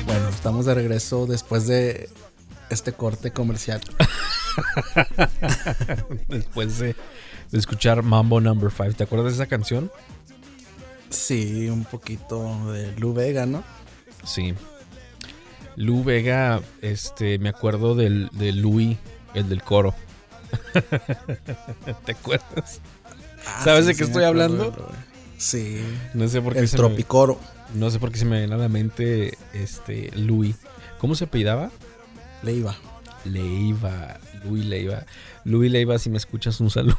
Bueno, 0.04 0.28
estamos 0.28 0.66
de 0.66 0.74
regreso 0.74 1.26
después 1.26 1.66
de 1.66 2.08
este 2.70 2.92
corte 2.92 3.30
comercial. 3.30 3.80
después 6.28 6.78
de, 6.78 6.96
escuchar 7.52 8.02
Mambo 8.02 8.40
Number 8.40 8.70
5. 8.70 8.94
¿Te 8.96 9.04
acuerdas 9.04 9.28
de 9.28 9.34
esa 9.42 9.46
canción? 9.46 9.90
Sí, 11.10 11.68
un 11.68 11.84
poquito 11.84 12.72
de 12.72 12.92
Lu 12.96 13.14
Vega, 13.14 13.46
¿no? 13.46 13.62
Sí. 14.24 14.54
Lu 15.76 16.02
Vega, 16.02 16.60
este, 16.80 17.38
me 17.38 17.48
acuerdo 17.48 17.94
del, 17.94 18.28
de 18.32 18.52
Louis, 18.52 18.98
el 19.34 19.48
del 19.48 19.62
coro. 19.62 19.94
¿Te 22.04 22.12
acuerdas? 22.12 22.80
Ah, 23.46 23.60
¿Sabes 23.64 23.86
de 23.86 23.94
qué 23.94 24.04
estoy 24.04 24.24
hablando? 24.24 24.74
Sí. 25.42 25.84
No 26.14 26.28
sé 26.28 26.40
por 26.40 26.52
qué. 26.52 26.60
El 26.60 26.70
Tropicoro. 26.70 27.40
no 27.74 27.90
sé 27.90 27.98
por 27.98 28.12
qué 28.12 28.18
se 28.18 28.24
me 28.24 28.38
viene 28.38 28.54
a 28.54 28.58
la 28.58 28.68
mente 28.68 29.36
este 29.52 30.12
Louis. 30.14 30.56
¿Cómo 30.98 31.16
se 31.16 31.24
apellidaba? 31.24 31.72
Leiva. 32.44 32.76
Leiva. 33.24 34.20
Louis 34.44 34.64
Leiva. 34.64 35.04
Louis 35.44 35.70
Leiva, 35.70 35.98
si 35.98 36.10
me 36.10 36.18
escuchas, 36.18 36.60
un 36.60 36.70
saludo. 36.70 36.96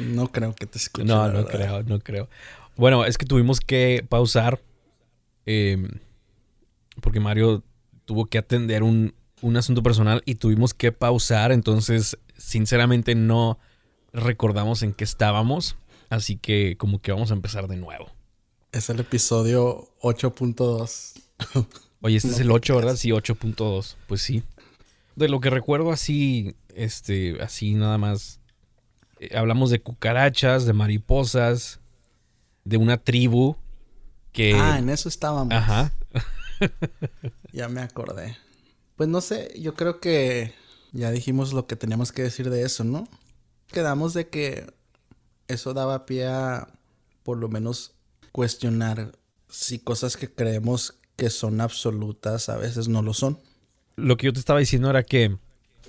no 0.00 0.32
creo 0.32 0.52
que 0.52 0.66
te 0.66 0.78
escuche. 0.78 1.06
No, 1.06 1.28
no 1.28 1.46
creo, 1.46 1.84
no 1.84 2.00
creo. 2.00 2.28
Bueno, 2.76 3.04
es 3.04 3.16
que 3.16 3.24
tuvimos 3.24 3.60
que 3.60 4.04
pausar. 4.08 4.60
Em, 5.46 5.88
porque 7.00 7.20
Mario 7.20 7.62
tuvo 8.04 8.26
que 8.26 8.38
atender 8.38 8.82
un, 8.82 9.14
un 9.42 9.56
asunto 9.56 9.84
personal 9.84 10.22
y 10.24 10.34
tuvimos 10.34 10.74
que 10.74 10.90
pausar. 10.90 11.52
Entonces, 11.52 12.18
sinceramente, 12.36 13.14
no 13.14 13.60
recordamos 14.12 14.82
en 14.82 14.92
qué 14.92 15.04
estábamos, 15.04 15.76
así 16.10 16.36
que 16.36 16.76
como 16.76 17.00
que 17.00 17.12
vamos 17.12 17.30
a 17.30 17.34
empezar 17.34 17.68
de 17.68 17.76
nuevo. 17.76 18.10
Es 18.72 18.90
el 18.90 19.00
episodio 19.00 19.88
8.2. 20.02 21.22
Oye, 22.00 22.16
este 22.16 22.28
es 22.28 22.40
el 22.40 22.50
8, 22.50 22.76
¿verdad? 22.76 22.96
Sí, 22.96 23.10
8.2. 23.10 23.96
Pues 24.06 24.22
sí. 24.22 24.42
De 25.16 25.28
lo 25.28 25.40
que 25.40 25.50
recuerdo 25.50 25.90
así, 25.90 26.54
este, 26.74 27.42
así 27.42 27.74
nada 27.74 27.98
más. 27.98 28.40
Eh, 29.20 29.36
hablamos 29.36 29.70
de 29.70 29.80
cucarachas, 29.80 30.64
de 30.64 30.72
mariposas, 30.72 31.80
de 32.64 32.76
una 32.76 32.98
tribu 32.98 33.56
que... 34.32 34.54
Ah, 34.54 34.78
en 34.78 34.90
eso 34.90 35.08
estábamos. 35.08 35.52
Ajá. 35.54 35.92
ya 37.52 37.68
me 37.68 37.80
acordé. 37.80 38.36
Pues 38.96 39.08
no 39.08 39.20
sé, 39.20 39.52
yo 39.58 39.74
creo 39.74 40.00
que 40.00 40.52
ya 40.92 41.10
dijimos 41.10 41.52
lo 41.52 41.66
que 41.66 41.76
teníamos 41.76 42.12
que 42.12 42.22
decir 42.22 42.50
de 42.50 42.62
eso, 42.62 42.84
¿no? 42.84 43.08
Quedamos 43.68 44.14
de 44.14 44.28
que 44.28 44.66
eso 45.46 45.74
daba 45.74 46.06
pie 46.06 46.26
a 46.26 46.68
por 47.22 47.38
lo 47.38 47.48
menos 47.48 47.94
cuestionar 48.32 49.12
si 49.48 49.78
cosas 49.78 50.16
que 50.16 50.30
creemos 50.30 50.98
que 51.16 51.30
son 51.30 51.60
absolutas 51.60 52.48
a 52.48 52.56
veces 52.56 52.88
no 52.88 53.02
lo 53.02 53.14
son. 53.14 53.38
Lo 53.96 54.16
que 54.16 54.26
yo 54.26 54.32
te 54.32 54.38
estaba 54.38 54.60
diciendo 54.60 54.88
era 54.88 55.02
que, 55.02 55.36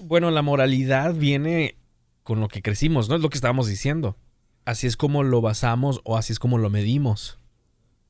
bueno, 0.01 0.31
la 0.31 0.41
moralidad 0.41 1.13
viene 1.13 1.77
con 2.23 2.39
lo 2.39 2.47
que 2.47 2.61
crecimos, 2.61 3.09
¿no? 3.09 3.15
Es 3.15 3.21
lo 3.21 3.29
que 3.29 3.37
estábamos 3.37 3.67
diciendo. 3.67 4.17
Así 4.65 4.87
es 4.87 4.97
como 4.97 5.23
lo 5.23 5.41
basamos 5.41 6.01
o 6.03 6.17
así 6.17 6.33
es 6.33 6.39
como 6.39 6.57
lo 6.57 6.69
medimos. 6.69 7.37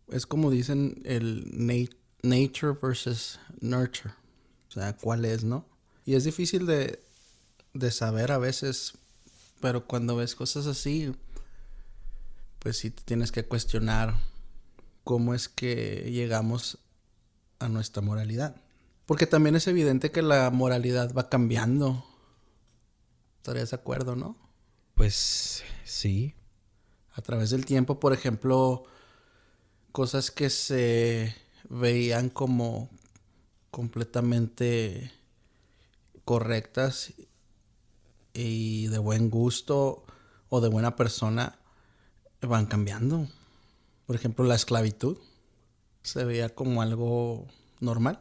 Es 0.10 0.26
como 0.26 0.50
dicen 0.50 1.02
el 1.06 1.46
nature 2.24 2.78
versus 2.82 3.40
nurture. 3.60 4.14
O 4.70 4.72
sea, 4.72 4.96
cuál 4.96 5.26
es, 5.26 5.44
¿no? 5.44 5.66
Y 6.06 6.16
es 6.16 6.24
difícil 6.24 6.66
de, 6.66 7.00
de 7.74 7.92
saber 7.92 8.32
a 8.32 8.38
veces 8.38 8.94
pero 9.60 9.86
cuando 9.86 10.16
ves 10.16 10.36
cosas 10.36 10.66
así, 10.66 11.16
pues 12.60 12.78
sí 12.78 12.92
te 12.92 13.04
tienes 13.04 13.32
que 13.32 13.46
cuestionar 13.46 14.16
cómo 15.04 15.34
es 15.34 15.50
que 15.50 16.10
llegamos 16.12 16.80
a 17.60 17.70
nuestra 17.70 18.02
moralidad. 18.02 18.56
Porque 19.06 19.26
también 19.26 19.56
es 19.56 19.68
evidente 19.68 20.12
que 20.12 20.22
la 20.22 20.50
moralidad 20.52 21.14
va 21.16 21.30
cambiando. 21.30 22.06
¿Estarías 23.38 23.72
de 23.72 23.76
acuerdo, 23.76 24.16
no? 24.16 24.38
Pues 24.94 25.64
sí. 25.84 26.36
A 27.14 27.22
través 27.22 27.50
del 27.50 27.66
tiempo, 27.66 28.00
por 28.00 28.14
ejemplo, 28.14 28.84
cosas 29.92 30.32
que 30.32 30.50
se 30.50 31.36
veían 31.70 32.30
como 32.30 32.90
completamente 33.72 35.12
correctas 36.24 37.14
y 38.34 38.88
de 38.88 38.98
buen 38.98 39.30
gusto 39.30 40.04
o 40.50 40.62
de 40.62 40.70
buena 40.70 40.96
persona 40.96 41.60
van 42.42 42.66
cambiando. 42.66 43.28
Por 44.06 44.16
ejemplo, 44.16 44.46
la 44.46 44.56
esclavitud 44.56 45.18
se 46.02 46.24
veía 46.26 46.50
como 46.56 46.82
algo 46.82 47.48
normal 47.80 48.20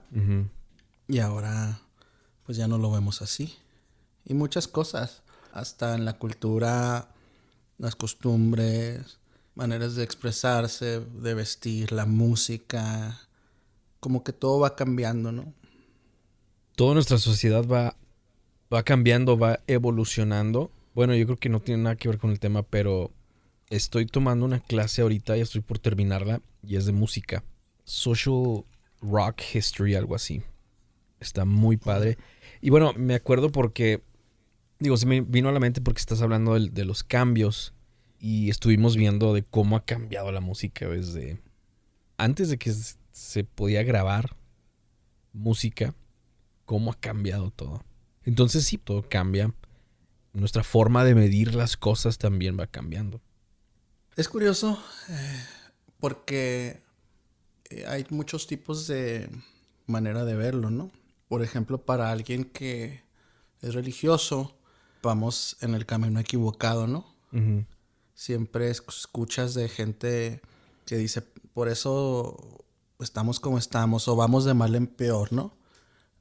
y 1.07 1.19
ahora 1.21 1.81
pues 2.45 2.59
ya 2.59 2.69
no 2.69 2.79
lo 2.79 2.91
vemos 2.91 3.23
así. 3.23 3.55
Y 4.25 4.35
muchas 4.35 4.69
cosas, 4.69 5.23
hasta 5.53 5.95
en 5.95 6.05
la 6.05 6.19
cultura, 6.19 7.09
las 7.79 7.97
costumbres, 7.97 9.19
maneras 9.55 9.97
de 9.97 10.05
expresarse, 10.05 11.01
de 11.01 11.35
vestir, 11.35 11.93
la 11.93 12.07
música, 12.07 13.19
como 14.01 14.23
que 14.23 14.33
todo 14.33 14.61
va 14.61 14.77
cambiando, 14.77 15.33
¿no? 15.33 15.53
Toda 16.77 16.95
nuestra 16.95 17.19
sociedad 17.19 17.67
va 17.67 17.97
va 18.73 18.83
cambiando, 18.83 19.39
va 19.39 19.61
evolucionando. 19.67 20.71
Bueno, 20.95 21.15
yo 21.15 21.25
creo 21.27 21.37
que 21.39 21.49
no 21.49 21.61
tiene 21.61 21.83
nada 21.85 21.97
que 21.97 22.09
ver 22.09 22.19
con 22.19 22.31
el 22.31 22.41
tema, 22.41 22.63
pero 22.63 23.11
estoy 23.71 24.07
tomando 24.07 24.45
una 24.45 24.61
clase 24.61 25.03
ahorita, 25.03 25.37
y 25.37 25.41
estoy 25.41 25.61
por 25.61 25.79
terminarla, 25.79 26.41
y 26.63 26.77
es 26.77 26.87
de 26.87 26.93
música. 26.93 27.45
Social 27.85 28.65
Rock 29.01 29.43
History, 29.55 29.95
algo 29.95 30.15
así. 30.15 30.43
Está 31.21 31.45
muy 31.45 31.77
padre. 31.77 32.19
Y 32.61 32.71
bueno, 32.71 32.93
me 32.97 33.15
acuerdo 33.15 33.51
porque, 33.51 34.03
digo, 34.79 34.97
se 34.97 35.07
me 35.07 35.21
vino 35.21 35.49
a 35.49 35.53
la 35.53 35.61
mente 35.61 35.81
porque 35.81 36.01
estás 36.01 36.23
hablando 36.23 36.55
del- 36.55 36.75
de, 36.75 36.85
los 36.85 37.05
cambios 37.05 37.73
y 38.21 38.51
estuvimos 38.51 38.97
viendo 38.97 39.33
de 39.35 39.43
cómo 39.43 39.77
ha 39.77 39.85
cambiado 39.85 40.33
la 40.33 40.41
música 40.41 40.89
desde 40.89 41.41
antes 42.17 42.49
de 42.51 42.59
que 42.59 42.73
se 43.13 43.45
podía 43.45 43.83
grabar 43.85 44.37
música, 45.33 45.95
cómo 46.65 46.91
ha 46.93 46.99
cambiado 46.99 47.51
todo. 47.51 47.83
Entonces 48.29 48.65
sí, 48.67 48.77
todo 48.77 49.09
cambia. 49.09 49.55
Nuestra 50.35 50.63
forma 50.63 51.03
de 51.03 51.15
medir 51.15 51.55
las 51.55 51.79
cosas 51.79 52.19
también 52.19 52.59
va 52.61 52.67
cambiando. 52.67 53.23
Es 54.17 54.29
curioso 54.29 54.79
eh, 55.09 55.43
porque 55.99 56.83
eh, 57.71 57.87
hay 57.87 58.05
muchos 58.11 58.47
tipos 58.47 58.87
de 58.87 59.31
manera 59.87 60.27
de 60.27 60.35
verlo, 60.35 60.69
¿no? 60.69 60.91
Por 61.29 61.43
ejemplo, 61.43 61.79
para 61.87 62.11
alguien 62.13 62.45
que 62.45 63.03
es 63.63 63.73
religioso, 63.75 64.59
vamos 65.03 65.57
en 65.63 65.75
el 65.75 65.87
camino 65.87 66.21
equivocado, 66.21 66.87
¿no? 66.87 67.07
Siempre 68.15 68.69
es- 68.71 68.83
escuchas 68.89 69.55
de 69.55 69.71
gente 69.71 70.43
que 70.85 70.97
dice, 70.99 71.23
por 71.55 71.69
eso 71.69 72.63
estamos 73.01 73.41
como 73.41 73.57
estamos, 73.57 74.07
o 74.07 74.17
vamos 74.17 74.45
de 74.45 74.53
mal 74.53 74.75
en 74.75 74.87
peor, 74.87 75.33
¿no? 75.33 75.57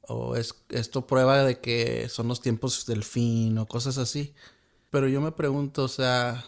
O 0.08 0.36
es, 0.36 0.54
esto 0.70 1.06
prueba 1.06 1.44
de 1.44 1.60
que 1.60 2.08
son 2.08 2.28
los 2.28 2.40
tiempos 2.40 2.86
del 2.86 3.04
fin, 3.04 3.58
o 3.58 3.66
cosas 3.68 3.98
así. 3.98 4.34
Pero 4.90 5.08
yo 5.08 5.20
me 5.20 5.32
pregunto, 5.32 5.84
o 5.84 5.88
sea, 5.88 6.44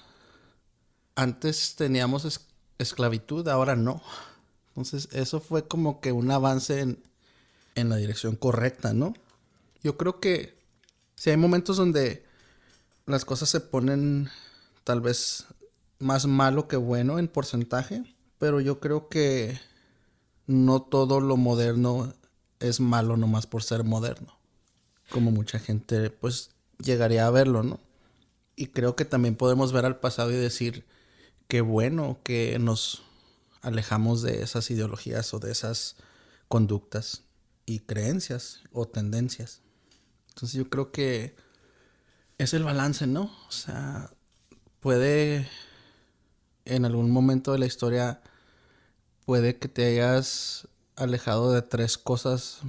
antes 1.14 1.74
teníamos 1.76 2.24
es- 2.24 2.46
esclavitud, 2.78 3.46
ahora 3.48 3.76
no. 3.76 4.02
Entonces, 4.68 5.08
eso 5.12 5.40
fue 5.40 5.66
como 5.68 6.00
que 6.00 6.12
un 6.12 6.30
avance 6.30 6.80
en, 6.80 7.02
en 7.74 7.88
la 7.88 7.96
dirección 7.96 8.36
correcta, 8.36 8.94
¿no? 8.94 9.14
Yo 9.82 9.98
creo 9.98 10.20
que 10.20 10.58
si 11.16 11.30
hay 11.30 11.38
momentos 11.38 11.78
donde 11.78 12.24
las 13.06 13.24
cosas 13.24 13.50
se 13.50 13.60
ponen 13.60 14.30
tal 14.84 15.00
vez 15.00 15.46
más 16.00 16.26
malo 16.26 16.68
que 16.68 16.76
bueno 16.76 17.18
en 17.18 17.28
porcentaje, 17.28 18.04
pero 18.38 18.60
yo 18.60 18.80
creo 18.80 19.08
que 19.08 19.58
no 20.46 20.82
todo 20.82 21.20
lo 21.20 21.36
moderno 21.36 22.12
es 22.60 22.80
malo 22.80 23.16
nomás 23.16 23.46
por 23.46 23.62
ser 23.62 23.84
moderno. 23.84 24.38
Como 25.10 25.30
mucha 25.30 25.58
gente 25.58 26.10
pues 26.10 26.50
llegaría 26.78 27.26
a 27.26 27.30
verlo, 27.30 27.62
¿no? 27.62 27.80
Y 28.54 28.68
creo 28.68 28.94
que 28.94 29.04
también 29.04 29.36
podemos 29.36 29.72
ver 29.72 29.86
al 29.86 29.98
pasado 29.98 30.30
y 30.30 30.36
decir 30.36 30.84
qué 31.48 31.62
bueno 31.62 32.18
que 32.22 32.58
nos 32.58 33.02
alejamos 33.62 34.22
de 34.22 34.42
esas 34.42 34.70
ideologías 34.70 35.34
o 35.34 35.38
de 35.38 35.50
esas 35.50 35.96
conductas 36.48 37.24
y 37.66 37.80
creencias 37.80 38.60
o 38.72 38.86
tendencias. 38.86 39.62
Entonces 40.28 40.58
yo 40.58 40.68
creo 40.68 40.92
que 40.92 41.34
es 42.38 42.54
el 42.54 42.64
balance, 42.64 43.06
¿no? 43.06 43.32
O 43.48 43.52
sea, 43.52 44.10
puede 44.80 45.48
en 46.64 46.84
algún 46.84 47.10
momento 47.10 47.52
de 47.52 47.58
la 47.58 47.66
historia 47.66 48.22
puede 49.24 49.58
que 49.58 49.68
te 49.68 49.86
hayas 49.86 50.68
alejado 51.00 51.52
de 51.52 51.62
tres 51.62 51.98
cosas 51.98 52.60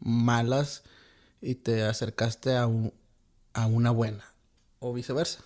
malas 0.00 0.82
y 1.40 1.54
te 1.54 1.84
acercaste 1.84 2.56
a, 2.56 2.68
a 3.54 3.66
una 3.66 3.90
buena 3.90 4.24
o 4.80 4.92
viceversa. 4.92 5.40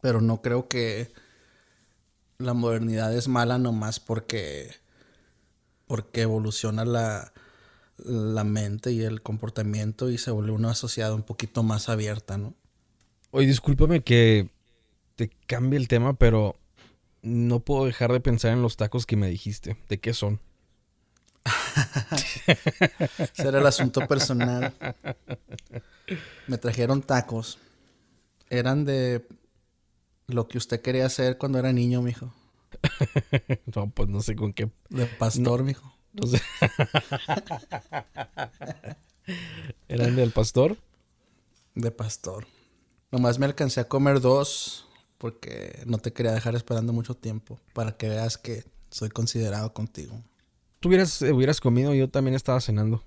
Pero 0.00 0.20
no 0.20 0.42
creo 0.42 0.68
que 0.68 1.10
la 2.38 2.54
modernidad 2.54 3.14
es 3.14 3.28
mala 3.28 3.58
nomás 3.58 3.98
porque 4.00 4.70
porque 5.86 6.22
evoluciona 6.22 6.84
la, 6.84 7.32
la 7.96 8.44
mente 8.44 8.92
y 8.92 9.02
el 9.02 9.22
comportamiento 9.22 10.10
y 10.10 10.18
se 10.18 10.30
vuelve 10.30 10.52
una 10.52 10.74
sociedad 10.74 11.12
un 11.14 11.22
poquito 11.22 11.62
más 11.62 11.88
abierta, 11.88 12.36
¿no? 12.36 12.54
Oye, 13.30 13.46
discúlpame 13.46 14.02
que 14.02 14.50
te 15.16 15.30
cambie 15.46 15.78
el 15.78 15.88
tema, 15.88 16.14
pero 16.14 16.56
no 17.22 17.60
puedo 17.60 17.86
dejar 17.86 18.12
de 18.12 18.20
pensar 18.20 18.52
en 18.52 18.62
los 18.62 18.76
tacos 18.76 19.06
que 19.06 19.16
me 19.16 19.28
dijiste. 19.28 19.76
¿De 19.88 19.98
qué 19.98 20.14
son? 20.14 20.40
Ese 23.34 23.48
era 23.48 23.58
el 23.58 23.66
asunto 23.66 24.06
personal. 24.06 24.72
Me 26.46 26.58
trajeron 26.58 27.02
tacos. 27.02 27.58
Eran 28.50 28.84
de 28.84 29.26
lo 30.26 30.48
que 30.48 30.58
usted 30.58 30.80
quería 30.80 31.06
hacer 31.06 31.38
cuando 31.38 31.58
era 31.58 31.72
niño, 31.72 32.02
mijo. 32.02 32.32
No, 33.74 33.90
pues 33.90 34.08
no 34.08 34.20
sé 34.22 34.34
con 34.36 34.52
qué. 34.52 34.70
De 34.88 35.06
pastor, 35.06 35.62
mijo. 35.62 35.92
No 36.12 36.26
sé. 36.26 36.40
¿Eran 39.88 40.16
del 40.16 40.30
pastor? 40.30 40.76
De 41.74 41.90
pastor. 41.90 42.46
Nomás 43.10 43.38
me 43.38 43.46
alcancé 43.46 43.80
a 43.80 43.88
comer 43.88 44.20
dos 44.20 44.86
porque 45.18 45.82
no 45.86 45.98
te 45.98 46.12
quería 46.12 46.32
dejar 46.32 46.54
esperando 46.54 46.92
mucho 46.92 47.14
tiempo 47.14 47.58
para 47.72 47.96
que 47.96 48.08
veas 48.08 48.38
que 48.38 48.64
soy 48.90 49.10
considerado 49.10 49.72
contigo. 49.72 50.22
Tú 50.80 50.88
hubieras, 50.88 51.20
eh, 51.22 51.32
hubieras 51.32 51.60
comido, 51.60 51.94
yo 51.94 52.08
también 52.08 52.34
estaba 52.34 52.60
cenando. 52.60 53.02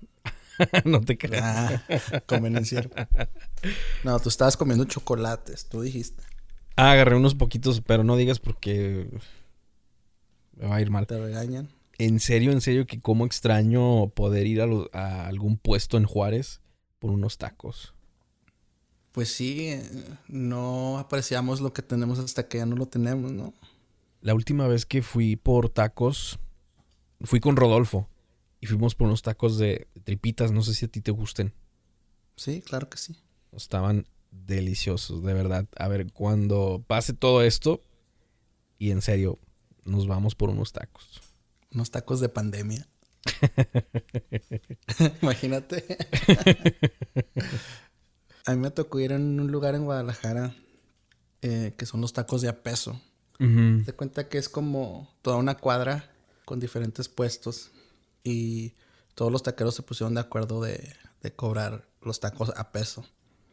no 0.84 1.00
te 1.00 1.16
creas. 1.16 1.82
Ah. 1.86 3.28
No, 4.04 4.18
tú 4.20 4.28
estabas 4.28 4.56
comiendo 4.56 4.84
chocolates, 4.84 5.66
tú 5.68 5.80
dijiste. 5.80 6.22
Ah, 6.76 6.92
agarré 6.92 7.16
unos 7.16 7.34
poquitos, 7.34 7.80
pero 7.80 8.04
no 8.04 8.16
digas 8.16 8.38
porque 8.38 9.08
me 10.56 10.66
va 10.66 10.76
a 10.76 10.80
ir 10.80 10.90
mal. 10.90 11.06
Te 11.06 11.18
regañan. 11.18 11.68
En 11.98 12.20
serio, 12.20 12.52
en 12.52 12.60
serio, 12.60 12.86
que 12.86 13.00
cómo 13.00 13.26
extraño 13.26 14.08
poder 14.08 14.46
ir 14.46 14.60
a, 14.60 14.66
lo- 14.66 14.88
a 14.92 15.26
algún 15.26 15.56
puesto 15.56 15.96
en 15.96 16.04
Juárez 16.04 16.60
por 16.98 17.10
unos 17.10 17.38
tacos. 17.38 17.94
Pues 19.12 19.30
sí, 19.30 19.68
eh, 19.68 19.82
no 20.28 20.98
apreciamos 20.98 21.60
lo 21.60 21.72
que 21.72 21.82
tenemos 21.82 22.18
hasta 22.18 22.48
que 22.48 22.58
ya 22.58 22.66
no 22.66 22.76
lo 22.76 22.86
tenemos, 22.86 23.30
¿no? 23.32 23.52
La 24.22 24.34
última 24.34 24.66
vez 24.68 24.86
que 24.86 25.02
fui 25.02 25.36
por 25.36 25.68
tacos, 25.68 26.38
fui 27.24 27.40
con 27.40 27.56
Rodolfo 27.56 28.08
y 28.60 28.66
fuimos 28.66 28.94
por 28.94 29.08
unos 29.08 29.22
tacos 29.22 29.58
de 29.58 29.88
tripitas, 30.04 30.52
no 30.52 30.62
sé 30.62 30.74
si 30.74 30.84
a 30.84 30.88
ti 30.88 31.00
te 31.00 31.10
gusten. 31.10 31.52
Sí, 32.36 32.62
claro 32.62 32.88
que 32.88 32.98
sí. 32.98 33.16
Estaban 33.52 34.06
deliciosos, 34.30 35.22
de 35.22 35.34
verdad. 35.34 35.66
A 35.76 35.88
ver, 35.88 36.12
cuando 36.12 36.82
pase 36.86 37.12
todo 37.12 37.42
esto 37.42 37.82
y 38.78 38.90
en 38.90 39.02
serio, 39.02 39.38
nos 39.84 40.06
vamos 40.06 40.34
por 40.34 40.50
unos 40.50 40.72
tacos. 40.72 41.20
Unos 41.72 41.90
tacos 41.90 42.20
de 42.20 42.28
pandemia. 42.28 42.86
Imagínate. 45.22 45.84
a 48.46 48.52
mí 48.52 48.56
me 48.58 48.70
tocó 48.70 49.00
ir 49.00 49.12
en 49.12 49.40
un 49.40 49.50
lugar 49.52 49.74
en 49.74 49.84
Guadalajara 49.84 50.54
eh, 51.42 51.74
que 51.76 51.86
son 51.86 52.00
los 52.00 52.12
tacos 52.12 52.42
de 52.42 52.48
a 52.48 52.62
peso. 52.62 53.00
Te 53.38 53.92
cuenta 53.92 54.28
que 54.28 54.38
es 54.38 54.48
como 54.48 55.12
toda 55.20 55.36
una 55.36 55.56
cuadra 55.56 56.11
con 56.44 56.60
diferentes 56.60 57.08
puestos 57.08 57.70
y 58.24 58.74
todos 59.14 59.30
los 59.30 59.42
taqueros 59.42 59.74
se 59.74 59.82
pusieron 59.82 60.14
de 60.14 60.20
acuerdo 60.20 60.62
de, 60.62 60.94
de 61.22 61.32
cobrar 61.32 61.88
los 62.02 62.20
tacos 62.20 62.52
a 62.56 62.72
peso. 62.72 63.04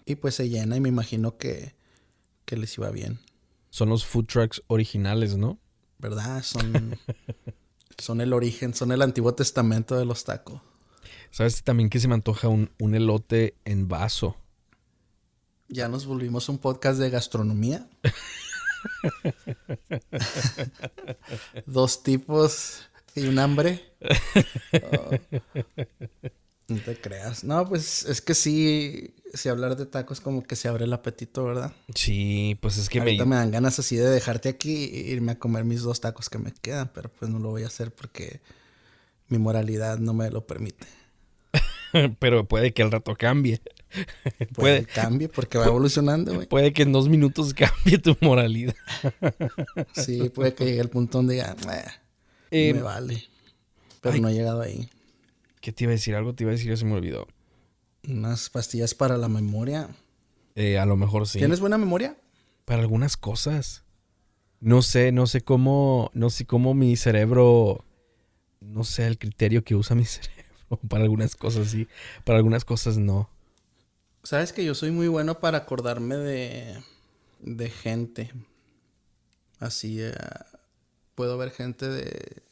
Y 0.06 0.16
pues 0.16 0.36
se 0.36 0.50
llena 0.50 0.76
y 0.76 0.80
me 0.80 0.90
imagino 0.90 1.38
que, 1.38 1.76
que 2.46 2.58
les 2.58 2.76
iba 2.78 2.90
bien. 2.90 3.20
Son 3.70 3.90
los 3.90 4.06
food 4.06 4.26
trucks 4.26 4.64
originales, 4.68 5.38
¿no? 5.38 5.60
¿Verdad? 6.00 6.42
Son, 6.44 6.98
son 7.98 8.22
el 8.22 8.34
origen, 8.34 8.74
son 8.74 8.92
el 8.92 9.02
Antiguo 9.02 9.36
Testamento 9.36 9.98
de 9.98 10.06
los 10.06 10.24
tacos. 10.24 10.62
¿Sabes 11.32 11.64
también 11.64 11.90
que 11.90 12.00
se 12.00 12.08
me 12.08 12.16
antoja 12.16 12.48
un, 12.48 12.72
un 12.80 12.96
elote 12.96 13.56
en 13.66 13.88
vaso? 13.88 14.36
Ya 15.68 15.88
nos 15.88 16.08
volvimos 16.08 16.50
un 16.50 16.58
podcast 16.58 17.00
de 17.00 17.12
gastronomía. 17.12 17.88
Dos 21.66 22.04
tipos 22.04 22.82
y 23.16 23.28
un 23.28 23.40
hambre. 23.40 23.86
Oh. 24.92 25.10
No 26.70 26.80
te 26.80 26.96
creas. 26.96 27.44
No, 27.44 27.68
pues 27.68 28.06
es 28.06 28.22
que 28.22 28.36
sí, 28.36 29.16
si 29.34 29.50
hablar 29.50 29.76
de 29.76 29.88
tacos 29.88 30.22
como 30.22 30.44
que 30.44 30.56
se 30.56 30.68
abre 30.68 30.86
el 30.86 30.94
apetito, 30.94 31.44
¿verdad? 31.44 31.74
Sí, 31.96 32.58
pues 32.62 32.78
es 32.78 32.90
que 32.90 33.00
Ahorita 33.00 33.26
me... 33.26 33.32
me 33.32 33.36
dan 33.38 33.52
ganas 33.52 33.80
así 33.80 33.96
de 33.96 34.08
dejarte 34.08 34.50
aquí 34.50 34.84
e 34.94 35.12
irme 35.12 35.32
a 35.32 35.40
comer 35.40 35.64
mis 35.66 35.82
dos 35.82 36.00
tacos 36.00 36.30
que 36.30 36.38
me 36.38 36.54
quedan, 36.54 36.92
pero 36.94 37.10
pues 37.10 37.32
no 37.32 37.40
lo 37.40 37.50
voy 37.50 37.64
a 37.64 37.68
hacer 37.68 37.92
porque 37.92 38.42
mi 39.30 39.40
moralidad 39.40 39.98
no 39.98 40.14
me 40.14 40.30
lo 40.30 40.46
permite. 40.46 40.86
Pero 42.20 42.48
puede 42.48 42.74
que 42.74 42.84
al 42.84 42.92
rato 42.92 43.16
cambie. 43.16 43.62
Puede 44.38 44.48
puede, 44.54 44.86
cambie 44.86 45.30
porque 45.30 45.58
va 45.58 45.66
evolucionando, 45.66 46.34
güey. 46.36 46.48
puede 46.48 46.74
que 46.74 46.84
en 46.84 46.92
dos 46.92 47.10
minutos 47.10 47.54
cambie 47.56 47.98
tu 47.98 48.16
moralidad. 48.22 48.76
Sí, 49.94 50.30
puede 50.30 50.54
que 50.54 50.66
llegue 50.66 50.82
el 50.82 50.90
punto 50.90 51.18
donde 51.20 51.36
diga, 51.36 51.56
"Eh, 52.52 52.70
Eh, 52.70 52.74
me 52.74 52.82
vale. 52.82 53.24
Pero 54.02 54.16
ay. 54.16 54.22
no 54.22 54.30
he 54.30 54.34
llegado 54.34 54.62
ahí. 54.62 54.90
¿Qué 55.62 55.72
te 55.72 55.84
iba 55.84 55.92
a 55.92 55.96
decir? 55.96 56.16
Algo 56.16 56.34
te 56.34 56.44
iba 56.44 56.52
a 56.52 56.56
decir, 56.56 56.76
se 56.78 56.86
me 56.86 56.94
olvidó. 56.94 57.28
Unas 58.08 58.50
pastillas 58.50 58.94
para 58.96 59.18
la 59.18 59.28
memoria. 59.28 59.90
Eh, 60.56 60.78
a 60.80 60.86
lo 60.86 60.96
mejor 60.96 61.28
sí. 61.28 61.40
¿Tienes 61.40 61.60
buena 61.60 61.78
memoria? 61.78 62.16
Para 62.66 62.82
algunas 62.82 63.18
cosas. 63.18 63.84
No 64.62 64.82
sé, 64.82 65.12
no 65.12 65.26
sé 65.28 65.42
cómo, 65.42 66.12
no 66.14 66.30
sé 66.30 66.46
cómo 66.46 66.74
mi 66.74 66.96
cerebro, 66.96 67.86
no 68.62 68.84
sé 68.84 69.08
el 69.08 69.18
criterio 69.18 69.64
que 69.64 69.76
usa 69.76 69.96
mi 69.96 70.06
cerebro. 70.06 70.80
para 70.88 71.04
algunas 71.04 71.36
cosas 71.36 71.70
sí, 71.72 71.88
para 72.26 72.38
algunas 72.38 72.66
cosas 72.66 72.98
no. 72.98 73.30
Sabes 74.24 74.54
que 74.54 74.66
yo 74.66 74.76
soy 74.76 74.92
muy 74.92 75.08
bueno 75.08 75.40
para 75.40 75.60
acordarme 75.60 76.16
de, 76.16 76.84
de 77.40 77.70
gente. 77.70 78.32
Así, 79.60 80.02
eh, 80.02 80.14
puedo 81.16 81.38
ver 81.38 81.52
gente 81.52 81.88
de 81.88 82.44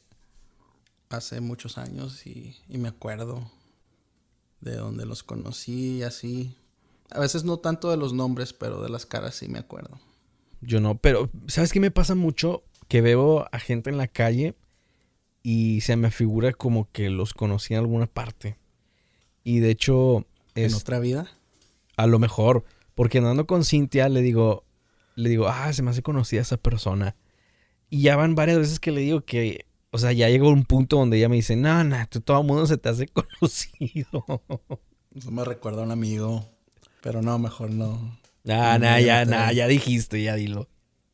hace 1.09 1.39
muchos 1.39 1.77
años 1.77 2.25
y, 2.25 2.55
y 2.67 2.77
me 2.77 2.89
acuerdo 2.89 3.49
de 4.61 4.75
donde 4.75 5.05
los 5.05 5.23
conocí 5.23 5.97
y 5.97 6.03
así. 6.03 6.55
A 7.09 7.19
veces 7.19 7.43
no 7.43 7.57
tanto 7.57 7.89
de 7.89 7.97
los 7.97 8.13
nombres, 8.13 8.53
pero 8.53 8.81
de 8.81 8.89
las 8.89 9.05
caras 9.05 9.35
sí 9.35 9.47
me 9.47 9.59
acuerdo. 9.59 9.99
Yo 10.61 10.81
no, 10.81 10.97
pero 10.97 11.29
¿sabes 11.47 11.71
qué 11.71 11.79
me 11.79 11.91
pasa 11.91 12.15
mucho? 12.15 12.63
Que 12.87 13.01
veo 13.01 13.47
a 13.51 13.59
gente 13.59 13.89
en 13.89 13.97
la 13.97 14.07
calle 14.07 14.55
y 15.43 15.81
se 15.81 15.95
me 15.95 16.11
figura 16.11 16.51
como 16.53 16.91
que 16.91 17.09
los 17.09 17.33
conocí 17.33 17.73
en 17.73 17.79
alguna 17.79 18.07
parte. 18.07 18.57
Y 19.43 19.59
de 19.59 19.69
hecho, 19.69 20.25
¿En 20.55 20.73
otra 20.73 20.99
vida? 20.99 21.29
A 21.97 22.07
lo 22.07 22.19
mejor, 22.19 22.63
porque 22.95 23.17
andando 23.17 23.45
con 23.47 23.65
Cintia 23.65 24.07
le 24.09 24.21
digo, 24.21 24.63
le 25.15 25.29
digo, 25.29 25.47
ah, 25.47 25.71
se 25.73 25.83
me 25.83 25.91
hace 25.91 26.01
conocida 26.03 26.41
esa 26.41 26.57
persona. 26.57 27.15
Y 27.89 28.01
ya 28.03 28.15
van 28.15 28.35
varias 28.35 28.59
veces 28.59 28.79
que 28.79 28.91
le 28.91 29.01
digo 29.01 29.21
que, 29.25 29.65
o 29.91 29.97
sea, 29.97 30.11
ya 30.11 30.29
llegó 30.29 30.49
un 30.49 30.63
punto 30.65 30.97
donde 30.97 31.17
ella 31.17 31.29
me 31.29 31.37
dice, 31.37 31.55
no, 31.55 31.83
no, 31.83 31.97
todo 32.23 32.41
el 32.41 32.47
mundo 32.47 32.65
se 32.67 32.77
te 32.77 32.89
hace 32.89 33.07
conocido. 33.41 34.25
Eso 35.15 35.31
me 35.31 35.43
recuerda 35.43 35.81
a 35.81 35.85
un 35.85 35.91
amigo, 35.91 36.45
pero 37.01 37.21
no, 37.21 37.37
mejor 37.39 37.71
no. 37.71 38.17
Nah, 38.43 38.77
nah, 38.77 38.99
ya 38.99 39.25
te- 39.25 39.31
nah, 39.31 39.51
ya 39.51 39.67
dijiste, 39.67 40.21
ya 40.21 40.35
dilo. 40.35 40.69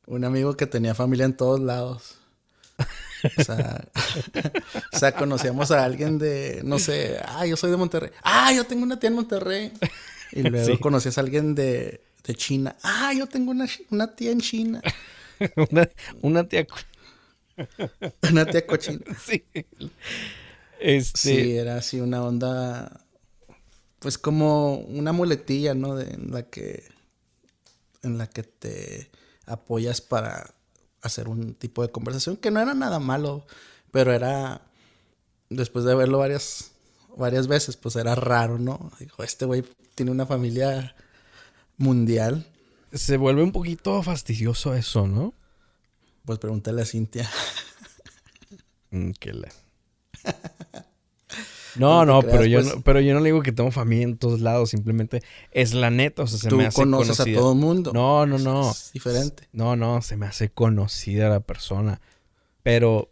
Un 0.06 0.26
amigo 0.26 0.56
que 0.58 0.68
tenía 0.68 0.94
familia 0.94 1.26
en 1.26 1.38
todos 1.38 1.60
lados. 1.60 2.18
O 3.38 3.44
sea, 3.44 3.86
o 4.94 4.98
sea, 4.98 5.14
conocíamos 5.14 5.72
a 5.72 5.84
alguien 5.86 6.18
de, 6.18 6.62
no 6.66 6.78
sé, 6.78 7.18
ah, 7.26 7.46
yo 7.46 7.56
soy 7.56 7.72
de 7.72 7.78
Monterrey. 7.78 8.10
Ah, 8.24 8.52
yo 8.52 8.66
tengo 8.66 8.84
una 8.84 9.00
tía 9.00 9.10
en 9.10 9.16
Monterrey. 9.16 9.72
Y 10.34 10.44
luego 10.44 10.76
Sí. 10.76 10.80
conocías 10.80 11.18
a 11.18 11.22
alguien 11.22 11.56
de, 11.56 12.02
de 12.26 12.36
China. 12.36 12.76
Ah, 12.84 13.14
yo 13.14 13.28
tengo 13.28 13.52
una, 13.52 13.68
una 13.92 14.16
tía 14.16 14.32
en 14.32 14.42
China. 14.42 14.82
una, 15.72 15.90
una 16.22 16.48
tía. 16.48 16.68
Una 18.32 18.46
tía 18.46 18.66
cochina. 18.66 19.00
Sí. 19.26 19.44
Este. 20.80 21.20
Sí, 21.20 21.58
era 21.58 21.78
así 21.78 22.00
una 22.02 22.24
onda, 22.24 23.06
pues 24.00 24.18
como 24.18 24.78
una 24.78 25.12
muletilla, 25.14 25.74
¿no? 25.76 25.96
De, 25.96 26.14
en 26.14 26.32
la 26.32 26.44
que, 26.50 26.84
en 28.02 28.18
la 28.18 28.28
que 28.28 28.44
te 28.44 29.12
apoyas 29.46 30.02
para 30.02 30.54
hacer 31.02 31.28
un 31.28 31.54
tipo 31.56 31.82
de 31.82 31.92
conversación 31.92 32.38
que 32.38 32.52
no 32.52 32.60
era 32.62 32.74
nada 32.74 33.00
malo, 33.00 33.46
pero 33.92 34.14
era, 34.14 34.62
después 35.50 35.86
de 35.86 35.96
verlo 35.96 36.20
varias, 36.20 36.73
varias 37.18 37.48
veces, 37.48 37.78
pues 37.78 37.96
era 37.96 38.16
raro, 38.16 38.60
¿no? 38.60 38.92
Dijo, 39.00 39.24
este 39.24 39.46
güey 39.46 39.64
tiene 39.96 40.12
una 40.12 40.26
familia 40.26 40.96
mundial. 41.78 42.48
Se 42.92 43.18
vuelve 43.18 43.44
un 43.44 43.52
poquito 43.52 44.02
fastidioso 44.04 44.74
eso, 44.76 45.08
¿no? 45.08 45.34
Pues 46.26 46.40
pregúntale 46.40 46.82
a 46.82 46.86
Cintia. 46.86 47.30
Mm, 48.92 49.10
que 49.20 49.34
la- 49.34 49.50
No, 51.76 52.06
No 52.06 52.22
pero 52.22 52.46
yo 52.46 52.62
pues. 52.62 52.76
no, 52.76 52.82
pero 52.84 53.00
yo 53.00 53.16
no 53.16 53.20
le 53.22 53.26
digo 53.30 53.42
que 53.42 53.52
tengo 53.52 53.72
familia 53.72 54.04
en 54.04 54.18
todos 54.18 54.40
lados, 54.40 54.70
simplemente 54.70 55.24
es 55.52 55.74
la 55.74 55.90
neta, 55.90 56.22
o 56.22 56.28
sea, 56.28 56.38
se 56.38 56.48
Tú 56.50 56.58
me 56.58 56.68
hace 56.68 56.76
conoces 56.76 57.18
conocida. 57.18 57.38
a 57.38 57.42
todo 57.42 57.56
mundo. 57.56 57.92
No, 57.94 58.28
no, 58.28 58.38
no. 58.38 58.70
Es 58.70 58.92
diferente. 58.94 59.48
No, 59.52 59.76
no, 59.76 60.04
se 60.04 60.16
me 60.16 60.28
hace 60.28 60.50
conocida 60.50 61.30
la 61.30 61.40
persona. 61.40 62.00
Pero, 62.62 63.10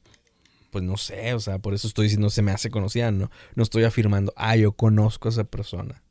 pues 0.71 0.83
no 0.83 0.97
sé, 0.97 1.33
o 1.35 1.39
sea, 1.39 1.59
por 1.59 1.73
eso 1.75 1.87
estoy 1.87 2.05
diciendo 2.05 2.29
se 2.31 2.41
me 2.41 2.51
hace 2.51 2.71
conocida, 2.71 3.11
no, 3.11 3.29
no 3.55 3.63
estoy 3.63 3.83
afirmando, 3.83 4.33
ah, 4.35 4.55
yo 4.55 4.71
conozco 4.71 5.27
a 5.27 5.31
esa 5.31 5.43
persona. 5.43 6.01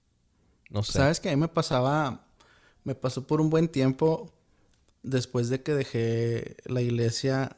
No 0.68 0.82
sé. 0.84 0.92
¿Sabes 0.92 1.18
que 1.18 1.30
a 1.30 1.32
mí 1.34 1.40
me 1.40 1.48
pasaba, 1.48 2.24
me 2.84 2.94
pasó 2.94 3.26
por 3.26 3.40
un 3.40 3.50
buen 3.50 3.66
tiempo 3.68 4.30
después 5.02 5.48
de 5.48 5.62
que 5.62 5.72
dejé 5.74 6.56
la 6.66 6.82
iglesia 6.82 7.56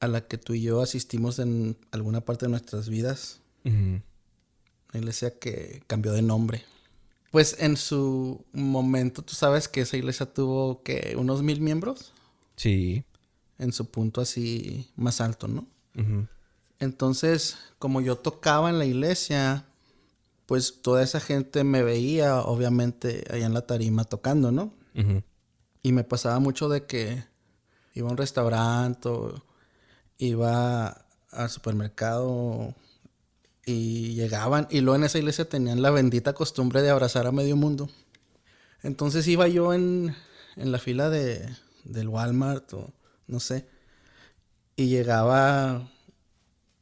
a 0.00 0.08
la 0.08 0.26
que 0.26 0.36
tú 0.38 0.54
y 0.54 0.62
yo 0.62 0.82
asistimos 0.82 1.38
en 1.38 1.76
alguna 1.92 2.20
parte 2.20 2.46
de 2.46 2.50
nuestras 2.50 2.88
vidas? 2.88 3.40
Ujú. 3.64 3.74
Una 4.92 5.00
iglesia 5.00 5.38
que 5.38 5.82
cambió 5.86 6.12
de 6.12 6.22
nombre. 6.22 6.64
Pues 7.30 7.56
en 7.60 7.76
su 7.76 8.44
momento, 8.52 9.22
tú 9.22 9.34
sabes 9.34 9.68
que 9.68 9.82
esa 9.82 9.96
iglesia 9.96 10.26
tuvo 10.26 10.82
que 10.82 11.14
unos 11.18 11.42
mil 11.42 11.60
miembros 11.60 12.12
Sí. 12.56 13.04
en 13.58 13.72
su 13.72 13.86
punto 13.90 14.20
así 14.20 14.90
más 14.96 15.20
alto, 15.20 15.46
¿no? 15.46 15.66
Entonces, 16.80 17.58
como 17.78 18.00
yo 18.00 18.16
tocaba 18.16 18.70
en 18.70 18.78
la 18.78 18.84
iglesia, 18.84 19.64
pues 20.46 20.80
toda 20.80 21.02
esa 21.02 21.20
gente 21.20 21.64
me 21.64 21.82
veía, 21.82 22.40
obviamente, 22.40 23.24
allá 23.30 23.46
en 23.46 23.54
la 23.54 23.66
tarima 23.66 24.04
tocando, 24.04 24.52
¿no? 24.52 24.72
Y 25.82 25.92
me 25.92 26.04
pasaba 26.04 26.38
mucho 26.40 26.68
de 26.68 26.86
que 26.86 27.24
iba 27.94 28.08
a 28.08 28.12
un 28.12 28.16
restaurante 28.16 29.08
o 29.08 29.42
iba 30.18 31.04
al 31.30 31.50
supermercado 31.50 32.74
y 33.64 34.14
llegaban 34.14 34.66
y 34.70 34.80
luego 34.80 34.96
en 34.96 35.04
esa 35.04 35.18
iglesia 35.18 35.48
tenían 35.48 35.82
la 35.82 35.90
bendita 35.90 36.32
costumbre 36.32 36.82
de 36.82 36.90
abrazar 36.90 37.26
a 37.26 37.32
medio 37.32 37.54
mundo. 37.54 37.88
Entonces 38.82 39.26
iba 39.28 39.46
yo 39.46 39.74
en, 39.74 40.16
en 40.56 40.72
la 40.72 40.78
fila 40.78 41.10
de, 41.10 41.48
del 41.84 42.08
Walmart 42.08 42.72
o 42.72 42.92
no 43.26 43.40
sé 43.40 43.66
y 44.78 44.86
llegaba 44.86 45.88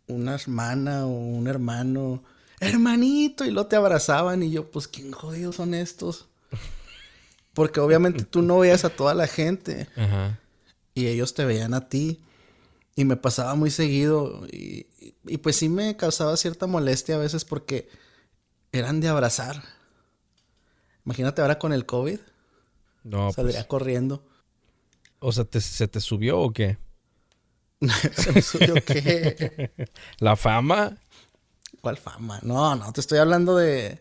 una 0.06 0.34
hermana 0.34 1.06
o 1.06 1.08
un 1.08 1.48
hermano, 1.48 2.22
hermanito, 2.60 3.44
y 3.46 3.50
lo 3.50 3.66
te 3.66 3.76
abrazaban 3.76 4.42
y 4.42 4.50
yo, 4.50 4.70
pues, 4.70 4.86
¿quién 4.86 5.12
jodidos 5.12 5.56
son 5.56 5.72
estos? 5.74 6.28
Porque 7.54 7.80
obviamente 7.80 8.24
tú 8.24 8.42
no 8.42 8.58
veías 8.58 8.84
a 8.84 8.90
toda 8.90 9.14
la 9.14 9.26
gente 9.26 9.88
Ajá. 9.96 10.38
y 10.94 11.06
ellos 11.06 11.32
te 11.32 11.46
veían 11.46 11.72
a 11.72 11.88
ti. 11.88 12.20
Y 12.94 13.04
me 13.04 13.16
pasaba 13.16 13.54
muy 13.54 13.70
seguido 13.70 14.46
y, 14.52 14.86
y- 15.00 15.14
y 15.26 15.36
pues 15.38 15.56
sí 15.56 15.68
me 15.70 15.96
causaba 15.96 16.36
cierta 16.36 16.66
molestia 16.66 17.14
a 17.16 17.18
veces 17.18 17.44
porque 17.46 17.88
eran 18.72 19.00
de 19.00 19.08
abrazar. 19.08 19.62
Imagínate 21.04 21.40
ahora 21.42 21.58
con 21.58 21.72
el 21.72 21.86
COVID, 21.86 22.18
No, 23.04 23.32
saldría 23.32 23.60
pues, 23.60 23.66
corriendo. 23.66 24.22
o 25.18 25.32
sea, 25.32 25.44
¿te- 25.44 25.60
¿se 25.60 25.88
te 25.88 26.00
subió 26.00 26.40
o 26.40 26.52
qué? 26.52 26.78
Que... 28.86 29.70
¿La 30.18 30.36
fama? 30.36 30.96
¿Cuál 31.80 31.96
fama? 31.98 32.40
No, 32.42 32.74
no, 32.76 32.92
te 32.92 33.00
estoy 33.00 33.18
hablando 33.18 33.56
de... 33.56 34.00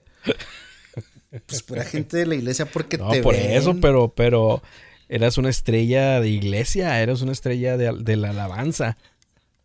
Pues 1.46 1.64
pura 1.64 1.84
gente 1.84 2.18
de 2.18 2.26
la 2.26 2.36
iglesia 2.36 2.66
porque 2.66 2.98
No, 2.98 3.10
te 3.10 3.22
por 3.22 3.36
ven. 3.36 3.52
eso, 3.52 3.76
pero, 3.82 4.14
pero 4.16 4.64
eras 5.10 5.38
una 5.38 5.50
estrella 5.50 6.22
de 6.22 6.30
iglesia, 6.30 7.02
eras 7.02 7.22
una 7.22 7.34
estrella 7.34 7.78
de, 7.78 7.92
de 7.94 8.16
la 8.16 8.30
alabanza. 8.30 8.98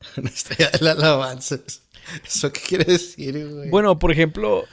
Una 0.16 0.30
estrella 0.30 0.70
de 0.70 0.78
la 0.80 0.92
alabanza. 0.92 1.58
¿Eso 2.26 2.50
qué 2.52 2.60
quiere 2.60 2.84
decir, 2.84 3.48
güey? 3.48 3.68
Bueno, 3.68 3.98
por 3.98 4.10
ejemplo, 4.10 4.64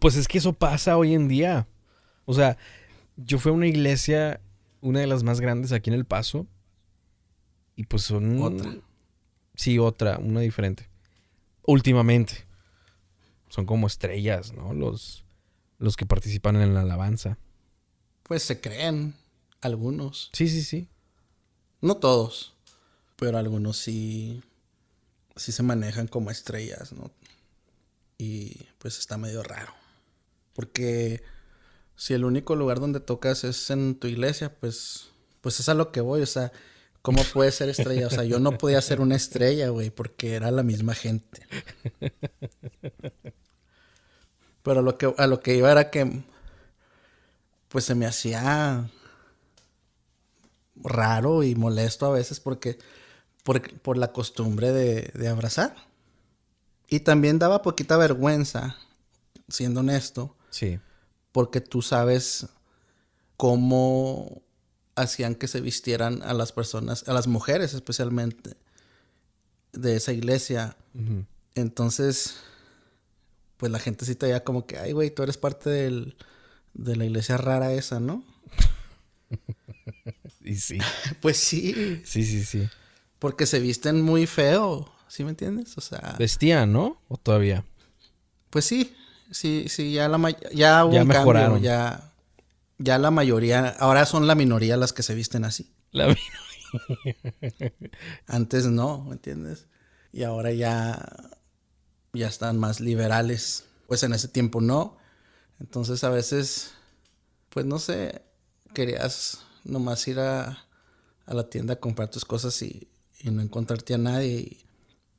pues 0.00 0.16
es 0.16 0.26
que 0.26 0.38
eso 0.38 0.52
pasa 0.52 0.96
hoy 0.96 1.14
en 1.14 1.28
día. 1.28 1.68
O 2.24 2.34
sea, 2.34 2.58
yo 3.16 3.38
fui 3.38 3.50
a 3.50 3.54
una 3.54 3.68
iglesia, 3.68 4.40
una 4.80 4.98
de 5.00 5.06
las 5.06 5.22
más 5.22 5.40
grandes 5.40 5.70
aquí 5.70 5.88
en 5.90 5.94
El 5.94 6.04
Paso, 6.04 6.46
y 7.80 7.84
pues 7.84 8.02
son... 8.02 8.42
Otra. 8.42 8.76
Sí, 9.54 9.78
otra, 9.78 10.18
una 10.18 10.40
diferente. 10.40 10.90
Últimamente. 11.62 12.46
Son 13.48 13.64
como 13.64 13.86
estrellas, 13.86 14.52
¿no? 14.52 14.74
Los, 14.74 15.24
los 15.78 15.96
que 15.96 16.04
participan 16.04 16.56
en 16.56 16.74
la 16.74 16.82
alabanza. 16.82 17.38
Pues 18.22 18.42
se 18.42 18.60
creen 18.60 19.14
algunos. 19.62 20.28
Sí, 20.34 20.46
sí, 20.50 20.62
sí. 20.62 20.88
No 21.80 21.96
todos, 21.96 22.52
pero 23.16 23.38
algunos 23.38 23.78
sí, 23.78 24.42
sí 25.36 25.50
se 25.50 25.62
manejan 25.62 26.06
como 26.06 26.30
estrellas, 26.30 26.92
¿no? 26.92 27.10
Y 28.18 28.66
pues 28.76 28.98
está 28.98 29.16
medio 29.16 29.42
raro. 29.42 29.72
Porque 30.52 31.22
si 31.96 32.12
el 32.12 32.26
único 32.26 32.56
lugar 32.56 32.78
donde 32.78 33.00
tocas 33.00 33.42
es 33.44 33.70
en 33.70 33.94
tu 33.94 34.06
iglesia, 34.06 34.54
pues, 34.60 35.08
pues 35.40 35.60
es 35.60 35.70
a 35.70 35.74
lo 35.74 35.92
que 35.92 36.02
voy. 36.02 36.20
O 36.20 36.26
sea, 36.26 36.52
¿cómo 37.02 37.22
puedes 37.32 37.54
ser 37.54 37.68
estrella? 37.68 38.06
O 38.06 38.10
sea, 38.10 38.24
yo 38.24 38.38
no 38.40 38.58
podía 38.58 38.80
ser 38.82 39.00
una 39.00 39.16
estrella, 39.16 39.68
güey, 39.70 39.90
porque 39.90 40.34
era 40.34 40.50
la 40.50 40.62
misma 40.62 40.94
gente. 40.94 41.46
Pero 44.62 44.82
lo 44.82 44.98
que, 44.98 45.12
a 45.16 45.26
lo 45.26 45.40
que 45.40 45.56
iba 45.56 45.70
era 45.72 45.90
que, 45.90 46.22
pues 47.68 47.84
se 47.84 47.94
me 47.94 48.06
hacía 48.06 48.90
raro 50.76 51.42
y 51.42 51.54
molesto 51.54 52.06
a 52.06 52.10
veces 52.12 52.40
porque 52.40 52.78
por, 53.44 53.62
por 53.80 53.96
la 53.96 54.12
costumbre 54.12 54.72
de, 54.72 55.10
de 55.14 55.28
abrazar. 55.28 55.74
Y 56.88 57.00
también 57.00 57.38
daba 57.38 57.62
poquita 57.62 57.96
vergüenza, 57.96 58.76
siendo 59.48 59.80
honesto, 59.80 60.36
Sí. 60.50 60.80
porque 61.32 61.60
tú 61.60 61.82
sabes 61.82 62.48
cómo 63.36 64.42
hacían 64.96 65.34
que 65.34 65.48
se 65.48 65.60
vistieran 65.60 66.22
a 66.22 66.34
las 66.34 66.52
personas, 66.52 67.08
a 67.08 67.12
las 67.12 67.26
mujeres 67.26 67.74
especialmente, 67.74 68.54
de 69.72 69.96
esa 69.96 70.12
iglesia. 70.12 70.76
Entonces, 71.54 72.36
pues 73.56 73.70
la 73.72 73.78
gente 73.78 74.04
sí 74.04 74.14
te 74.14 74.26
veía 74.26 74.44
como 74.44 74.66
que, 74.66 74.78
ay, 74.78 74.92
güey, 74.92 75.10
tú 75.10 75.22
eres 75.22 75.36
parte 75.36 75.70
del, 75.70 76.16
de 76.74 76.96
la 76.96 77.04
iglesia 77.04 77.36
rara 77.36 77.72
esa, 77.72 78.00
¿no? 78.00 78.24
Y 80.42 80.54
sí. 80.56 80.78
Pues 81.20 81.36
sí, 81.36 82.00
Sí, 82.04 82.24
sí, 82.24 82.44
sí. 82.44 82.68
porque 83.18 83.46
se 83.46 83.60
visten 83.60 84.00
muy 84.02 84.26
feo, 84.26 84.90
¿sí 85.08 85.22
me 85.24 85.30
entiendes? 85.30 85.76
O 85.76 85.80
sea, 85.80 86.16
Vestían, 86.18 86.72
¿no? 86.72 87.00
¿O 87.08 87.16
todavía? 87.16 87.64
pues 88.48 88.64
sí, 88.64 88.94
sí, 89.30 89.66
sí, 89.68 89.92
ya 89.92 90.08
la 90.08 90.18
ya 90.52 90.84
hubo 90.84 90.94
Ya 90.94 91.02
un 91.02 91.08
mejoraron. 91.08 91.52
cambio, 91.52 91.62
ya, 91.70 92.09
ya 92.80 92.98
la 92.98 93.10
mayoría, 93.10 93.68
ahora 93.78 94.06
son 94.06 94.26
la 94.26 94.34
minoría 94.34 94.76
las 94.78 94.94
que 94.94 95.02
se 95.02 95.14
visten 95.14 95.44
así. 95.44 95.70
La 95.92 96.16
Antes 98.26 98.66
no, 98.66 99.04
¿me 99.04 99.12
entiendes? 99.12 99.66
Y 100.12 100.22
ahora 100.22 100.50
ya, 100.52 101.30
ya 102.14 102.26
están 102.26 102.58
más 102.58 102.80
liberales. 102.80 103.66
Pues 103.86 104.02
en 104.02 104.14
ese 104.14 104.28
tiempo 104.28 104.62
no. 104.62 104.96
Entonces 105.58 106.02
a 106.04 106.10
veces, 106.10 106.72
pues 107.50 107.66
no 107.66 107.78
sé, 107.78 108.22
querías 108.72 109.42
nomás 109.64 110.08
ir 110.08 110.18
a, 110.18 110.66
a 111.26 111.34
la 111.34 111.50
tienda 111.50 111.74
a 111.74 111.80
comprar 111.80 112.10
tus 112.10 112.24
cosas 112.24 112.62
y, 112.62 112.88
y 113.18 113.30
no 113.30 113.42
encontrarte 113.42 113.92
a 113.92 113.98
nadie. 113.98 114.38
Y, 114.38 114.66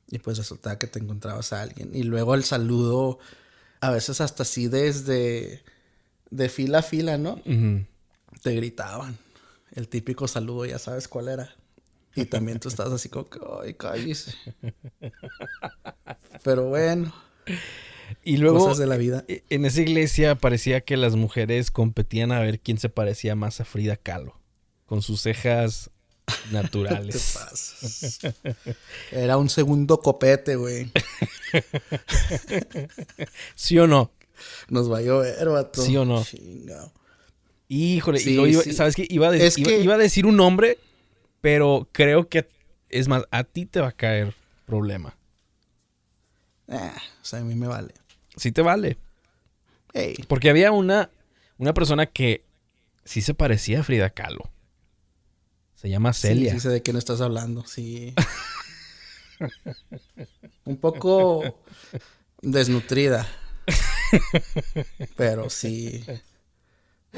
y 0.08 0.18
pues 0.18 0.36
resultaba 0.36 0.78
que 0.78 0.88
te 0.88 0.98
encontrabas 0.98 1.52
a 1.52 1.62
alguien. 1.62 1.94
Y 1.94 2.02
luego 2.02 2.34
el 2.34 2.42
saludo, 2.42 3.20
a 3.80 3.92
veces 3.92 4.20
hasta 4.20 4.42
así 4.42 4.66
desde 4.66 5.62
de 6.32 6.48
fila 6.48 6.78
a 6.78 6.82
fila, 6.82 7.18
¿no? 7.18 7.40
Te 8.42 8.54
gritaban. 8.54 9.18
El 9.74 9.88
típico 9.88 10.26
saludo, 10.26 10.66
ya 10.66 10.78
sabes 10.78 11.08
cuál 11.08 11.28
era. 11.28 11.54
Y 12.14 12.24
también 12.26 12.58
tú 12.60 12.68
estás 12.68 12.92
así 12.92 13.08
como 13.08 13.28
que, 13.30 13.38
ay, 13.62 13.74
cállese. 13.74 14.34
Pero 16.42 16.68
bueno, 16.68 17.14
Y 18.22 18.36
luego, 18.38 18.58
cosas 18.58 18.78
de 18.78 18.86
la 18.86 18.96
vida. 18.96 19.24
e- 19.28 19.44
en 19.48 19.64
esa 19.64 19.80
iglesia 19.80 20.34
parecía 20.36 20.82
que 20.82 20.96
las 20.96 21.16
mujeres 21.16 21.70
competían 21.70 22.32
a 22.32 22.40
ver 22.40 22.60
quién 22.60 22.78
se 22.78 22.88
parecía 22.90 23.34
más 23.34 23.60
a 23.60 23.64
Frida 23.64 23.96
Kahlo. 23.96 24.38
Con 24.86 25.00
sus 25.00 25.22
cejas 25.22 25.90
Te 26.26 26.52
naturales. 26.52 27.32
pasas. 27.34 28.18
Era 29.10 29.38
un 29.38 29.48
segundo 29.48 30.00
copete, 30.00 30.56
güey. 30.56 30.90
¿Sí 33.54 33.78
o 33.78 33.86
no? 33.86 34.12
Nos 34.68 34.90
va 34.90 34.98
a 34.98 35.02
llover, 35.02 35.48
vato. 35.48 35.82
¿Sí 35.82 35.96
o 35.96 36.04
no? 36.04 36.22
Chingao. 36.24 36.92
Híjole, 37.68 38.18
Sí, 38.18 38.38
iba- 38.38 38.62
sí. 38.62 38.72
¿sabes 38.74 38.94
qué? 38.94 39.06
Iba 39.08 39.30
de- 39.30 39.50
que- 39.50 39.80
iba 39.80 39.94
a 39.94 39.98
decir 39.98 40.26
un 40.26 40.36
nombre, 40.36 40.78
pero 41.40 41.88
creo 41.92 42.28
que, 42.28 42.48
es 42.90 43.08
más, 43.08 43.24
a 43.30 43.44
ti 43.44 43.64
te 43.66 43.80
va 43.80 43.88
a 43.88 43.92
caer 43.92 44.34
problema. 44.66 45.16
Ah, 46.68 46.94
o 47.20 47.24
sea, 47.24 47.40
a 47.40 47.42
mí 47.42 47.54
me 47.54 47.66
vale. 47.66 47.94
Sí 48.36 48.52
te 48.52 48.62
vale. 48.62 48.98
Porque 50.28 50.48
había 50.50 50.72
una, 50.72 51.10
una 51.58 51.74
persona 51.74 52.06
que 52.06 52.44
sí 53.04 53.20
se 53.20 53.34
parecía 53.34 53.80
a 53.80 53.84
Frida 53.84 54.10
Kahlo. 54.10 54.50
Se 55.74 55.88
llama 55.90 56.12
sí, 56.12 56.28
Celia. 56.28 56.52
Sí, 56.54 56.60
sé 56.60 56.68
de 56.68 56.82
quién 56.82 56.96
estás 56.96 57.20
hablando, 57.20 57.66
sí. 57.66 58.14
un 60.64 60.76
poco 60.78 61.42
desnutrida. 62.40 63.26
Pero 65.16 65.50
sí. 65.50 66.04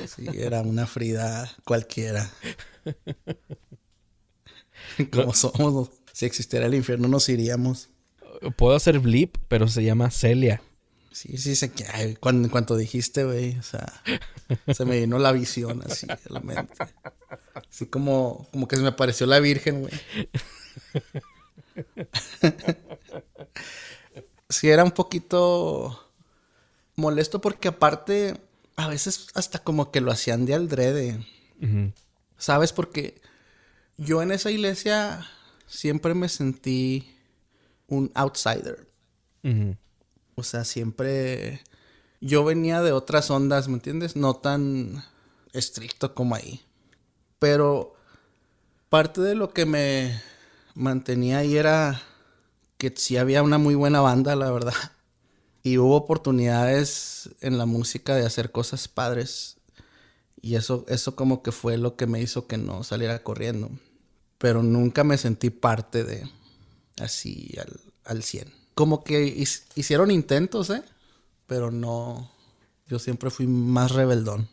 Sí, 0.06 0.26
era 0.34 0.62
una 0.62 0.86
Frida 0.86 1.50
cualquiera. 1.64 2.30
Como 5.12 5.34
somos, 5.34 5.90
si 6.12 6.26
existiera 6.26 6.66
el 6.66 6.74
infierno 6.74 7.08
nos 7.08 7.28
iríamos. 7.28 7.90
Puedo 8.56 8.74
hacer 8.74 8.98
blip, 8.98 9.36
pero 9.48 9.68
se 9.68 9.84
llama 9.84 10.10
Celia. 10.10 10.60
Sí, 11.12 11.38
sí, 11.38 11.54
sé 11.54 11.70
que 11.70 11.84
ay, 11.92 12.16
cuando, 12.16 12.46
en 12.46 12.50
cuanto 12.50 12.76
dijiste, 12.76 13.24
güey, 13.24 13.56
o 13.56 13.62
sea, 13.62 14.02
se 14.74 14.84
me 14.84 14.98
vino 14.98 15.18
la 15.18 15.30
visión 15.30 15.80
así 15.86 16.08
a 16.10 16.18
la 16.28 16.40
mente. 16.40 16.74
Así 17.70 17.86
como, 17.86 18.48
como 18.50 18.66
que 18.66 18.76
se 18.76 18.82
me 18.82 18.88
apareció 18.88 19.26
la 19.26 19.38
Virgen, 19.38 19.82
güey. 19.82 19.92
Sí, 24.50 24.68
era 24.68 24.84
un 24.84 24.92
poquito 24.92 26.03
molesto 26.96 27.40
porque 27.40 27.68
aparte, 27.68 28.40
a 28.76 28.88
veces 28.88 29.28
hasta 29.34 29.58
como 29.58 29.90
que 29.90 30.00
lo 30.00 30.10
hacían 30.10 30.46
de 30.46 30.54
aldrede. 30.54 31.26
¿Sabes? 32.36 32.72
Porque 32.72 33.20
yo 33.96 34.22
en 34.22 34.32
esa 34.32 34.50
iglesia 34.50 35.26
siempre 35.66 36.14
me 36.14 36.28
sentí 36.28 37.16
un 37.86 38.10
outsider. 38.14 38.88
O 40.34 40.42
sea, 40.42 40.64
siempre 40.64 41.62
yo 42.20 42.44
venía 42.44 42.82
de 42.82 42.92
otras 42.92 43.30
ondas, 43.30 43.68
¿me 43.68 43.74
entiendes? 43.74 44.16
No 44.16 44.34
tan 44.34 45.04
estricto 45.52 46.14
como 46.14 46.34
ahí. 46.34 46.64
Pero 47.38 47.94
parte 48.88 49.20
de 49.20 49.34
lo 49.34 49.52
que 49.52 49.66
me 49.66 50.20
mantenía 50.74 51.38
ahí 51.38 51.56
era 51.56 52.02
que 52.78 52.92
sí 52.96 53.16
había 53.16 53.42
una 53.42 53.58
muy 53.58 53.74
buena 53.74 54.00
banda, 54.00 54.34
la 54.36 54.50
verdad. 54.50 54.74
Y 55.64 55.78
hubo 55.78 55.96
oportunidades 55.96 57.30
en 57.40 57.58
la 57.58 57.66
música 57.66 58.14
de 58.14 58.24
hacer 58.26 58.52
cosas 58.52 58.86
padres. 58.86 59.56
Y 60.40 60.56
eso, 60.56 60.84
eso 60.88 61.16
como 61.16 61.42
que 61.42 61.52
fue 61.52 61.78
lo 61.78 61.96
que 61.96 62.06
me 62.06 62.20
hizo 62.20 62.46
que 62.46 62.58
no 62.58 62.84
saliera 62.84 63.22
corriendo. 63.22 63.70
Pero 64.38 64.62
nunca 64.62 65.04
me 65.04 65.16
sentí 65.18 65.50
parte 65.50 66.04
de 66.04 66.28
así 67.00 67.54
al, 67.58 67.80
al 68.04 68.22
100. 68.22 68.52
Como 68.74 69.04
que 69.04 69.24
his- 69.26 69.64
hicieron 69.74 70.10
intentos, 70.10 70.70
¿eh? 70.70 70.82
Pero 71.46 71.70
no... 71.70 72.30
Yo 72.86 72.98
siempre 72.98 73.30
fui 73.30 73.46
más 73.46 73.92
rebeldón. 73.92 74.50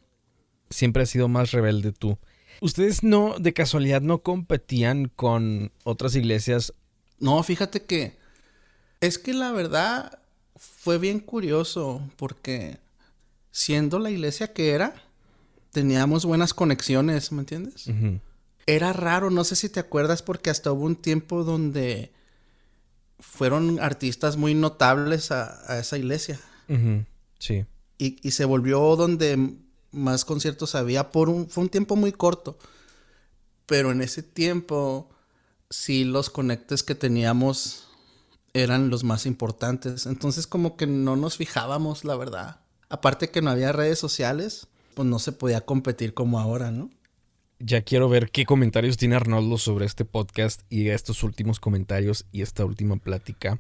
Siempre 0.70 1.04
has 1.04 1.10
sido 1.10 1.28
más 1.28 1.52
rebelde 1.52 1.92
tú. 1.92 2.18
¿Ustedes 2.62 3.04
no, 3.04 3.36
de 3.38 3.54
casualidad, 3.54 4.02
no 4.02 4.20
competían 4.24 5.12
con 5.14 5.74
otras 5.84 6.16
iglesias? 6.16 6.74
No, 7.20 7.44
fíjate 7.44 7.84
que... 7.84 8.18
Es 9.02 9.18
que 9.18 9.34
la 9.34 9.52
verdad 9.52 10.20
fue 10.82 10.98
bien 10.98 11.20
curioso 11.20 12.02
porque 12.16 12.80
siendo 13.52 14.00
la 14.00 14.10
iglesia 14.10 14.52
que 14.52 14.72
era, 14.72 14.96
teníamos 15.72 16.26
buenas 16.26 16.56
conexiones, 16.56 17.32
¿me 17.32 17.42
entiendes? 17.42 17.86
Era 18.66 18.92
raro, 18.92 19.30
no 19.30 19.44
sé 19.44 19.56
si 19.56 19.70
te 19.70 19.80
acuerdas, 19.80 20.24
porque 20.24 20.50
hasta 20.50 20.72
hubo 20.72 20.86
un 20.86 20.96
tiempo 20.96 21.44
donde 21.44 22.12
fueron 23.20 23.80
artistas 23.80 24.38
muy 24.38 24.56
notables 24.56 25.30
a, 25.30 25.72
a 25.72 25.78
esa 25.78 26.00
iglesia. 26.00 26.40
Sí. 27.38 27.64
Y, 28.00 28.18
y 28.28 28.32
se 28.32 28.46
volvió 28.46 28.96
donde 28.96 29.54
más 29.92 30.26
conciertos 30.26 30.74
había 30.74 31.12
por 31.12 31.30
un, 31.30 31.48
fue 31.48 31.66
un 31.66 31.70
tiempo 31.70 31.96
muy 31.96 32.12
corto. 32.12 32.58
Pero 33.68 33.92
en 33.92 34.02
ese 34.02 34.24
tiempo, 34.24 35.12
sí, 35.70 36.06
los 36.06 36.32
conectes 36.32 36.82
que 36.82 36.96
teníamos 36.96 37.91
eran 38.54 38.90
los 38.90 39.04
más 39.04 39.26
importantes. 39.26 40.06
Entonces, 40.06 40.48
como 40.48 40.76
que 40.78 40.88
no 40.88 41.16
nos 41.16 41.38
fijábamos, 41.38 42.04
la 42.06 42.16
verdad. 42.16 42.58
Aparte 42.90 43.30
que 43.30 43.42
no 43.42 43.50
había 43.52 43.72
redes 43.72 44.00
sociales, 44.00 44.68
pues 44.96 45.08
no 45.08 45.20
se 45.20 45.32
podía 45.32 45.62
competir 45.62 46.14
como 46.14 46.40
ahora, 46.40 46.72
¿no? 46.72 46.90
Ya 47.60 47.82
quiero 47.84 48.10
ver 48.10 48.32
qué 48.32 48.46
comentarios 48.46 48.98
tiene 48.98 49.16
Arnoldo 49.16 49.58
sobre 49.58 49.86
este 49.86 50.04
podcast 50.04 50.62
y 50.70 50.90
estos 50.90 51.24
últimos 51.24 51.60
comentarios 51.60 52.26
y 52.32 52.42
esta 52.42 52.66
última 52.66 52.98
plática 52.98 53.60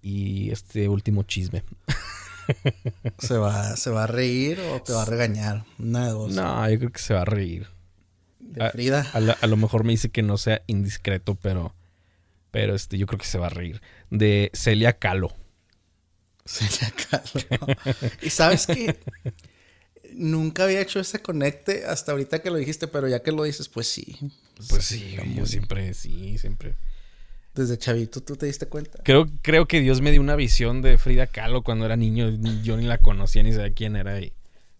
y 0.00 0.50
este 0.50 0.88
último 0.88 1.22
chisme. 1.22 1.62
Se 3.18 3.38
va, 3.38 3.76
se 3.76 3.88
va 3.90 4.04
a 4.04 4.06
reír 4.08 4.58
o 4.60 4.82
te 4.82 4.92
va 4.92 5.02
a 5.02 5.04
regañar. 5.06 5.64
Una 5.78 6.06
de 6.06 6.12
dos. 6.12 6.32
No, 6.34 6.68
yo 6.68 6.78
creo 6.78 6.92
que 6.92 6.98
se 6.98 7.14
va 7.14 7.22
a 7.22 7.24
reír. 7.24 7.68
De 8.40 8.68
Frida. 8.70 9.06
A, 9.12 9.20
la- 9.20 9.38
a 9.40 9.46
lo 9.46 9.56
mejor 9.56 9.84
me 9.84 9.92
dice 9.92 10.10
que 10.10 10.22
no 10.22 10.36
sea 10.36 10.62
indiscreto, 10.66 11.36
pero, 11.36 11.72
pero 12.52 12.76
este, 12.76 12.96
yo 12.98 13.06
creo 13.06 13.18
que 13.18 13.26
se 13.26 13.38
va 13.38 13.46
a 13.46 13.50
reír. 13.50 13.82
De 14.10 14.50
Celia 14.54 14.92
Calo. 14.92 15.34
Celia 16.44 16.92
Kahlo. 17.10 17.66
y 18.20 18.30
sabes 18.30 18.66
que 18.66 18.96
nunca 20.14 20.64
había 20.64 20.80
hecho 20.80 21.00
ese 21.00 21.20
conecte 21.20 21.84
hasta 21.86 22.12
ahorita 22.12 22.40
que 22.42 22.50
lo 22.50 22.56
dijiste, 22.56 22.86
pero 22.86 23.08
ya 23.08 23.22
que 23.22 23.32
lo 23.32 23.44
dices, 23.44 23.68
pues 23.68 23.88
sí. 23.88 24.18
Pues 24.68 24.84
sí, 24.84 25.16
yo 25.34 25.46
siempre, 25.46 25.94
sí, 25.94 26.38
siempre. 26.38 26.74
Desde 27.54 27.78
chavito 27.78 28.22
tú 28.22 28.36
te 28.36 28.46
diste 28.46 28.66
cuenta. 28.66 29.02
Creo, 29.02 29.28
creo 29.42 29.66
que 29.66 29.80
Dios 29.80 30.00
me 30.00 30.10
dio 30.10 30.20
una 30.20 30.36
visión 30.36 30.82
de 30.82 30.98
Frida 30.98 31.26
Kahlo 31.26 31.62
cuando 31.62 31.84
era 31.84 31.96
niño. 31.96 32.30
Yo 32.62 32.76
ni 32.76 32.86
la 32.86 32.98
conocía 32.98 33.42
ni 33.42 33.52
sabía 33.52 33.72
quién 33.72 33.96
era 33.96 34.20
y 34.20 34.32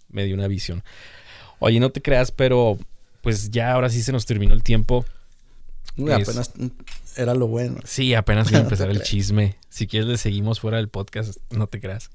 me 0.09 0.25
dio 0.25 0.35
una 0.35 0.49
visión. 0.49 0.83
Oye, 1.59 1.81
no 1.81 1.91
te 1.91 2.03
creas, 2.03 2.33
pero 2.33 2.79
pues 3.21 3.51
ya 3.51 3.73
ahora 3.73 3.89
sí 3.89 4.03
se 4.03 4.13
nos 4.13 4.27
terminó 4.27 4.55
el 4.55 4.63
tiempo. 4.63 5.05
Uy, 5.97 6.11
Es- 6.13 6.29
Apenas 6.29 6.53
era 7.17 7.35
lo 7.35 7.47
bueno. 7.47 7.79
Sí, 7.85 8.15
apenas 8.15 8.51
iba 8.51 8.61
a 8.61 8.63
empezar 8.63 8.87
el 8.91 8.97
creas. 8.97 9.09
chisme. 9.09 9.57
Si 9.69 9.87
quieres 9.87 10.09
le 10.09 10.19
seguimos 10.19 10.61
fuera 10.61 10.79
del 10.79 10.89
podcast, 10.89 11.37
no 11.51 11.67
te 11.67 11.81
creas. 11.81 12.11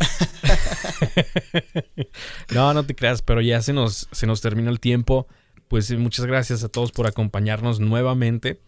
no, 2.54 2.74
no 2.74 2.84
te 2.84 2.94
creas, 2.94 3.22
pero 3.22 3.40
ya 3.40 3.62
se 3.62 3.72
nos, 3.72 4.08
se 4.12 4.26
nos 4.26 4.40
terminó 4.40 4.70
el 4.70 4.80
tiempo. 4.80 5.26
Pues 5.68 5.90
eh, 5.90 5.96
muchas 5.96 6.26
gracias 6.26 6.62
a 6.64 6.68
todos 6.68 6.92
por 6.92 7.06
acompañarnos 7.06 7.80
nuevamente. 7.80 8.60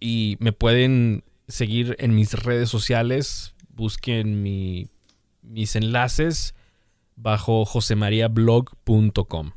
Y 0.00 0.36
me 0.40 0.52
pueden 0.52 1.24
seguir 1.48 1.96
en 1.98 2.14
mis 2.14 2.34
redes 2.34 2.68
sociales. 2.68 3.54
Busquen 3.70 4.42
mi 4.42 4.88
mis 5.42 5.76
enlaces 5.76 6.54
bajo 7.16 7.64
josemariablog.com. 7.64 9.52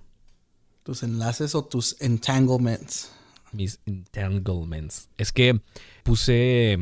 Tus 0.83 1.03
enlaces 1.03 1.53
o 1.53 1.65
tus 1.65 2.01
entanglements. 2.01 3.11
Mis 3.51 3.79
entanglements. 3.85 5.09
Es 5.17 5.31
que 5.31 5.61
puse 6.03 6.79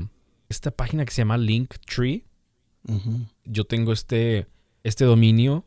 esta 0.50 0.72
página 0.72 1.06
que 1.06 1.12
se 1.12 1.22
llama 1.22 1.38
Linktree. 1.38 2.26
Ujú. 2.88 3.26
Yo 3.46 3.66
tengo 3.66 3.94
este, 3.94 4.48
este 4.84 5.06
dominio, 5.06 5.66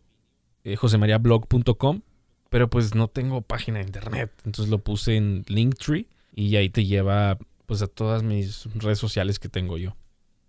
eh, 0.64 0.76
josemariablog.com, 0.76 2.02
pero 2.50 2.70
pues 2.70 2.94
no 2.94 3.08
tengo 3.08 3.42
página 3.42 3.78
de 3.78 3.86
internet. 3.86 4.32
Entonces 4.44 4.70
lo 4.70 4.78
puse 4.78 5.16
en 5.16 5.44
Linktree 5.48 6.06
y 6.34 6.56
ahí 6.56 6.70
te 6.70 6.84
lleva 6.84 7.38
pues 7.66 7.82
a 7.82 7.86
todas 7.86 8.22
mis 8.22 8.66
redes 8.74 8.98
sociales 8.98 9.38
que 9.38 9.48
tengo 9.48 9.78
yo. 9.78 9.96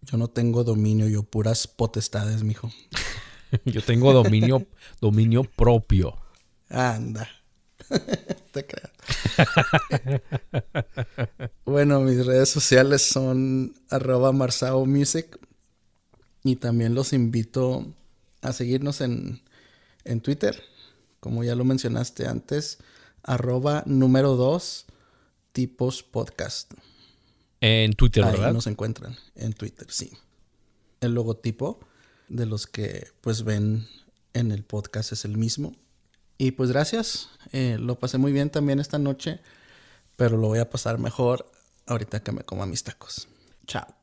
Yo 0.02 0.18
no 0.18 0.28
tengo 0.28 0.64
dominio, 0.64 1.08
yo 1.08 1.24
puras 1.24 1.68
potestades, 1.68 2.44
mijo. 2.44 2.70
Yo 3.66 3.84
tengo 3.84 4.14
dominio, 4.14 4.66
dominio 5.00 5.44
propio. 5.44 6.18
Anda. 6.70 7.30
Te 8.52 8.66
creo. 8.66 8.90
bueno, 11.66 12.02
mis 12.02 12.26
redes 12.26 12.50
sociales 12.50 13.02
son 13.02 13.74
arroba 13.90 14.32
Marsao 14.32 14.86
Music. 14.86 15.40
Y 16.44 16.58
también 16.58 16.94
los 16.94 17.14
invito 17.14 17.86
a 18.42 18.52
seguirnos 18.52 19.02
en, 19.02 19.42
en 20.04 20.22
Twitter. 20.22 20.62
Como 21.20 21.44
ya 21.44 21.56
lo 21.56 21.64
mencionaste 21.64 22.28
antes, 22.28 22.80
arroba 23.24 23.84
número 23.86 24.36
2 24.36 24.86
tipos 25.54 26.04
podcast. 26.04 26.74
En 27.62 27.94
Twitter, 27.94 28.26
Ahí 28.26 28.34
¿verdad? 28.34 28.54
nos 28.54 28.68
encuentran 28.68 29.16
en 29.36 29.54
Twitter, 29.54 29.88
sí. 29.90 30.12
El 31.00 31.14
logotipo 31.14 31.80
de 32.28 32.46
los 32.46 32.68
que 32.68 33.08
pues 33.22 33.44
ven 33.44 33.88
en 34.34 34.52
el 34.52 34.64
podcast 34.64 35.14
es 35.14 35.24
el 35.24 35.38
mismo. 35.38 35.74
Y 36.38 36.52
pues 36.52 36.72
gracias. 36.72 37.30
Eh, 37.52 37.78
lo 37.80 38.00
pasé 38.00 38.18
muy 38.18 38.32
bien 38.32 38.50
también 38.50 38.80
esta 38.80 38.98
noche, 38.98 39.40
pero 40.16 40.38
lo 40.38 40.48
voy 40.48 40.60
a 40.60 40.70
pasar 40.70 40.98
mejor 40.98 41.52
ahorita 41.86 42.22
que 42.22 42.32
me 42.32 42.44
coma 42.44 42.66
mis 42.66 42.84
tacos. 42.84 43.28
Chao. 43.66 44.03